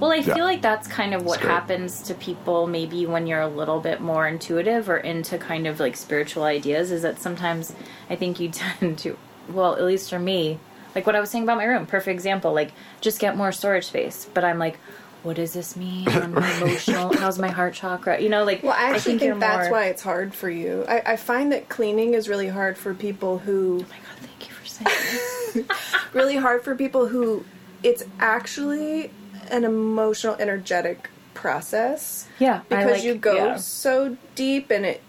Well, 0.00 0.10
I 0.12 0.16
Yeah. 0.16 0.34
feel 0.34 0.44
like 0.44 0.62
that's 0.62 0.88
kind 0.88 1.12
of 1.14 1.24
what 1.24 1.40
happens 1.40 2.00
to 2.02 2.14
people 2.14 2.66
maybe 2.66 3.04
when 3.06 3.26
you're 3.26 3.40
a 3.42 3.48
little 3.48 3.80
bit 3.80 4.00
more 4.00 4.26
intuitive 4.26 4.88
or 4.88 4.96
into 4.96 5.36
kind 5.38 5.66
of 5.66 5.78
like 5.78 5.96
spiritual 5.96 6.44
ideas 6.44 6.90
is 6.90 7.02
that 7.02 7.20
sometimes 7.20 7.72
I 8.08 8.16
think 8.16 8.40
you 8.40 8.48
tend 8.52 8.98
to, 9.00 9.16
well, 9.48 9.74
at 9.76 9.84
least 9.84 10.08
for 10.10 10.18
me, 10.18 10.58
like 10.94 11.06
what 11.06 11.14
I 11.14 11.20
was 11.20 11.30
saying 11.30 11.44
about 11.44 11.58
my 11.58 11.64
room, 11.64 11.86
perfect 11.86 12.14
example, 12.14 12.52
like 12.54 12.72
just 13.02 13.20
get 13.20 13.36
more 13.36 13.52
storage 13.52 13.86
space. 13.86 14.26
But 14.32 14.42
I'm 14.44 14.58
like, 14.58 14.78
what 15.22 15.36
does 15.36 15.52
this 15.52 15.76
mean? 15.76 16.08
I'm 16.08 16.34
emotional. 16.36 17.14
How's 17.18 17.38
my 17.38 17.48
heart 17.50 17.74
chakra? 17.74 18.18
You 18.20 18.30
know, 18.30 18.42
like 18.44 18.62
Well, 18.62 18.72
I 18.72 18.84
actually 18.94 19.18
think, 19.18 19.22
you're 19.22 19.38
that's 19.38 19.64
more- 19.68 19.72
why 19.78 19.84
it's 19.88 20.00
hard 20.02 20.34
for 20.34 20.48
you. 20.48 20.86
I, 20.88 21.02
I 21.12 21.16
find 21.16 21.52
that 21.52 21.68
cleaning 21.68 22.14
is 22.14 22.26
really 22.26 22.48
hard 22.48 22.78
for 22.78 22.94
people 22.94 23.38
who 23.40 23.80
Oh 23.84 23.86
my 23.90 23.96
God, 23.98 24.16
thank 24.18 24.48
you 24.48 24.54
for 24.54 24.66
saying 24.66 25.66
this. 25.68 25.94
really 26.14 26.36
hard 26.36 26.62
for 26.62 26.74
people 26.74 27.06
who 27.08 27.44
it's 27.82 28.02
actually 28.18 29.10
an 29.50 29.64
emotional 29.64 30.36
energetic 30.38 31.08
process 31.34 32.26
Yeah, 32.38 32.60
because 32.68 32.90
like- 32.92 33.04
you 33.04 33.14
go 33.14 33.34
yeah. 33.34 33.56
so 33.56 34.16
deep 34.34 34.70
and 34.70 34.84
it 34.86 35.00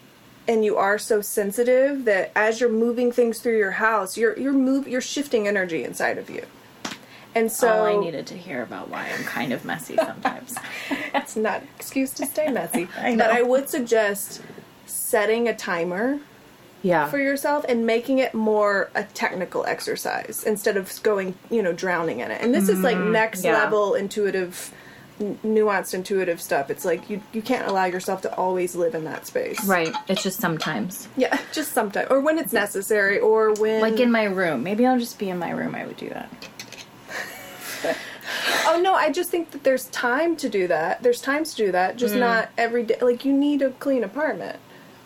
and 0.47 0.65
you 0.65 0.75
are 0.77 0.97
so 0.97 1.21
sensitive 1.21 2.05
that 2.05 2.31
as 2.35 2.59
you're 2.59 2.69
moving 2.69 3.11
things 3.11 3.39
through 3.39 3.57
your 3.57 3.71
house 3.71 4.17
you're 4.17 4.37
you're 4.39 4.53
move 4.53 4.87
you're 4.87 5.01
shifting 5.01 5.47
energy 5.47 5.83
inside 5.83 6.17
of 6.17 6.29
you 6.29 6.43
and 7.35 7.51
so 7.51 7.69
All 7.69 7.85
I 7.85 7.95
needed 8.03 8.27
to 8.27 8.37
hear 8.37 8.61
about 8.61 8.89
why 8.89 9.07
I'm 9.17 9.23
kind 9.23 9.53
of 9.53 9.63
messy 9.63 9.95
sometimes. 9.95 10.55
it's 11.13 11.35
not 11.37 11.61
an 11.61 11.67
excuse 11.77 12.11
to 12.11 12.25
stay 12.25 12.49
messy 12.49 12.87
I 12.97 13.11
know. 13.15 13.25
but 13.25 13.31
i 13.35 13.41
would 13.41 13.69
suggest 13.69 14.41
setting 14.85 15.47
a 15.47 15.55
timer 15.55 16.19
yeah. 16.83 17.09
for 17.09 17.17
yourself 17.19 17.65
and 17.69 17.85
making 17.85 18.19
it 18.19 18.33
more 18.33 18.89
a 18.95 19.03
technical 19.03 19.65
exercise 19.65 20.43
instead 20.45 20.77
of 20.77 20.91
going, 21.03 21.35
you 21.49 21.61
know, 21.61 21.73
drowning 21.73 22.19
in 22.19 22.31
it. 22.31 22.41
And 22.41 22.53
this 22.53 22.69
is 22.69 22.79
like 22.79 22.97
next 22.97 23.41
Mm, 23.41 23.45
yeah. 23.45 23.53
level 23.63 23.93
intuitive, 23.95 24.71
n- 25.19 25.37
nuanced 25.43 25.93
intuitive 25.93 26.41
stuff. 26.41 26.69
It's 26.69 26.83
like 26.85 27.09
you 27.09 27.21
you 27.33 27.41
can't 27.41 27.67
allow 27.67 27.85
yourself 27.85 28.21
to 28.23 28.35
always 28.35 28.75
live 28.75 28.95
in 28.95 29.03
that 29.05 29.25
space. 29.27 29.63
right. 29.65 29.93
It's 30.07 30.23
just 30.23 30.39
sometimes. 30.39 31.07
Yeah, 31.17 31.37
just 31.53 31.73
sometimes, 31.73 32.09
or 32.09 32.19
when 32.21 32.37
it's 32.39 32.53
necessary, 32.53 33.19
or 33.19 33.53
when 33.53 33.81
Like 33.81 33.99
in 33.99 34.11
my 34.11 34.23
room. 34.25 34.63
Maybe 34.63 34.85
I'll 34.85 34.99
just 34.99 35.19
be 35.19 35.29
in 35.29 35.37
my 35.39 35.51
room. 35.51 35.75
I 35.75 35.85
would 35.85 35.97
do 35.97 36.09
that. 36.09 36.29
Oh 38.65 38.79
no, 38.81 38.93
I 38.93 39.11
just 39.11 39.29
think 39.29 39.51
that 39.51 39.63
there's 39.63 39.85
time 39.87 40.35
to 40.37 40.47
do 40.47 40.67
that. 40.67 41.03
There's 41.03 41.19
times 41.19 41.51
to 41.55 41.65
do 41.65 41.71
that, 41.73 41.95
Mm. 41.95 41.97
just 41.97 42.15
not 42.15 42.49
every 42.57 42.83
day. 42.83 42.97
Like 43.01 43.25
you 43.25 43.33
need 43.33 43.61
a 43.61 43.71
clean 43.71 44.03
apartment, 44.03 44.57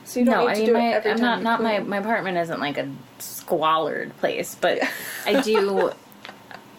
so 0.05 0.19
you 0.21 0.25
don't 0.25 0.35
No, 0.35 0.45
need 0.45 0.51
I 0.51 0.53
to 0.53 0.59
mean 0.61 0.65
do 0.67 0.73
my 0.73 0.79
it 0.89 0.93
every 0.93 1.11
I'm 1.11 1.17
time. 1.17 1.43
not 1.43 1.43
not 1.43 1.63
my 1.63 1.79
my 1.79 1.97
apartment 1.97 2.37
isn't 2.37 2.59
like 2.59 2.77
a 2.77 2.89
squalid 3.19 4.15
place, 4.17 4.55
but 4.59 4.79
I 5.25 5.41
do. 5.41 5.91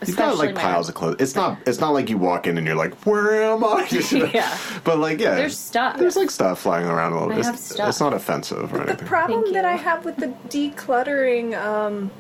You've 0.07 0.17
got 0.17 0.37
like 0.37 0.55
piles 0.55 0.89
of 0.91 0.95
clothes. 0.95 1.17
It's 1.21 1.35
not. 1.35 1.59
It's 1.67 1.81
not 1.81 1.91
like 1.91 2.11
you 2.11 2.19
walk 2.19 2.47
in 2.47 2.59
and 2.59 2.67
you're 2.67 2.77
like, 2.77 2.95
"Where 3.07 3.43
am 3.45 3.65
I?" 3.65 3.89
Yeah. 4.35 4.57
But 4.85 4.99
like, 4.99 5.19
yeah, 5.21 5.35
There's 5.35 5.59
stuff. 5.59 5.99
There's 5.99 6.17
like 6.17 6.31
stuff 6.31 6.61
flying 6.61 6.87
around 6.87 7.13
a 7.13 7.15
little. 7.17 7.33
I 7.33 7.37
bit. 7.37 7.45
have 7.47 7.55
It's, 7.55 7.65
stuff. 7.75 7.89
it's 7.89 8.01
not 8.01 8.13
offensive 8.13 8.73
or 8.75 8.83
anything. 8.83 8.99
The 8.99 9.05
anything. 9.05 9.07
problem 9.07 9.43
Thank 9.43 9.55
that 9.55 9.65
you. 9.65 9.71
I 9.71 9.73
have 9.77 10.05
with 10.05 10.19
the 10.19 10.29
decluttering, 10.49 11.57
um, 11.59 12.11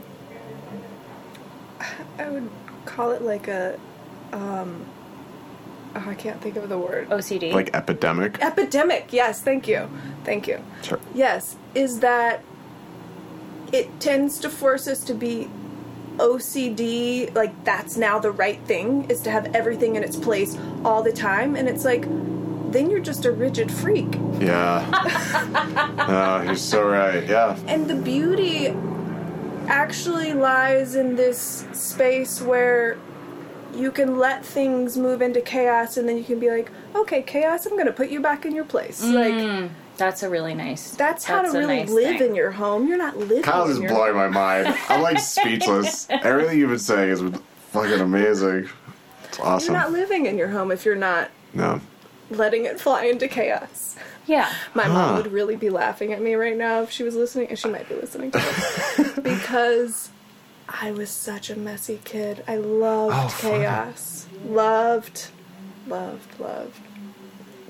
I 2.18 2.28
would 2.30 2.48
call 2.86 3.10
it 3.12 3.22
like 3.22 3.46
a, 3.48 3.78
um, 4.32 4.84
oh, 5.96 6.10
I 6.10 6.14
can't 6.14 6.40
think 6.40 6.56
of 6.56 6.68
the 6.68 6.78
word. 6.78 7.08
OCD. 7.08 7.52
like 7.52 7.74
epidemic. 7.74 8.40
Epidemic. 8.42 9.12
Yes, 9.12 9.40
thank 9.40 9.68
you, 9.68 9.88
thank 10.24 10.46
you. 10.46 10.62
Sure. 10.82 11.00
Yes, 11.14 11.56
is 11.74 12.00
that 12.00 12.42
it 13.72 14.00
tends 14.00 14.38
to 14.40 14.50
force 14.50 14.86
us 14.86 15.02
to 15.04 15.14
be 15.14 15.50
OCD. 16.16 17.34
Like 17.34 17.64
that's 17.64 17.96
now 17.96 18.18
the 18.18 18.30
right 18.30 18.60
thing 18.64 19.10
is 19.10 19.20
to 19.22 19.30
have 19.30 19.54
everything 19.54 19.96
in 19.96 20.04
its 20.04 20.16
place 20.16 20.56
all 20.84 21.02
the 21.02 21.12
time, 21.12 21.56
and 21.56 21.68
it's 21.68 21.84
like 21.84 22.06
then 22.72 22.90
you're 22.90 23.00
just 23.00 23.24
a 23.24 23.32
rigid 23.32 23.70
freak. 23.70 24.18
Yeah. 24.38 24.84
oh, 26.08 26.42
you're 26.42 26.56
so 26.56 26.86
right. 26.86 27.26
Yeah. 27.26 27.58
And 27.66 27.88
the 27.88 27.94
beauty 27.94 28.68
actually 29.68 30.32
lies 30.32 30.94
in 30.94 31.16
this 31.16 31.66
space 31.72 32.40
where 32.40 32.98
you 33.76 33.90
can 33.90 34.18
let 34.18 34.44
things 34.44 34.96
move 34.96 35.20
into 35.22 35.40
chaos 35.40 35.96
and 35.96 36.08
then 36.08 36.16
you 36.16 36.24
can 36.24 36.38
be 36.40 36.50
like, 36.50 36.70
okay, 36.94 37.22
chaos, 37.22 37.66
I'm 37.66 37.72
going 37.72 37.86
to 37.86 37.92
put 37.92 38.08
you 38.10 38.20
back 38.20 38.44
in 38.46 38.54
your 38.54 38.64
place. 38.64 39.02
Mm, 39.02 39.14
like, 39.62 39.70
That's 39.96 40.22
a 40.22 40.28
really 40.30 40.54
nice. 40.54 40.90
that's 40.96 41.24
how 41.24 41.42
to 41.42 41.50
really 41.50 41.78
nice 41.78 41.90
live 41.90 42.18
thing. 42.18 42.30
in 42.30 42.34
your 42.34 42.50
home. 42.50 42.88
You're 42.88 42.98
not 42.98 43.16
living 43.18 43.42
Kyle's 43.42 43.70
in 43.70 43.76
just 43.76 43.82
your 43.82 43.92
blowing 43.92 44.14
my 44.16 44.28
mind. 44.28 44.74
I'm 44.88 45.02
like 45.02 45.18
speechless. 45.18 46.06
Everything 46.10 46.58
you've 46.58 46.70
been 46.70 46.78
saying 46.78 47.10
is 47.10 47.22
fucking 47.70 48.00
amazing. 48.00 48.68
It's 49.24 49.40
awesome. 49.40 49.72
You're 49.74 49.82
not 49.82 49.92
living 49.92 50.26
in 50.26 50.36
your 50.38 50.48
home 50.48 50.70
if 50.70 50.84
you're 50.84 50.94
not 50.96 51.30
no. 51.54 51.80
letting 52.30 52.64
it 52.66 52.80
fly 52.80 53.04
into 53.04 53.28
chaos. 53.28 53.96
Yeah. 54.26 54.52
My 54.74 54.82
Huh. 54.84 54.92
mom 54.92 55.16
would 55.16 55.32
really 55.32 55.56
be 55.56 55.70
laughing 55.70 56.12
at 56.12 56.20
me 56.20 56.34
right 56.34 56.56
now 56.56 56.82
if 56.82 56.90
she 56.90 57.02
was 57.04 57.14
listening, 57.14 57.48
and 57.48 57.58
she 57.58 57.68
might 57.68 57.88
be 57.88 57.94
listening 57.94 58.32
to 58.32 58.38
this 58.38 59.18
because 59.22 60.10
I 60.68 60.90
was 60.92 61.10
such 61.10 61.48
a 61.50 61.56
messy 61.56 62.00
kid. 62.04 62.42
I 62.48 62.56
loved 62.56 63.14
Oh, 63.16 63.36
chaos, 63.40 64.26
loved, 64.46 65.28
loved, 65.86 66.40
loved. 66.40 66.80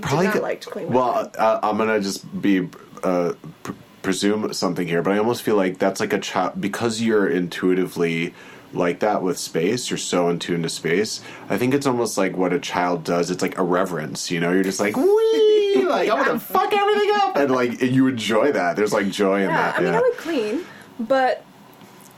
Probably 0.00 0.26
not 0.26 0.34
get- 0.34 0.42
like 0.42 0.60
to 0.62 0.70
clean 0.70 0.88
Well, 0.92 1.30
uh, 1.38 1.60
I'm 1.62 1.76
gonna 1.78 2.00
just 2.00 2.40
be 2.42 2.68
uh, 3.02 3.32
pr- 3.62 3.72
presume 4.02 4.52
something 4.52 4.86
here, 4.86 5.02
but 5.02 5.12
I 5.12 5.18
almost 5.18 5.42
feel 5.42 5.56
like 5.56 5.78
that's 5.78 6.00
like 6.00 6.12
a 6.12 6.18
child 6.18 6.60
because 6.60 7.00
you're 7.00 7.26
intuitively 7.28 8.34
like 8.72 9.00
that 9.00 9.22
with 9.22 9.38
space. 9.38 9.90
You're 9.90 9.96
so 9.98 10.28
in 10.28 10.38
tune 10.38 10.62
to 10.62 10.68
space. 10.68 11.20
I 11.48 11.56
think 11.56 11.72
it's 11.74 11.86
almost 11.86 12.18
like 12.18 12.36
what 12.36 12.52
a 12.52 12.58
child 12.58 13.04
does. 13.04 13.30
It's 13.30 13.42
like 13.42 13.56
a 13.58 13.62
reverence. 13.62 14.30
You 14.30 14.40
know, 14.40 14.52
you're 14.52 14.62
just 14.64 14.80
like 14.80 14.96
wee, 14.96 15.84
like 15.88 16.10
I'm 16.10 16.24
gonna 16.24 16.38
fuck 16.40 16.72
everything 16.74 17.10
up, 17.14 17.36
and 17.36 17.50
like 17.50 17.80
you 17.80 18.06
enjoy 18.06 18.52
that. 18.52 18.76
There's 18.76 18.92
like 18.92 19.08
joy 19.10 19.36
in 19.42 19.48
Yeah, 19.50 19.56
that. 19.56 19.76
I 19.76 19.80
mean, 19.82 19.92
yeah. 19.92 19.98
I 19.98 20.02
would 20.02 20.16
clean, 20.18 20.60
but 21.00 21.44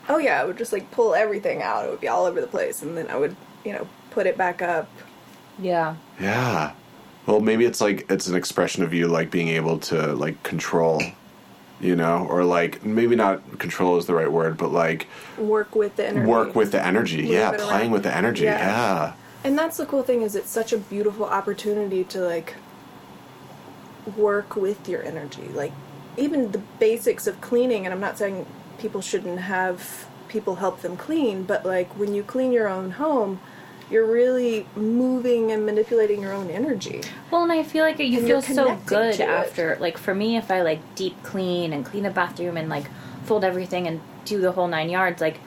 oh 0.08 0.18
yeah, 0.18 0.40
I 0.40 0.44
would 0.44 0.58
just 0.58 0.72
like 0.72 0.90
pull 0.90 1.14
everything 1.14 1.62
out. 1.62 1.84
It 1.86 1.90
would 1.90 2.00
be 2.00 2.08
all 2.08 2.24
over 2.24 2.40
the 2.40 2.46
place, 2.46 2.82
and 2.82 2.96
then 2.96 3.08
I 3.08 3.16
would, 3.16 3.36
you 3.64 3.72
know, 3.72 3.86
put 4.10 4.26
it 4.26 4.36
back 4.36 4.62
up. 4.62 4.88
Yeah. 5.58 5.96
Yeah. 6.20 6.72
Well, 7.26 7.40
maybe 7.40 7.64
it's 7.66 7.80
like 7.80 8.10
it's 8.10 8.26
an 8.26 8.34
expression 8.36 8.82
of 8.82 8.94
you 8.94 9.06
like 9.08 9.30
being 9.30 9.48
able 9.48 9.78
to 9.80 10.14
like 10.14 10.42
control, 10.42 11.02
you 11.80 11.94
know, 11.94 12.26
or 12.30 12.42
like 12.44 12.84
maybe 12.84 13.16
not 13.16 13.58
control 13.58 13.98
is 13.98 14.06
the 14.06 14.14
right 14.14 14.30
word, 14.32 14.56
but 14.56 14.72
like 14.72 15.06
Work 15.36 15.74
with 15.74 15.96
the 15.96 16.06
energy. 16.06 16.26
work 16.26 16.54
with 16.54 16.72
the 16.72 16.84
energy. 16.84 17.22
Move 17.22 17.30
yeah, 17.32 17.50
playing 17.50 17.70
around. 17.70 17.90
with 17.90 18.02
the 18.04 18.16
energy. 18.16 18.44
Yeah. 18.44 18.58
Yeah. 18.58 19.12
And 19.44 19.58
that's 19.58 19.76
the 19.76 19.86
cool 19.86 20.02
thing 20.02 20.22
is 20.22 20.34
it's 20.34 20.50
such 20.50 20.72
a 20.72 20.78
beautiful 20.78 21.26
opportunity 21.26 22.02
to 22.04 22.20
like 22.20 22.54
work 24.16 24.56
with 24.56 24.88
your 24.88 25.02
energy. 25.02 25.48
Like 25.48 25.72
even 26.16 26.50
the 26.52 26.58
basics 26.80 27.26
of 27.26 27.40
cleaning 27.40 27.84
and 27.84 27.92
I'm 27.92 28.00
not 28.00 28.18
saying 28.18 28.46
people 28.78 29.00
shouldn't 29.00 29.40
have 29.40 30.06
people 30.28 30.56
help 30.56 30.82
them 30.82 30.96
clean, 30.96 31.42
but 31.44 31.64
like 31.64 31.90
when 31.98 32.14
you 32.14 32.22
clean 32.22 32.52
your 32.52 32.68
own 32.68 32.90
home, 32.92 33.40
you're 33.90 34.04
really 34.04 34.66
moving 34.76 35.50
and 35.52 35.64
manipulating 35.64 36.20
your 36.20 36.32
own 36.34 36.50
energy. 36.50 37.00
Well, 37.30 37.42
and 37.44 37.52
I 37.52 37.62
feel 37.62 37.82
like 37.84 37.98
you 37.98 38.18
And 38.18 38.26
feel 38.26 38.42
so 38.42 38.76
good 38.84 39.14
to 39.14 39.22
it. 39.22 39.28
after. 39.28 39.76
Like 39.80 39.96
for 39.96 40.14
me, 40.14 40.36
if 40.36 40.50
I 40.50 40.60
like 40.62 40.80
deep 40.94 41.22
clean 41.22 41.72
and 41.72 41.84
clean 41.86 42.02
the 42.02 42.10
bathroom 42.10 42.56
and 42.58 42.68
like 42.68 42.84
fold 43.24 43.44
everything 43.44 43.86
and 43.86 44.00
do 44.26 44.40
the 44.40 44.52
whole 44.52 44.68
nine 44.68 44.90
yards, 44.90 45.22
like 45.22 45.40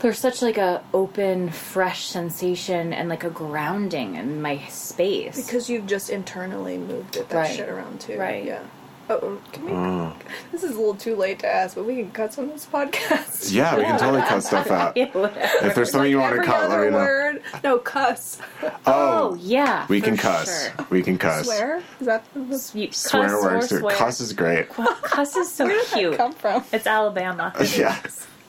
there's 0.00 0.18
such 0.18 0.42
like 0.42 0.58
a 0.58 0.84
open, 0.92 1.48
fresh 1.48 2.04
sensation 2.04 2.92
and 2.92 3.08
like 3.08 3.24
a 3.24 3.30
grounding 3.30 4.16
in 4.16 4.42
my 4.42 4.58
space. 4.68 5.46
Because 5.46 5.70
you've 5.70 5.86
just 5.86 6.10
internally 6.10 6.76
moved 6.76 7.16
it, 7.16 7.30
that 7.30 7.36
Right. 7.36 7.56
shit 7.56 7.70
around 7.70 8.00
too. 8.02 8.18
Right. 8.18 8.44
Yeah. 8.44 8.60
Oh, 9.08 9.38
can 9.52 9.64
we? 9.64 9.72
Oh. 9.72 10.12
This 10.50 10.64
is 10.64 10.72
a 10.72 10.78
little 10.78 10.94
too 10.94 11.14
late 11.14 11.38
to 11.40 11.46
ask, 11.46 11.76
but 11.76 11.84
we 11.84 11.96
can 11.96 12.10
cut 12.10 12.32
some 12.32 12.46
of 12.46 12.52
this 12.52 12.66
podcast. 12.66 13.52
Yeah, 13.52 13.76
we 13.76 13.84
can 13.84 13.98
totally 13.98 14.22
cut 14.22 14.42
stuff 14.42 14.70
out. 14.70 14.96
Yeah. 15.06 15.66
If 15.66 15.74
there's 15.74 15.90
something 15.90 16.10
you 16.10 16.18
want 16.18 16.36
to 16.36 16.42
cut, 16.42 16.68
let 16.70 16.80
me 16.80 16.90
know. 16.90 16.96
word. 16.96 17.42
No, 17.62 17.78
cuss. 17.78 18.40
Oh, 18.62 18.72
oh 18.86 19.34
yeah, 19.40 19.86
we 19.88 20.00
can 20.00 20.16
cuss. 20.16 20.70
sure. 20.74 20.86
We 20.90 21.02
can 21.02 21.18
cuss. 21.18 21.46
Swear? 21.46 21.82
Is 22.00 22.06
that 22.06 22.24
the 22.34 22.70
You 22.74 22.88
cuss 22.88 22.96
Swear 22.96 23.36
or 23.36 23.42
works 23.42 23.68
too. 23.68 23.78
swear. 23.78 23.96
Cuss 23.96 24.20
is 24.20 24.32
great. 24.32 24.68
Cuss 24.70 25.36
is 25.36 25.52
so 25.52 25.66
cute. 25.66 25.76
Where 25.76 25.84
did 25.84 25.92
cute. 25.98 26.10
that 26.12 26.18
come 26.18 26.32
from? 26.32 26.64
It's 26.72 26.86
Alabama. 26.86 27.52
yeah. 27.76 28.00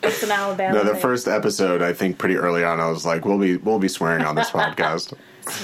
It's 0.03 0.23
an 0.23 0.31
Alabama. 0.31 0.75
No, 0.77 0.83
the 0.83 0.93
thing. 0.93 1.01
first 1.01 1.27
episode, 1.27 1.81
I 1.81 1.93
think 1.93 2.17
pretty 2.17 2.35
early 2.35 2.63
on, 2.63 2.79
I 2.79 2.87
was 2.89 3.05
like, 3.05 3.25
"We'll 3.25 3.39
be, 3.39 3.57
we'll 3.57 3.79
be 3.79 3.87
swearing 3.87 4.23
on 4.23 4.35
this 4.35 4.49
podcast." 4.49 5.13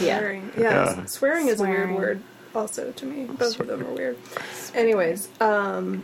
Yeah. 0.01 0.19
Swearing. 0.19 0.51
Yeah. 0.57 0.95
Yeah. 0.97 1.05
Swearing 1.05 1.47
is 1.47 1.59
a 1.59 1.63
weird 1.63 1.91
word 1.91 2.21
also 2.56 2.91
to 2.91 3.06
me. 3.06 3.26
Both 3.26 3.60
of 3.60 3.68
them 3.68 3.86
are 3.86 3.91
weird. 3.91 4.18
Anyways, 4.74 5.30
um 5.41 6.04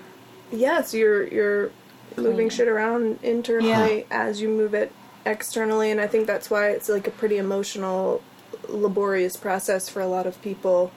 yes, 0.52 0.94
you're 0.94 1.28
you're 1.28 1.72
moving 2.18 2.50
shit 2.50 2.68
around 2.68 3.20
internally 3.24 3.70
Yeah. 4.00 4.04
as 4.10 4.42
you 4.42 4.50
move 4.50 4.74
it 4.74 4.92
externally 5.26 5.92
and 5.92 6.02
I 6.02 6.08
think 6.08 6.28
that's 6.28 6.50
why 6.50 6.70
it's 6.70 6.90
like 6.90 7.08
a 7.08 7.12
pretty 7.12 7.38
emotional 7.38 8.22
laborious 8.68 9.38
process 9.38 9.88
for 9.90 10.02
a 10.02 10.08
lot 10.08 10.26
of 10.26 10.42
people 10.42 10.92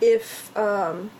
if 0.00 0.56
um 0.56 1.10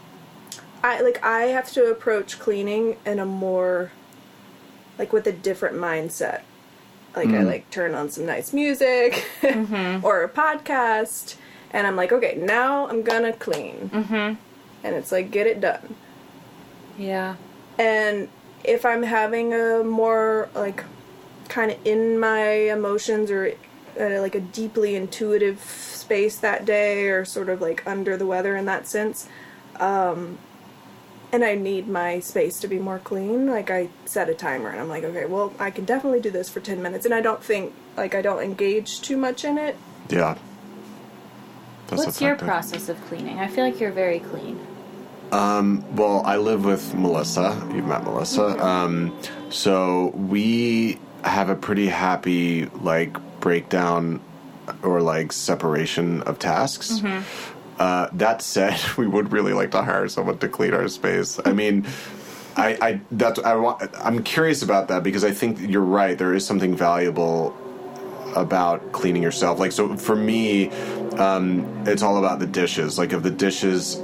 I 0.85 1.01
like 1.01 1.23
I 1.25 1.43
have 1.47 1.73
to 1.73 1.87
approach 1.91 2.39
cleaning 2.39 2.97
in 3.05 3.19
a 3.19 3.27
more 3.27 3.91
like 4.99 5.13
with 5.13 5.27
a 5.27 5.33
different 5.33 5.77
mindset. 5.77 6.43
Like 7.17 7.29
I 7.31 7.43
like 7.43 7.71
turn 7.71 7.95
on 7.95 8.11
some 8.11 8.27
nice 8.27 8.53
music 8.53 9.27
or 9.43 10.23
a 10.23 10.29
podcast 10.29 11.37
and 11.71 11.87
I'm 11.87 11.97
like, 11.97 12.13
okay, 12.13 12.37
now 12.37 12.89
I'm 12.89 13.03
gonna 13.03 13.33
clean. 13.33 13.91
Mm-hmm. 13.93 14.35
And 14.85 14.95
it's 14.95 15.13
like 15.13 15.31
get 15.31 15.47
it 15.47 15.61
done. 15.61 15.95
Yeah. 16.99 17.37
And 17.79 18.29
if 18.65 18.85
I'm 18.85 19.03
having 19.03 19.53
a 19.53 19.85
more 19.85 20.49
like 20.55 20.85
kind 21.49 21.71
of 21.71 21.79
in 21.87 22.19
my 22.19 22.45
emotions 22.49 23.31
or 23.31 23.53
uh, 24.01 24.21
like 24.21 24.35
a 24.35 24.41
deeply 24.41 24.95
intuitive 24.95 25.61
space 25.61 26.37
that 26.39 26.65
day 26.65 27.09
or 27.09 27.25
sort 27.25 27.49
of 27.49 27.61
like 27.61 27.87
under 27.87 28.17
the 28.17 28.27
weather 28.27 28.57
in 28.57 28.67
that 28.67 28.87
sense, 28.87 29.29
um, 29.79 30.39
and 31.33 31.45
I 31.45 31.55
need 31.55 31.89
my 31.89 32.21
space 32.21 32.59
to 32.61 32.69
be 32.69 32.79
more 32.79 32.99
clean, 32.99 33.47
like 33.47 33.71
I 33.71 33.89
set 34.05 34.29
a 34.29 34.35
timer 34.35 34.71
and 34.71 34.81
I'm 34.81 34.89
like, 34.89 35.05
okay, 35.05 35.27
well, 35.27 35.53
I 35.59 35.71
can 35.71 35.85
definitely 35.85 36.21
do 36.21 36.31
this 36.31 36.49
for 36.49 36.61
10 36.61 36.83
minutes. 36.83 37.05
And 37.05 37.15
I 37.15 37.21
don't 37.21 37.43
think, 37.43 37.75
like, 37.97 38.15
I 38.15 38.23
don't 38.23 38.43
engage 38.43 39.01
too 39.01 39.17
much 39.17 39.45
in 39.45 39.59
it. 39.59 39.77
Yeah. 40.09 40.39
That's 41.89 42.07
What's 42.07 42.21
your 42.21 42.37
process 42.37 42.89
of 42.89 43.01
cleaning? 43.07 43.39
I 43.39 43.47
feel 43.47 43.65
like 43.65 43.81
you're 43.81 43.93
very 43.93 44.19
clean. 44.21 44.59
Well, 45.95 46.23
I 46.25 46.37
live 46.37 46.65
with 46.65 46.95
Melissa. 46.95 47.57
You've 47.75 47.87
met 47.87 48.05
Melissa. 48.05 48.65
Um, 48.65 49.17
so 49.51 50.09
we 50.09 50.99
have 51.25 51.49
a 51.49 51.57
pretty 51.57 51.87
happy 51.87 52.67
like 52.67 53.17
breakdown 53.41 54.21
or 54.83 55.01
like 55.01 55.33
separation 55.33 56.23
of 56.23 56.39
tasks. 56.39 57.03
Uh, 57.79 58.09
that 58.13 58.43
said, 58.43 58.81
we 58.97 59.07
would 59.07 59.33
really 59.33 59.53
like 59.53 59.71
to 59.73 59.83
hire 59.83 60.09
someone 60.09 60.39
to 60.39 60.49
clean 60.49 60.75
our 60.75 60.89
space. 60.89 61.39
I 61.45 61.53
mean, 61.53 61.87
I, 62.57 62.79
I 62.81 63.01
that's 63.11 63.39
I 63.41 63.55
want. 63.55 63.83
I'm 63.99 64.23
curious 64.23 64.63
about 64.63 64.89
that 64.89 65.03
because 65.03 65.25
I 65.25 65.31
think 65.31 65.61
you're 65.61 65.83
right. 65.83 66.17
There 66.17 66.35
is 66.35 66.47
something 66.47 66.75
valuable 66.75 67.57
about 68.37 68.93
cleaning 68.93 69.23
yourself. 69.23 69.59
Like 69.59 69.73
so, 69.73 69.97
for 69.97 70.15
me, 70.15 70.71
um, 71.19 71.85
it's 71.87 72.03
all 72.03 72.19
about 72.19 72.39
the 72.39 72.47
dishes. 72.47 72.99
Like 72.99 73.13
if 73.13 73.23
the 73.23 73.31
dishes 73.31 73.97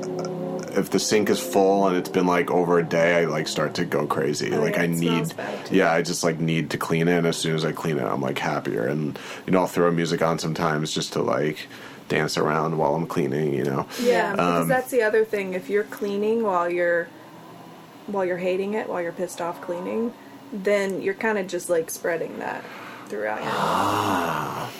if 0.74 0.90
the 0.90 0.98
sink 0.98 1.28
is 1.30 1.40
full 1.40 1.86
and 1.86 1.96
it's 1.96 2.08
been 2.08 2.26
like 2.26 2.50
over 2.50 2.78
a 2.78 2.82
day, 2.82 3.22
I 3.22 3.24
like 3.26 3.46
start 3.46 3.74
to 3.74 3.84
go 3.84 4.06
crazy. 4.06 4.52
Oh, 4.52 4.60
like 4.60 4.76
yeah, 4.76 4.82
I 4.82 4.86
need, 4.86 5.34
yeah, 5.70 5.92
I 5.92 6.02
just 6.02 6.24
like 6.24 6.40
need 6.40 6.70
to 6.70 6.78
clean 6.78 7.08
it. 7.08 7.18
And 7.18 7.26
as 7.26 7.36
soon 7.36 7.54
as 7.54 7.64
I 7.64 7.72
clean 7.72 7.98
it, 7.98 8.04
I'm 8.04 8.20
like 8.20 8.38
happier. 8.38 8.86
And 8.86 9.18
you 9.46 9.52
know, 9.52 9.60
I'll 9.60 9.66
throw 9.66 9.90
music 9.90 10.22
on 10.22 10.38
sometimes 10.38 10.92
just 10.92 11.12
to 11.14 11.22
like 11.22 11.68
dance 12.08 12.36
around 12.36 12.78
while 12.78 12.94
I'm 12.94 13.06
cleaning. 13.06 13.54
You 13.54 13.64
know, 13.64 13.86
Yeah, 14.00 14.32
because 14.32 14.62
Um, 14.62 14.68
that's 14.68 14.90
the 14.90 15.02
other 15.02 15.24
thing. 15.24 15.54
If 15.54 15.68
you're 15.68 15.84
cleaning 15.84 16.42
while 16.42 16.70
you're 16.70 17.08
while 18.06 18.24
you're 18.24 18.38
hating 18.38 18.74
it, 18.74 18.88
while 18.88 19.00
you're 19.00 19.12
pissed 19.12 19.40
off 19.40 19.60
cleaning, 19.60 20.12
then 20.52 21.02
you're 21.02 21.14
kind 21.14 21.38
of 21.38 21.46
just 21.46 21.70
like 21.70 21.90
spreading 21.90 22.38
that 22.38 22.64
throughout 23.08 23.42
your 23.42 23.50
home. 23.50 24.70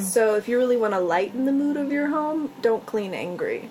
So 0.00 0.34
if 0.34 0.48
you 0.48 0.58
really 0.58 0.76
want 0.76 0.94
to 0.94 1.00
lighten 1.00 1.44
the 1.44 1.52
mood 1.52 1.76
of 1.76 1.92
your 1.92 2.08
home, 2.08 2.52
don't 2.60 2.84
clean 2.86 3.14
angry. 3.14 3.70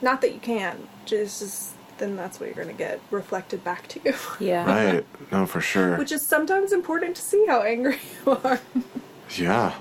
Not 0.00 0.20
that 0.22 0.32
you 0.32 0.40
can, 0.40 0.88
just, 1.04 1.40
just 1.40 1.74
then 1.98 2.16
that's 2.16 2.40
what 2.40 2.46
you're 2.46 2.56
going 2.56 2.68
to 2.68 2.74
get 2.74 3.00
reflected 3.10 3.62
back 3.62 3.86
to 3.88 4.00
you. 4.04 4.14
Yeah. 4.40 4.64
right? 4.64 5.06
No, 5.30 5.46
for 5.46 5.60
sure. 5.60 5.96
Which 5.96 6.12
is 6.12 6.26
sometimes 6.26 6.72
important 6.72 7.16
to 7.16 7.22
see 7.22 7.44
how 7.46 7.62
angry 7.62 7.98
you 8.26 8.32
are. 8.32 8.60
Yeah. 9.36 9.74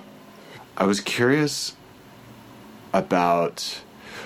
I 0.77 0.85
was 0.85 0.99
curious 0.99 1.75
about 2.93 3.81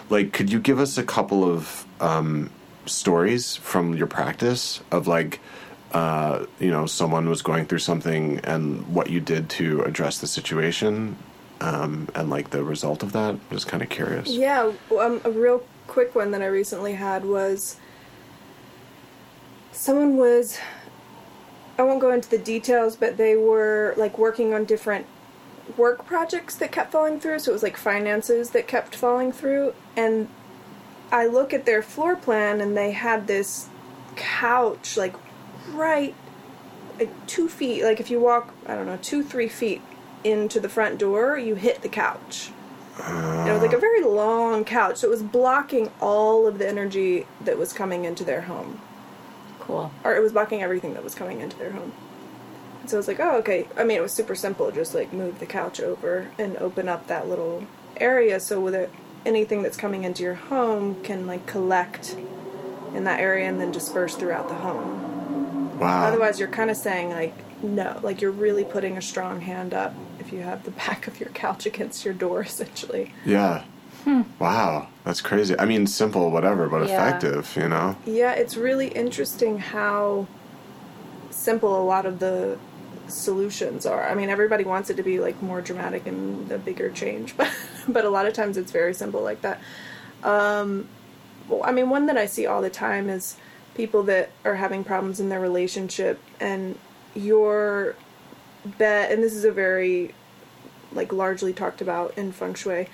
like 0.10 0.32
could 0.32 0.52
you 0.52 0.60
give 0.60 0.80
us 0.80 0.98
a 0.98 1.04
couple 1.04 1.44
of 1.44 1.86
um 2.00 2.50
stories 2.86 3.56
from 3.58 3.94
your 3.94 4.08
practice 4.08 4.82
of 4.92 5.08
like 5.08 5.40
uh 5.94 6.46
you 6.60 6.72
know 6.72 6.86
someone 6.86 7.30
was 7.30 7.42
going 7.42 7.66
through 7.66 7.80
something 7.80 8.40
and 8.44 8.88
what 8.94 9.10
you 9.10 9.20
did 9.20 9.50
to 9.50 9.82
address 9.84 10.20
the 10.20 10.28
situation 10.28 11.16
um 11.62 12.08
and 12.16 12.30
like 12.30 12.50
the 12.50 12.64
result 12.64 13.04
of 13.04 13.12
that 13.12 13.32
I'm 13.36 13.42
just 13.52 13.68
kind 13.68 13.84
of 13.84 13.90
curious 13.90 14.30
Yeah, 14.30 14.72
um, 15.00 15.22
a 15.24 15.32
real 15.32 15.64
quick 15.88 16.16
one 16.16 16.32
that 16.32 16.42
I 16.42 16.48
recently 16.48 16.94
had 16.94 17.26
was 17.26 17.78
someone 19.72 20.18
was 20.18 20.60
I 21.78 21.82
won't 21.82 22.00
go 22.00 22.12
into 22.12 22.30
the 22.30 22.38
details, 22.38 22.96
but 22.96 23.18
they 23.18 23.36
were 23.36 23.94
like 23.98 24.18
working 24.18 24.54
on 24.54 24.66
different 24.66 25.08
work 25.78 26.06
projects 26.06 26.56
that 26.56 26.72
kept 26.72 26.92
falling 26.92 27.20
through, 27.20 27.40
so 27.40 27.52
it 27.52 27.54
was 27.54 27.64
like 27.64 27.78
finances 27.78 28.52
that 28.52 28.68
kept 28.68 28.96
falling 28.96 29.32
through. 29.32 29.74
And 29.96 30.28
I 31.12 31.26
look 31.26 31.54
at 31.54 31.66
their 31.66 31.82
floor 31.82 32.16
plan, 32.16 32.62
and 32.62 32.78
they 32.78 32.92
had 32.92 33.28
this 33.28 33.70
couch 34.16 34.98
like 34.98 35.16
right 35.70 36.14
like 37.00 37.28
two 37.28 37.50
feet. 37.50 37.84
Like 37.84 38.00
if 38.00 38.10
you 38.10 38.20
walk, 38.20 38.54
I 38.66 38.76
don't 38.76 38.86
know, 38.86 38.98
two 39.02 39.24
three 39.24 39.48
feet 39.48 39.82
into 40.24 40.60
the 40.60 40.70
front 40.70 41.00
door, 41.00 41.38
you 41.38 41.56
hit 41.56 41.82
the 41.82 41.90
couch. 41.90 42.52
And 43.04 43.50
it 43.50 43.54
was 43.54 43.62
like 43.64 43.74
a 43.74 43.80
very 43.80 44.04
long 44.04 44.64
couch, 44.66 44.98
so 44.98 45.08
it 45.08 45.10
was 45.10 45.24
blocking 45.24 45.90
all 46.00 46.46
of 46.46 46.60
the 46.60 46.68
energy 46.68 47.26
that 47.42 47.58
was 47.58 47.74
coming 47.74 48.06
into 48.06 48.24
their 48.24 48.42
home 48.42 48.80
Cool. 49.60 49.92
or 50.04 50.16
it 50.16 50.22
was 50.22 50.32
blocking 50.32 50.62
everything 50.62 50.94
that 50.94 51.04
was 51.04 51.16
coming 51.16 51.42
into 51.42 51.58
their 51.58 51.72
home. 51.72 51.92
And 52.82 52.90
so 52.90 52.98
I 52.98 53.00
was 53.00 53.08
like, 53.08 53.20
oh, 53.20 53.38
okay. 53.38 53.68
I 53.76 53.84
mean, 53.84 53.98
it 53.98 54.02
was 54.02 54.12
super 54.12 54.36
simple. 54.36 54.70
Just 54.70 54.94
like 54.94 55.12
move 55.12 55.40
the 55.40 55.48
couch 55.48 55.80
over 55.80 56.30
and 56.38 56.56
open 56.58 56.88
up 56.88 57.08
that 57.08 57.28
little 57.28 57.66
area 57.98 58.40
so 58.40 58.60
with 58.62 58.76
it, 58.76 58.92
anything 59.26 59.64
that's 59.64 59.78
coming 59.78 60.04
into 60.04 60.22
your 60.22 60.36
home 60.36 61.02
can 61.02 61.26
like 61.26 61.48
collect 61.48 62.16
in 62.94 63.06
that 63.06 63.20
area 63.20 63.48
and 63.50 63.60
then 63.60 63.72
disperse 63.72 64.16
throughout 64.16 64.50
the 64.50 64.56
home. 64.56 65.23
Wow. 65.80 66.06
Otherwise, 66.06 66.40
you're 66.40 66.48
kind 66.50 66.70
of 66.72 66.78
saying 66.78 67.10
like 67.10 67.34
no, 67.64 68.00
like 68.04 68.22
you're 68.22 68.32
really 68.32 68.64
putting 68.66 68.98
a 68.98 69.02
strong 69.02 69.40
hand 69.42 69.74
up 69.74 69.94
if 70.20 70.34
you 70.34 70.40
have 70.42 70.64
the 70.64 70.72
back 70.86 71.08
of 71.08 71.20
your 71.20 71.30
couch 71.30 71.66
against 71.66 72.04
your 72.06 72.14
door, 72.14 72.42
essentially. 72.42 73.12
yeah. 73.26 73.64
Wow. 74.38 74.90
That's 75.06 75.22
crazy. 75.22 75.58
I 75.58 75.64
mean, 75.64 75.88
simple, 75.88 76.30
whatever, 76.30 76.68
but 76.68 76.88
Yeah. 76.90 77.08
effective, 77.08 77.56
you 77.56 77.70
know? 77.70 77.96
Yeah, 78.06 78.34
it's 78.34 78.58
really 78.58 78.88
interesting 78.90 79.60
how 79.60 80.28
simple 81.30 81.82
a 81.82 81.86
lot 81.86 82.06
of 82.06 82.20
the 82.20 82.58
solutions 83.08 83.86
are. 83.86 84.04
I 84.08 84.14
mean, 84.16 84.30
everybody 84.30 84.66
wants 84.66 84.90
it 84.90 84.98
to 84.98 85.04
be 85.04 85.20
like 85.22 85.42
more 85.42 85.62
dramatic 85.62 86.06
and 86.06 86.52
a 86.52 86.58
bigger 86.58 86.90
change, 86.90 87.36
but 87.38 87.50
but 87.88 88.04
a 88.04 88.10
lot 88.10 88.26
of 88.26 88.34
times 88.34 88.58
it's 88.58 88.72
very 88.72 88.94
simple 88.94 89.22
like 89.22 89.42
that. 89.42 89.62
Um, 90.24 90.88
well, 91.48 91.62
I 91.64 91.72
mean, 91.72 91.90
one 91.90 92.06
that 92.08 92.18
I 92.18 92.26
see 92.26 92.46
all 92.46 92.62
the 92.62 92.70
time 92.70 93.10
is 93.10 93.38
people 93.76 94.04
that 94.04 94.32
are 94.46 94.56
having 94.56 94.84
problems 94.84 95.20
in 95.20 95.30
their 95.30 95.40
relationship 95.40 96.20
and 96.40 96.78
your 97.16 97.96
bed, 98.66 99.12
and 99.12 99.24
this 99.24 99.34
is 99.34 99.46
a 99.46 99.52
very 99.52 100.14
like 100.92 101.12
largely 101.12 101.54
talked 101.54 101.82
about 101.82 102.18
in 102.18 102.32
feng 102.32 102.54
shui. 102.54 102.88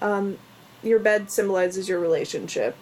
Um, 0.00 0.38
your 0.82 0.98
bed 0.98 1.30
symbolizes 1.30 1.88
your 1.88 2.00
relationship. 2.00 2.76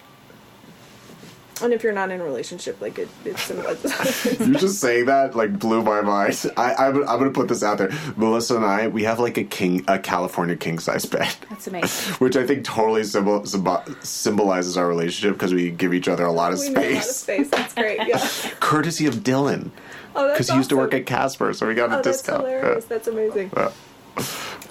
And 1.60 1.72
if 1.72 1.84
you're 1.84 1.92
not 1.92 2.10
in 2.10 2.20
a 2.20 2.24
relationship, 2.24 2.80
like 2.80 2.98
it, 2.98 3.08
it 3.24 3.36
symbolizes. 3.38 4.40
you 4.40 4.54
just 4.56 4.80
saying 4.80 5.04
that 5.06 5.36
like 5.36 5.58
blew 5.58 5.82
my 5.82 6.00
mind. 6.00 6.50
I, 6.56 6.74
I'm, 6.74 6.96
I'm 7.08 7.18
gonna 7.18 7.30
put 7.30 7.46
this 7.48 7.62
out 7.62 7.78
there. 7.78 7.90
Melissa 8.16 8.56
and 8.56 8.64
I, 8.64 8.88
we 8.88 9.04
have 9.04 9.20
like 9.20 9.36
a 9.36 9.44
king, 9.44 9.84
a 9.86 9.98
California 9.98 10.56
king 10.56 10.78
size 10.80 11.04
bed, 11.04 11.32
That's 11.50 11.66
amazing. 11.68 12.14
which 12.14 12.36
I 12.36 12.46
think 12.46 12.64
totally 12.64 13.04
symbol, 13.04 13.44
symbol, 13.44 13.80
symbolizes 14.02 14.76
our 14.76 14.88
relationship 14.88 15.34
because 15.36 15.54
we 15.54 15.70
give 15.70 15.94
each 15.94 16.08
other 16.08 16.24
a 16.24 16.32
lot 16.32 16.52
of 16.52 16.58
space. 16.58 16.74
we 16.74 16.80
need 16.82 16.90
a 16.90 16.94
lot 16.94 16.98
of 16.98 17.04
space, 17.04 17.16
space. 17.46 17.50
That's 17.50 17.74
great. 17.74 17.98
Yeah. 18.08 18.26
courtesy 18.60 19.06
of 19.06 19.16
Dylan, 19.16 19.70
Oh, 20.16 20.26
that's 20.26 20.38
because 20.38 20.50
he 20.50 20.56
used 20.56 20.70
to 20.70 20.76
work 20.76 20.94
at 20.94 21.06
Casper, 21.06 21.52
so 21.52 21.66
we 21.68 21.74
got 21.74 21.90
a 21.90 21.98
Oh, 21.98 22.02
that's 22.02 22.18
discount. 22.18 22.42
hilarious. 22.44 22.84
That's 22.86 23.06
amazing. 23.08 23.50
Yeah. 23.56 23.70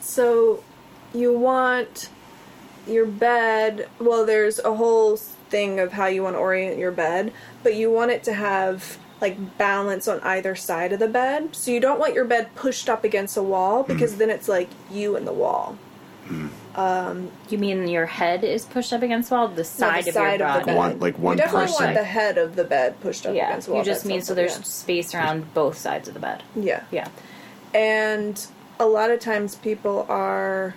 So, 0.02 0.64
you 1.14 1.38
want 1.38 2.10
your 2.88 3.06
bed. 3.06 3.88
Well, 4.00 4.26
there's 4.26 4.60
a 4.60 4.74
whole 4.76 5.18
thing 5.52 5.80
of 5.80 5.92
how 5.94 6.08
you 6.08 6.24
want 6.24 6.36
to 6.36 6.40
orient 6.40 6.80
your 6.80 6.92
bed, 6.92 7.32
but 7.62 7.76
you 7.76 7.92
want 7.92 8.10
it 8.12 8.24
to 8.24 8.34
have 8.34 8.98
like 9.20 9.58
balance 9.60 10.08
on 10.08 10.20
either 10.22 10.56
side 10.56 10.92
of 10.94 11.00
the 11.00 11.08
bed. 11.08 11.56
So 11.56 11.70
you 11.70 11.80
don't 11.80 12.00
want 12.00 12.16
your 12.16 12.26
bed 12.26 12.56
pushed 12.56 12.90
up 12.90 13.04
against 13.04 13.38
a 13.38 13.44
wall 13.44 13.84
because 13.84 14.16
then 14.18 14.32
it's 14.32 14.48
like 14.48 14.70
you 14.90 15.16
and 15.16 15.28
the 15.28 15.34
wall. 15.34 15.78
Um, 16.76 17.30
You 17.50 17.58
mean 17.58 17.88
your 17.90 18.06
head 18.06 18.44
is 18.46 18.64
pushed 18.66 18.94
up 18.94 19.02
against 19.04 19.30
the 19.30 19.36
wall? 19.36 19.48
The 19.50 19.66
side, 19.66 20.08
of 20.08 20.14
side 20.14 20.40
your 20.40 20.48
of 20.48 20.60
the 20.62 20.66
bed. 20.68 20.78
One- 20.78 21.00
like 21.00 21.20
one 21.20 21.38
you 21.38 21.44
definitely 21.44 21.68
person. 21.68 21.86
want 21.86 21.98
the 21.98 22.04
head 22.06 22.38
of 22.38 22.56
the 22.56 22.64
bed 22.64 23.00
pushed 23.02 23.26
up 23.26 23.36
Yeah. 23.36 23.50
against 23.50 23.68
the 23.68 23.74
wall. 23.74 23.82
You 23.82 23.86
just 23.86 24.06
mean 24.06 24.22
so 24.22 24.34
helpful, 24.34 24.56
there's 24.58 24.68
space 24.68 25.14
around 25.14 25.54
both 25.54 25.78
sides 25.78 26.08
of 26.08 26.14
the 26.14 26.20
bed. 26.22 26.42
yeah. 26.56 26.84
yeah. 26.90 27.10
Yeah. 27.74 27.80
And 27.80 28.48
a 28.80 28.86
lot 28.86 29.12
of 29.12 29.20
times 29.20 29.56
people 29.56 30.06
are 30.10 30.74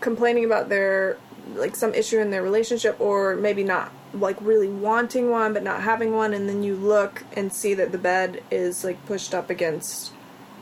complaining 0.00 0.44
about 0.44 0.68
their 0.70 1.18
like 1.54 1.76
some 1.76 1.92
issue 1.94 2.18
in 2.18 2.30
their 2.30 2.42
relationship 2.42 3.00
or 3.00 3.36
maybe 3.36 3.62
not 3.64 3.92
like 4.12 4.36
really 4.40 4.68
wanting 4.68 5.30
one 5.30 5.52
but 5.52 5.62
not 5.62 5.82
having 5.82 6.12
one 6.12 6.34
and 6.34 6.48
then 6.48 6.62
you 6.62 6.74
look 6.74 7.22
and 7.34 7.52
see 7.52 7.74
that 7.74 7.92
the 7.92 7.98
bed 7.98 8.42
is 8.50 8.84
like 8.84 9.04
pushed 9.06 9.34
up 9.34 9.50
against 9.50 10.12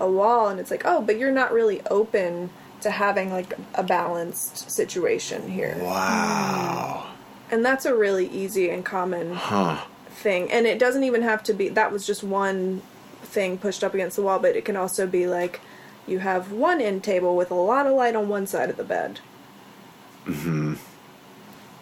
a 0.00 0.08
wall 0.10 0.48
and 0.48 0.60
it's 0.60 0.70
like, 0.70 0.82
"Oh, 0.84 1.00
but 1.00 1.18
you're 1.18 1.32
not 1.32 1.52
really 1.52 1.80
open 1.90 2.50
to 2.82 2.90
having 2.90 3.32
like 3.32 3.54
a 3.74 3.82
balanced 3.82 4.70
situation 4.70 5.50
here." 5.50 5.76
Wow. 5.80 7.06
And 7.50 7.64
that's 7.64 7.84
a 7.84 7.96
really 7.96 8.28
easy 8.28 8.70
and 8.70 8.84
common 8.84 9.34
Huh. 9.34 9.78
thing 10.10 10.50
and 10.52 10.66
it 10.66 10.78
doesn't 10.78 11.04
even 11.04 11.22
have 11.22 11.42
to 11.44 11.52
be 11.54 11.68
that 11.70 11.90
was 11.92 12.06
just 12.06 12.22
one 12.22 12.82
thing 13.22 13.56
pushed 13.58 13.82
up 13.84 13.94
against 13.94 14.16
the 14.16 14.22
wall 14.22 14.38
but 14.38 14.54
it 14.56 14.64
can 14.64 14.76
also 14.76 15.06
be 15.06 15.26
like 15.26 15.60
you 16.06 16.18
have 16.20 16.50
one 16.52 16.80
end 16.80 17.02
table 17.04 17.36
with 17.36 17.50
a 17.50 17.54
lot 17.54 17.86
of 17.86 17.94
light 17.94 18.16
on 18.16 18.28
one 18.28 18.46
side 18.46 18.68
of 18.70 18.76
the 18.76 18.84
bed 18.84 19.20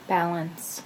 Balance. 0.09 0.83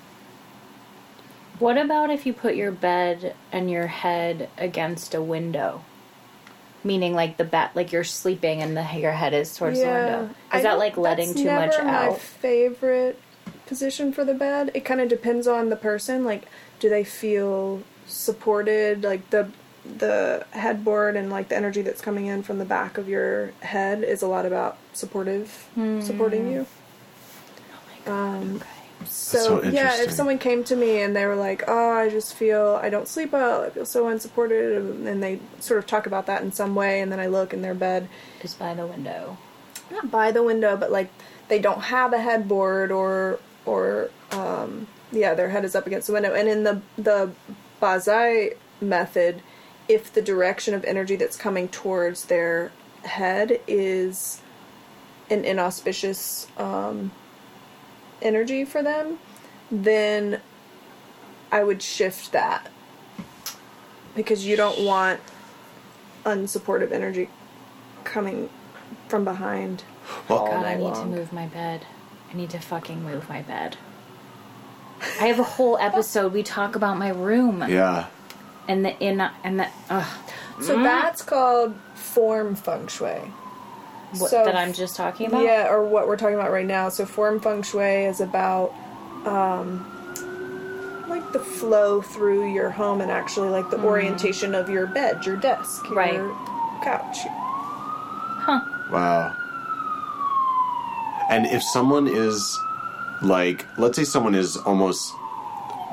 What 1.59 1.77
about 1.77 2.11
if 2.11 2.25
you 2.25 2.33
put 2.33 2.55
your 2.57 2.73
bed 2.73 3.35
and 3.53 3.71
your 3.71 3.87
head 3.89 4.49
against 4.57 5.15
a 5.15 5.21
window? 5.23 5.85
Meaning, 6.83 7.13
like 7.15 7.37
the 7.37 7.45
bat, 7.45 7.73
like 7.75 7.93
you're 7.93 8.05
sleeping 8.05 8.63
and 8.63 8.75
the 8.75 8.83
your 8.99 9.13
head 9.13 9.35
is 9.35 9.55
towards 9.55 9.79
the 9.79 9.87
window. 9.87 10.25
Is 10.25 10.35
I 10.53 10.63
that 10.63 10.79
like 10.79 10.97
letting 10.97 11.35
too 11.35 11.45
much 11.53 11.73
never 11.73 11.85
my 11.85 12.09
out? 12.09 12.19
favorite 12.19 13.21
position 13.67 14.13
for 14.13 14.25
the 14.25 14.35
bed 14.35 14.69
it 14.75 14.81
kind 14.85 15.01
of 15.01 15.09
depends 15.09 15.47
on 15.47 15.69
the 15.71 15.77
person 15.77 16.25
like 16.25 16.43
do 16.81 16.89
they 16.89 17.05
feel 17.05 17.81
supported 18.05 19.05
like 19.05 19.31
the 19.31 19.49
the 19.99 20.45
headboard 20.51 21.15
and 21.15 21.31
like 21.31 21.49
the 21.49 21.57
energy 21.57 21.81
that's 21.81 22.01
coming 22.01 22.27
in 22.27 22.43
from 22.43 22.59
the 22.59 22.65
back 22.65 22.99
of 22.99 23.09
your 23.09 23.53
head 23.61 24.03
is 24.03 24.23
a 24.23 24.27
lot 24.27 24.45
about 24.45 24.77
supportive 24.93 25.69
Hmm. 25.77 26.01
supporting 26.01 26.51
you 26.51 26.67
um 28.07 28.57
Okay. 28.57 28.67
So, 29.07 29.63
so 29.63 29.69
yeah, 29.71 30.03
if 30.03 30.11
someone 30.13 30.39
came 30.39 30.63
to 30.65 30.77
me 30.77 31.01
and 31.01 31.17
they 31.17 31.25
were 31.25 31.35
like, 31.35 31.65
"Oh, 31.67 31.91
I 31.93 32.11
just 32.11 32.35
feel 32.35 32.79
I 32.83 32.91
don't 32.91 33.09
sleep 33.09 33.33
well. 33.33 33.63
I 33.63 33.71
feel 33.71 33.87
so 33.87 34.09
unsupported," 34.09 34.77
and 35.07 35.23
they 35.23 35.41
sort 35.59 35.79
of 35.79 35.87
talk 35.87 36.07
about 36.07 36.27
that 36.27 36.43
in 36.43 36.53
some 36.53 36.75
way, 36.75 37.01
and 37.01 37.11
then 37.11 37.19
I 37.19 37.27
look 37.27 37.55
in 37.55 37.63
their 37.63 37.75
bed, 37.75 38.09
Is 38.43 38.53
by 38.55 38.75
the 38.75 38.87
window. 38.87 39.39
not 39.91 40.11
by 40.11 40.33
the 40.33 40.43
window, 40.43 40.77
but 40.77 40.93
like 40.93 41.11
they 41.49 41.59
don't 41.59 41.81
have 41.85 42.13
a 42.13 42.19
headboard 42.21 42.93
or 42.93 43.41
or 43.65 44.11
um, 44.33 44.87
yeah, 45.13 45.33
their 45.35 45.49
head 45.49 45.65
is 45.65 45.75
up 45.75 45.87
against 45.87 46.07
the 46.07 46.13
window. 46.13 46.35
And 46.35 46.47
in 46.47 46.65
the 46.65 46.83
the 46.99 47.31
Ba 47.81 47.97
Zhai 47.97 48.55
method, 48.83 49.41
if 49.89 50.13
the 50.13 50.23
direction 50.23 50.75
of 50.75 50.85
energy 50.85 51.17
that's 51.17 51.37
coming 51.39 51.69
towards 51.69 52.27
their 52.27 52.71
head 53.05 53.61
is 53.67 54.43
an 55.31 55.45
inauspicious 55.45 56.47
um, 56.59 57.13
energy 58.23 58.65
for 58.65 58.83
them, 58.83 59.19
then 59.71 60.41
I 61.53 61.65
would 61.65 61.83
shift 61.83 62.33
that 62.33 62.71
because 64.15 64.47
you 64.47 64.57
don't 64.57 64.85
want 64.85 65.21
unsupportive 66.25 66.93
energy 66.93 67.29
coming 68.05 68.51
from 69.09 69.25
behind. 69.25 69.85
Well, 70.29 70.47
God, 70.47 70.65
I 70.65 70.75
night 70.75 70.81
need 70.81 70.95
to 70.95 71.05
move 71.05 71.33
my 71.33 71.47
bed. 71.47 71.87
I 72.31 72.37
need 72.37 72.51
to 72.51 72.59
fucking 72.59 73.03
move 73.03 73.29
my 73.29 73.43
bed. 73.43 73.77
I 75.21 75.27
have 75.27 75.39
a 75.39 75.45
whole 75.45 75.79
episode 75.79 76.33
we 76.33 76.43
talk 76.43 76.77
about 76.77 76.99
my 76.99 77.09
room 77.09 77.65
yeah. 77.69 78.07
and 78.69 78.85
the 78.85 78.99
in 78.99 79.21
and 79.21 79.61
the 79.61 79.69
ugh, 79.89 80.07
So 80.61 80.77
mm. 80.77 80.83
that's 80.83 81.23
called 81.23 81.75
form 81.95 82.55
feng 82.55 82.87
shui. 82.87 83.33
What, 84.19 84.31
So- 84.31 84.45
that 84.45 84.57
I'm 84.57 84.73
just 84.73 84.97
talking 84.97 85.27
about. 85.27 85.43
Yeah, 85.43 85.69
or 85.71 85.83
what 85.85 86.07
we're 86.09 86.17
talking 86.17 86.35
about 86.35 86.51
right 86.53 86.67
now. 86.67 86.89
So 86.89 87.05
form 87.07 87.41
feng 87.41 87.63
shui 87.63 88.05
is 88.07 88.21
about 88.21 88.73
um 89.25 89.87
like 91.09 91.33
the 91.33 91.39
flow 91.41 92.01
through 92.01 92.53
your 92.53 92.71
home 92.71 93.01
and 93.01 93.11
actually 93.11 93.49
like 93.51 93.69
the 93.71 93.79
orientation 93.81 94.55
of 94.55 94.69
your 94.71 94.87
bed, 94.87 95.27
your 95.27 95.37
desk, 95.37 95.85
your 95.87 95.95
Right. 95.97 96.21
couch. 96.83 97.19
Huh. 97.27 98.61
Wow. 98.91 99.37
And 101.31 101.47
if 101.47 101.63
someone 101.63 102.07
is 102.09 102.59
like, 103.23 103.67
let's 103.79 103.97
say 103.97 104.05
someone 104.05 104.35
is 104.35 104.57
almost 104.57 105.15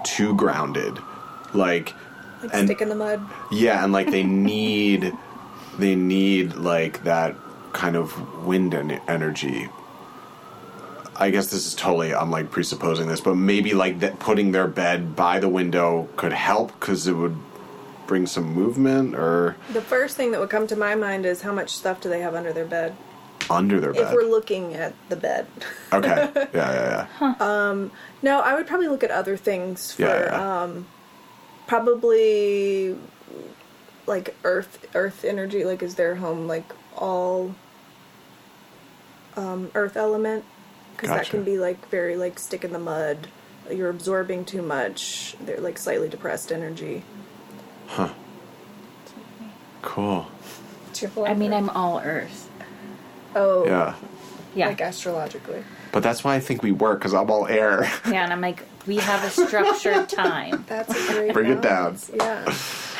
too 0.03 0.33
grounded, 0.35 0.97
like, 1.53 1.93
Like 2.41 2.53
and 2.53 2.67
stick 2.67 2.81
in 2.81 2.89
the 2.89 2.95
mud. 2.95 3.21
yeah, 3.51 3.83
and 3.83 3.91
like 3.93 4.09
they 4.09 4.23
need, 4.51 5.13
they 5.77 5.95
need 5.95 6.55
like 6.55 7.03
that 7.03 7.35
kind 7.73 7.95
of 7.95 8.45
wind 8.45 8.73
and 8.73 8.99
energy. 9.07 9.69
I 11.15 11.31
guess 11.31 11.47
this 11.47 11.65
is 11.65 11.73
totally, 11.73 12.13
I'm 12.13 12.29
like 12.29 12.51
presupposing 12.51 13.07
this, 13.07 13.21
but 13.21 13.35
maybe 13.35 13.73
like 13.73 13.99
that 14.01 14.19
putting 14.19 14.51
their 14.51 14.67
bed 14.67 15.15
by 15.15 15.39
the 15.39 15.49
window 15.49 16.07
could 16.15 16.31
help 16.33 16.79
because 16.79 17.07
it 17.07 17.13
would 17.13 17.35
bring 18.05 18.27
some 18.27 18.53
movement 18.53 19.15
or 19.15 19.55
The 19.73 19.81
first 19.81 20.15
thing 20.15 20.31
that 20.31 20.39
would 20.39 20.49
come 20.51 20.67
to 20.67 20.75
my 20.75 20.93
mind 20.95 21.25
is 21.25 21.41
how 21.41 21.51
much 21.53 21.71
stuff 21.71 21.99
do 22.01 22.07
they 22.09 22.19
have 22.21 22.35
under 22.35 22.53
their 22.53 22.65
bed? 22.65 22.95
under 23.49 23.79
their 23.79 23.93
bed. 23.93 24.01
if 24.01 24.11
we're 24.11 24.29
looking 24.29 24.73
at 24.73 24.93
the 25.07 25.15
bed. 25.15 25.47
okay. 25.93 26.29
Yeah, 26.35 26.47
yeah, 26.53 27.07
yeah. 27.21 27.35
Um 27.39 27.91
no, 28.21 28.41
I 28.41 28.53
would 28.55 28.67
probably 28.67 28.87
look 28.89 29.03
at 29.05 29.11
other 29.11 29.37
things 29.37 29.93
for 29.93 30.01
Yeah, 30.01 30.23
yeah. 30.25 30.61
um 30.63 30.85
probably 31.65 32.97
like 34.05 34.35
earth 34.43 34.85
earth 34.95 35.23
energy 35.23 35.63
like 35.65 35.81
is 35.83 35.95
their 35.95 36.15
home 36.15 36.47
like 36.47 36.65
all 36.97 37.55
um 39.35 39.69
earth 39.75 39.95
element 39.97 40.43
because 40.95 41.09
that 41.09 41.29
can 41.29 41.43
be 41.43 41.57
like 41.57 41.87
very 41.89 42.15
like 42.17 42.39
stick 42.39 42.63
in 42.63 42.73
the 42.73 42.79
mud 42.79 43.27
you're 43.71 43.89
absorbing 43.89 44.43
too 44.45 44.61
much 44.61 45.35
they're 45.41 45.59
like 45.59 45.77
slightly 45.77 46.09
depressed 46.09 46.51
energy 46.51 47.03
Huh. 47.87 48.09
Cool. 49.81 50.27
I 51.25 51.33
mean, 51.35 51.53
I'm 51.53 51.69
all 51.69 51.99
Earth. 51.99 52.49
oh 53.35 53.65
Yeah. 53.65 53.95
Yeah, 54.55 54.67
like 54.67 54.81
astrologically 54.81 55.63
But 55.91 56.01
that's 56.03 56.23
why 56.23 56.35
I 56.35 56.39
think 56.39 56.63
we 56.63 56.71
work 56.71 56.99
because 56.99 57.13
I'm 57.13 57.29
all 57.29 57.47
air. 57.47 57.89
yeah, 58.05 58.23
and 58.23 58.33
I'm 58.33 58.41
like, 58.41 58.63
we 58.87 58.97
have 58.97 59.23
a 59.23 59.29
structured 59.29 60.09
time. 60.25 60.65
That's 60.67 60.89
a 60.89 61.13
great 61.13 61.33
Bring 61.33 61.51
it 61.51 61.61
down. 61.61 61.97
Yeah. 62.13 62.53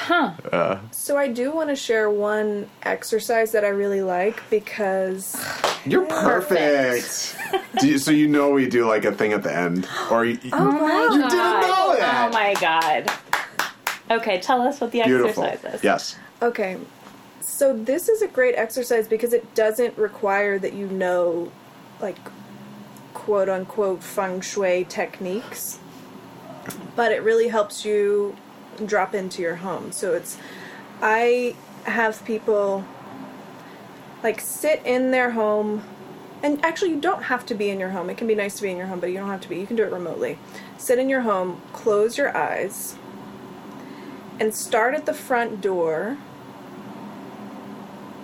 Huh. 0.08 0.80
so 0.92 1.18
I 1.18 1.28
do 1.28 1.52
want 1.52 1.70
to 1.70 1.76
share 1.76 2.10
one 2.10 2.70
exercise 2.84 3.52
that 3.52 3.66
I 3.66 3.70
really 3.70 4.02
like 4.02 4.42
because 4.50 5.36
You're 5.86 6.06
perfect. 6.06 7.36
do 7.80 7.88
you, 7.90 7.98
so 7.98 8.12
you 8.12 8.28
know 8.36 8.52
we 8.52 8.68
do 8.70 8.86
like 8.88 9.04
a 9.04 9.12
thing 9.12 9.34
at 9.34 9.44
the 9.44 9.54
end, 9.54 9.86
or 10.10 10.20
oh 10.20 10.22
you, 10.24 10.40
Oh 10.54 10.72
my 10.72 11.14
You 11.14 11.22
god! 11.22 11.30
didn't 11.30 11.68
know 11.68 11.92
it. 11.92 12.00
Oh 12.04 12.30
my 12.32 12.54
god! 12.62 13.12
Okay, 14.10 14.40
tell 14.40 14.62
us 14.62 14.80
what 14.80 14.92
the 14.92 15.04
beautiful. 15.04 15.44
exercise 15.44 15.76
is. 15.76 15.84
Yes. 15.84 16.16
Okay. 16.42 16.78
So 17.42 17.76
this 17.76 18.08
is 18.08 18.22
a 18.22 18.28
great 18.28 18.56
exercise 18.56 19.08
because 19.08 19.34
it 19.34 19.54
doesn't 19.56 19.98
require 19.98 20.58
that 20.60 20.74
you 20.74 20.88
know 20.88 21.52
like 22.00 22.18
quote 23.14 23.50
unquote 23.50 24.02
feng 24.04 24.40
shui 24.40 24.86
techniques. 24.86 25.80
But 26.96 27.12
it 27.12 27.24
really 27.24 27.48
helps 27.50 27.84
you 27.84 28.36
drop 28.86 29.16
into 29.16 29.42
your 29.42 29.56
home. 29.56 29.92
So 29.92 30.14
it's 30.14 30.38
I 31.02 31.56
have 31.84 32.24
people 32.26 32.86
like 34.24 34.42
sit 34.42 34.82
in 34.86 35.12
their 35.12 35.32
home 35.32 35.84
and 36.44 36.64
actually 36.64 36.92
you 36.92 37.02
don't 37.02 37.24
have 37.24 37.46
to 37.48 37.56
be 37.56 37.70
in 37.70 37.80
your 37.80 37.90
home. 37.90 38.10
It 38.10 38.18
can 38.18 38.28
be 38.28 38.36
nice 38.36 38.56
to 38.56 38.62
be 38.62 38.70
in 38.70 38.78
your 38.78 38.88
home, 38.88 39.00
but 39.00 39.10
you 39.10 39.18
don't 39.18 39.30
have 39.30 39.42
to 39.42 39.50
be. 39.50 39.58
You 39.58 39.66
can 39.66 39.76
do 39.76 39.84
it 39.84 39.92
remotely. 39.92 40.38
Sit 40.78 41.00
in 41.00 41.10
your 41.10 41.22
home, 41.22 41.62
close 41.74 42.18
your 42.18 42.36
eyes, 42.36 42.96
and 44.40 44.54
start 44.54 44.94
at 44.94 45.06
the 45.06 45.14
front 45.14 45.62
door. 45.62 46.18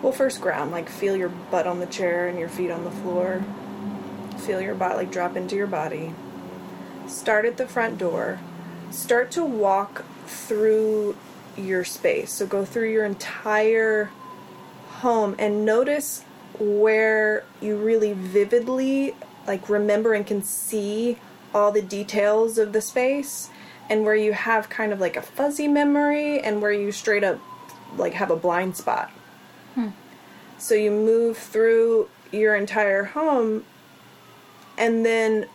Well, 0.01 0.11
first 0.11 0.41
ground, 0.41 0.71
like 0.71 0.89
feel 0.89 1.15
your 1.15 1.29
butt 1.29 1.65
on 1.65 1.79
the 1.79 1.85
chair 1.85 2.27
and 2.27 2.37
your 2.37 2.49
feet 2.49 2.69
on 2.69 2.83
the 2.83 2.91
floor. 2.91 3.43
Feel 4.37 4.61
your 4.61 4.75
body, 4.75 4.95
like 4.95 5.11
drop 5.11 5.35
into 5.35 5.55
your 5.55 5.67
body. 5.67 6.13
Start 7.07 7.45
at 7.45 7.57
the 7.57 7.67
front 7.67 7.97
door. 7.97 8.39
Start 8.91 9.31
to 9.31 9.43
walk 9.43 10.05
through 10.25 11.15
your 11.57 11.83
space. 11.83 12.31
So 12.31 12.45
go 12.45 12.65
through 12.65 12.91
your 12.91 13.05
entire 13.05 14.09
home 14.99 15.35
and 15.37 15.65
notice 15.65 16.23
where 16.59 17.43
you 17.61 17.75
really 17.75 18.13
vividly 18.13 19.15
like 19.47 19.69
remember 19.69 20.13
and 20.13 20.25
can 20.25 20.41
see 20.41 21.17
all 21.53 21.71
the 21.71 21.81
details 21.81 22.57
of 22.57 22.73
the 22.73 22.81
space 22.81 23.49
and 23.89 24.03
where 24.03 24.15
you 24.15 24.33
have 24.33 24.69
kind 24.69 24.93
of 24.93 24.99
like 24.99 25.15
a 25.15 25.21
fuzzy 25.21 25.67
memory 25.67 26.39
and 26.39 26.61
where 26.61 26.71
you 26.71 26.91
straight 26.91 27.23
up 27.23 27.39
like 27.97 28.13
have 28.13 28.31
a 28.31 28.35
blind 28.35 28.75
spot. 28.75 29.09
Hmm. 29.75 29.89
So 30.57 30.75
you 30.75 30.91
move 30.91 31.37
through 31.37 32.09
your 32.31 32.55
entire 32.55 33.03
home 33.03 33.65
and 34.77 35.05
then 35.05 35.47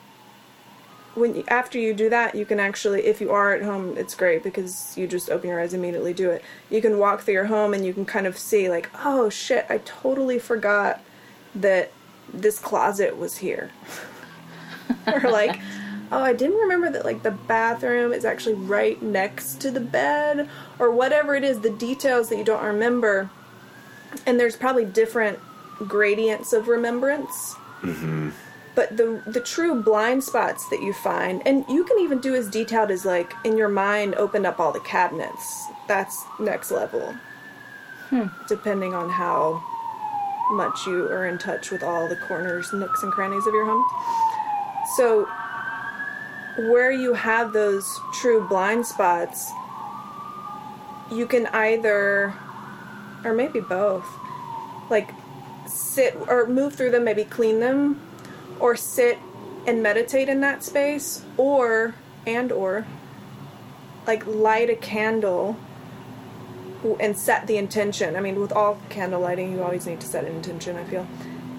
when 1.19 1.35
you, 1.37 1.45
after 1.49 1.79
you 1.79 1.95
do 1.95 2.09
that, 2.11 2.35
you 2.35 2.45
can 2.45 2.61
actually, 2.61 3.05
if 3.07 3.21
you 3.21 3.31
are 3.31 3.55
at 3.55 3.63
home, 3.63 3.97
it's 3.97 4.15
great 4.15 4.43
because 4.43 4.97
you 4.97 5.07
just 5.07 5.31
open 5.31 5.49
your 5.49 5.61
eyes 5.61 5.75
immediately 5.75 6.13
do 6.13 6.31
it. 6.31 6.43
You 6.71 6.81
can 6.81 6.99
walk 6.99 7.23
through 7.23 7.35
your 7.35 7.47
home 7.47 7.75
and 7.75 7.85
you 7.85 7.93
can 7.93 8.05
kind 8.05 8.27
of 8.27 8.39
see 8.39 8.69
like, 8.69 8.91
oh 9.05 9.29
shit, 9.29 9.67
I 9.69 9.79
totally 9.79 10.39
forgot 10.39 11.03
that 11.55 11.93
this 12.33 12.59
closet 12.59 13.17
was 13.17 13.39
here, 13.39 13.71
or 15.07 15.31
like, 15.31 15.59
oh, 16.13 16.23
I 16.23 16.33
didn't 16.33 16.59
remember 16.59 16.91
that 16.91 17.05
like 17.05 17.23
the 17.23 17.31
bathroom 17.31 18.13
is 18.13 18.25
actually 18.25 18.55
right 18.55 19.01
next 19.01 19.61
to 19.63 19.71
the 19.71 19.81
bed, 19.81 20.49
or 20.79 20.91
whatever 20.91 21.35
it 21.35 21.45
is, 21.45 21.61
the 21.61 21.71
details 21.71 22.29
that 22.29 22.37
you 22.37 22.45
don't 22.45 22.65
remember. 22.65 23.31
And 24.27 24.39
there's 24.39 24.57
probably 24.57 24.85
different 24.85 25.39
gradients 25.87 26.53
of 26.53 26.67
remembrance 26.67 27.55
mm-hmm. 27.83 28.31
But 28.79 28.97
the 28.97 29.21
the 29.27 29.41
true 29.41 29.83
blind 29.83 30.23
spots 30.23 30.69
that 30.69 30.81
you 30.81 30.93
find 30.93 31.45
and 31.45 31.65
you 31.69 31.83
can 31.83 31.99
even 31.99 32.21
do 32.21 32.37
as 32.37 32.49
detailed 32.49 32.93
as 32.93 33.05
like 33.05 33.35
in 33.43 33.59
your 33.59 33.69
mind 33.69 34.15
open 34.15 34.47
up 34.47 34.61
all 34.61 34.71
the 34.71 34.79
cabinets. 34.79 35.67
That's 35.89 36.25
next 36.39 36.71
level. 36.71 37.13
Hmm. 38.09 38.27
Depending 38.47 38.95
on 38.95 39.11
how 39.11 39.65
much 40.53 40.87
you 40.87 41.07
are 41.09 41.27
in 41.27 41.39
touch 41.39 41.73
with 41.73 41.83
all 41.83 42.07
the 42.09 42.15
corners 42.29 42.73
nooks 42.73 43.03
and 43.03 43.11
crannies 43.11 43.45
of 43.49 43.53
your 43.53 43.67
home. 43.67 43.85
So 44.97 45.25
where 46.71 46.93
you 46.93 47.15
have 47.15 47.53
those 47.53 48.01
true 48.13 48.47
blind 48.47 48.87
spots 48.87 49.51
you 51.11 51.27
can 51.27 51.47
either 51.47 52.33
or 53.25 53.35
maybe 53.35 53.59
both 53.59 54.07
like 54.89 55.11
sit 55.67 56.17
or 56.29 56.47
move 56.47 56.77
through 56.77 56.93
them 56.93 57.03
maybe 57.03 57.25
clean 57.25 57.59
them 57.59 58.01
or 58.61 58.77
sit 58.77 59.19
and 59.67 59.83
meditate 59.83 60.29
in 60.29 60.41
that 60.41 60.65
space 60.65 61.25
or 61.37 61.95
and 62.27 62.51
or 62.51 62.87
like 64.07 64.27
light 64.27 64.71
a 64.71 64.77
candle 64.77 65.57
and 67.01 67.17
set 67.17 67.47
the 67.47 67.57
intention. 67.57 68.17
I 68.17 68.21
mean 68.21 68.41
with 68.41 68.53
all 68.53 68.81
candle 68.89 69.21
lighting 69.21 69.53
you 69.53 69.63
always 69.63 69.87
need 69.87 70.01
to 70.01 70.07
set 70.07 70.25
an 70.25 70.35
intention 70.35 70.77
i 70.77 70.85
feel. 70.85 71.07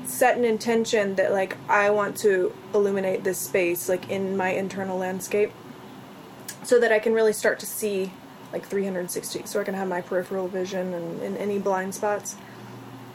Set 0.05 0.37
an 0.37 0.45
intention 0.45 1.15
that 1.15 1.31
like 1.31 1.57
i 1.69 1.89
want 1.89 2.17
to 2.17 2.53
illuminate 2.73 3.23
this 3.23 3.37
space 3.37 3.87
like 3.89 4.09
in 4.09 4.35
my 4.35 4.49
internal 4.49 4.97
landscape 4.97 5.51
so 6.63 6.79
that 6.79 6.91
i 6.91 6.99
can 6.99 7.13
really 7.13 7.33
start 7.33 7.59
to 7.59 7.65
see 7.65 8.11
like 8.51 8.65
360 8.65 9.45
so 9.45 9.59
i 9.59 9.63
can 9.63 9.75
have 9.75 9.87
my 9.87 10.01
peripheral 10.01 10.47
vision 10.47 10.93
and 10.93 11.21
in 11.21 11.37
any 11.37 11.59
blind 11.59 11.93
spots. 11.93 12.35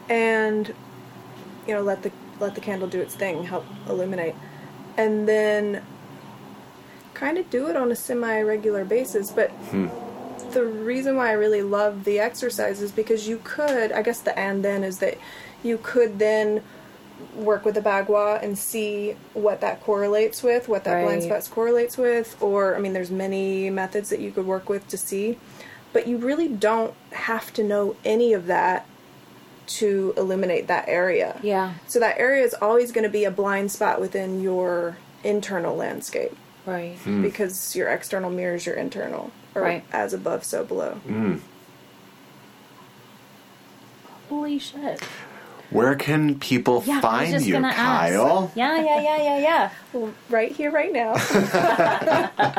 And 0.07 0.73
you 1.67 1.73
know 1.73 1.81
let 1.81 2.03
the 2.03 2.11
let 2.39 2.55
the 2.55 2.61
candle 2.61 2.87
do 2.87 2.99
its 3.01 3.15
thing 3.15 3.43
help 3.43 3.65
illuminate. 3.87 4.35
And 4.97 5.27
then 5.27 5.83
kind 7.13 7.37
of 7.37 7.49
do 7.49 7.67
it 7.67 7.75
on 7.77 7.91
a 7.91 7.95
semi 7.95 8.41
regular 8.41 8.83
basis 8.83 9.31
but 9.31 9.49
hmm. 9.71 9.87
the 10.51 10.65
reason 10.65 11.15
why 11.15 11.29
i 11.29 11.31
really 11.31 11.61
love 11.61 12.03
the 12.03 12.19
exercise 12.19 12.81
is 12.81 12.91
because 12.91 13.25
you 13.25 13.39
could 13.45 13.89
i 13.93 14.01
guess 14.01 14.19
the 14.19 14.37
and 14.37 14.65
then 14.65 14.83
is 14.83 14.99
that 14.99 15.17
you 15.63 15.79
could 15.81 16.19
then 16.19 16.61
work 17.33 17.63
with 17.63 17.73
the 17.75 17.81
bagua 17.81 18.43
and 18.43 18.57
see 18.57 19.15
what 19.33 19.61
that 19.61 19.81
correlates 19.81 20.43
with 20.43 20.67
what 20.67 20.83
that 20.83 21.03
blind 21.03 21.21
Right. 21.21 21.23
spots 21.23 21.47
correlates 21.47 21.97
with 21.97 22.35
or 22.41 22.75
i 22.75 22.79
mean 22.79 22.91
there's 22.91 23.11
many 23.11 23.69
methods 23.69 24.09
that 24.09 24.19
you 24.19 24.31
could 24.31 24.45
work 24.45 24.67
with 24.67 24.87
to 24.89 24.97
see. 24.97 25.37
But 25.93 26.07
you 26.09 26.17
really 26.17 26.49
don't 26.49 26.93
have 27.11 27.53
to 27.53 27.63
know 27.63 27.95
any 28.03 28.33
of 28.33 28.47
that 28.47 28.85
to 29.67 30.13
illuminate 30.17 30.67
that 30.67 30.87
area 30.87 31.39
Yeah. 31.43 31.73
so 31.87 31.99
that 31.99 32.17
area 32.19 32.43
is 32.43 32.53
always 32.61 32.91
going 32.91 33.03
to 33.03 33.09
be 33.09 33.23
a 33.25 33.31
blind 33.31 33.71
spot 33.71 33.99
within 34.01 34.41
your 34.41 34.97
internal 35.23 35.75
landscape 35.75 36.35
Right. 36.65 36.97
Hmm. 37.03 37.21
because 37.21 37.75
your 37.75 37.89
external 37.89 38.29
mirrors 38.29 38.65
your 38.65 38.75
internal 38.75 39.31
or 39.53 39.61
Right. 39.61 39.83
as 39.93 40.13
above 40.13 40.43
so 40.43 40.63
below 40.63 40.93
hmm. 41.05 41.37
Holy 44.29 44.57
shit. 44.57 45.01
Where 45.69 45.95
can 45.95 46.39
people 46.39 46.83
Yeah, 46.85 46.99
find 47.01 47.41
you, 47.45 47.53
Kyle? 47.61 48.45
ask. 48.45 48.55
Yeah, 48.55 48.81
yeah, 48.81 49.01
yeah, 49.01 49.17
yeah, 49.21 49.37
yeah. 49.39 49.69
Well, 49.93 50.11
right 50.29 50.51
here 50.51 50.71
right 50.71 50.91
now 50.93 51.13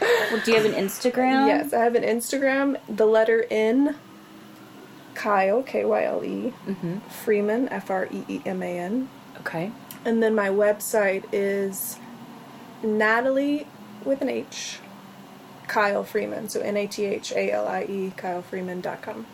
Well, 0.00 0.40
do 0.44 0.50
you 0.52 0.56
have 0.56 0.64
an 0.66 0.72
Instagram? 0.72 1.46
yes 1.48 1.72
i 1.72 1.82
have 1.84 1.94
an 1.94 2.02
instagram 2.04 2.76
the 2.88 3.06
letter 3.06 3.44
n 3.50 3.96
kyle 5.22 5.62
k-y-l-e 5.62 6.52
freeman 7.24 7.68
f-r-e-e-m-a-n 7.68 9.08
Okay. 9.40 9.70
and 10.04 10.22
then 10.22 10.34
my 10.34 10.48
website 10.48 11.24
is 11.32 11.98
natalie 12.82 13.66
with 14.04 14.20
an 14.22 14.28
h 14.30 14.78
kyle 15.68 16.04
freeman 16.04 16.48
so 16.48 16.60
n-a-t-h-a-l-i-e 16.60 18.12
kylefreeman.com 18.16 19.26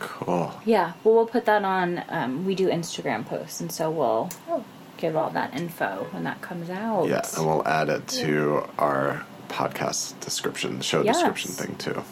Cool. 0.00 0.52
Yeah. 0.66 0.92
Well, 1.02 1.14
we'll 1.14 1.26
put 1.26 1.44
that 1.46 1.64
on. 1.64 2.02
Um, 2.08 2.44
we 2.44 2.54
do 2.54 2.68
Instagram 2.68 3.24
posts, 3.24 3.60
and 3.62 3.70
so 3.72 3.90
we'll 3.90 4.28
oh 4.50 4.62
give 4.98 5.14
all 5.16 5.30
that 5.30 5.54
info 5.54 6.08
when 6.10 6.24
that 6.24 6.42
comes 6.42 6.68
out. 6.68 7.06
Yeah, 7.08 7.22
and 7.36 7.46
we'll 7.46 7.66
add 7.66 7.88
it 7.88 8.06
to 8.08 8.64
our 8.78 9.24
podcast 9.48 10.18
description, 10.20 10.80
show 10.82 11.02
Yes. 11.02 11.16
description 11.16 11.52
thing 11.52 11.76
too. 11.76 12.02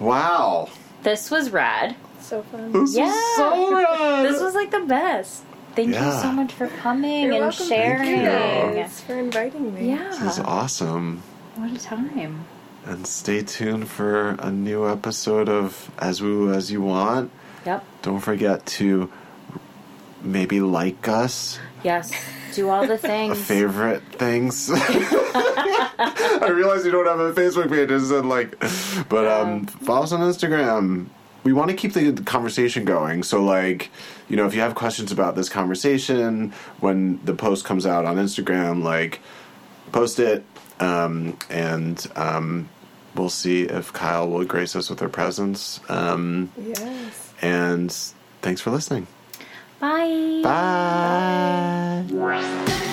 Wow. 0.00 0.68
This 1.04 1.30
was 1.30 1.50
rad. 1.50 1.94
So 2.20 2.42
fun. 2.42 2.72
This 2.72 2.80
was 2.80 2.96
Yeah. 2.96 3.14
so 3.36 3.72
rad. 3.74 4.24
This 4.26 4.40
was 4.42 4.54
like 4.54 4.70
the 4.72 4.80
best. 4.80 5.42
Thank 5.76 5.88
you 5.88 5.94
so 6.22 6.30
much 6.32 6.52
for 6.52 6.68
coming 6.68 7.24
You're 7.24 7.32
and 7.34 7.40
welcome. 7.42 7.66
sharing. 7.68 7.98
Thank 8.24 8.74
you. 8.74 8.74
Thanks 8.80 9.00
for 9.00 9.14
inviting 9.14 9.74
me. 9.74 9.90
Yeah. 9.90 10.08
This 10.10 10.22
is 10.22 10.38
awesome. 10.40 11.22
What 11.56 11.72
a 11.72 11.78
time. 11.78 12.44
And 12.86 13.06
stay 13.06 13.42
tuned 13.42 13.88
for 13.88 14.30
a 14.38 14.50
new 14.50 14.88
episode 14.88 15.48
of 15.48 15.90
As 15.98 16.20
Woo 16.22 16.52
As 16.52 16.70
You 16.70 16.82
Want. 16.82 17.30
Yep. 17.66 17.84
Don't 18.02 18.20
forget 18.20 18.64
to 18.78 19.10
maybe 20.22 20.60
like 20.60 21.08
us, 21.08 21.58
Yes. 21.84 22.10
Do 22.54 22.68
all 22.70 22.86
the 22.86 22.98
things. 23.12 23.38
favorite 23.44 24.02
things. 24.12 24.70
I 24.74 26.50
realize 26.52 26.84
you 26.84 26.90
don't 26.90 27.06
have 27.06 27.20
a 27.20 27.32
Facebook 27.32 27.68
page, 27.68 27.90
and 27.90 28.28
like, 28.28 28.58
but 29.08 29.26
um, 29.26 29.66
follow 29.66 30.02
us 30.04 30.12
on 30.12 30.20
Instagram. 30.20 31.06
We 31.44 31.52
want 31.52 31.70
to 31.70 31.76
keep 31.76 31.92
the 31.92 32.12
conversation 32.24 32.84
going. 32.86 33.22
So, 33.22 33.42
like, 33.44 33.90
you 34.28 34.36
know, 34.36 34.46
if 34.46 34.54
you 34.54 34.60
have 34.62 34.74
questions 34.74 35.12
about 35.12 35.36
this 35.36 35.50
conversation 35.50 36.54
when 36.80 37.22
the 37.24 37.34
post 37.34 37.64
comes 37.66 37.84
out 37.84 38.06
on 38.06 38.16
Instagram, 38.16 38.82
like, 38.82 39.20
post 39.92 40.18
it, 40.18 40.42
um, 40.80 41.36
and 41.50 42.06
um, 42.16 42.70
we'll 43.14 43.28
see 43.28 43.64
if 43.64 43.92
Kyle 43.92 44.26
will 44.28 44.44
grace 44.44 44.74
us 44.74 44.88
with 44.88 45.00
her 45.00 45.08
presence. 45.10 45.80
Um, 45.90 46.50
Yes. 46.56 47.32
and 47.42 47.92
thanks 48.40 48.62
for 48.62 48.70
listening. 48.70 49.06
Bye. 49.84 50.40
Bye. 50.42 52.04
Bye. 52.10 52.90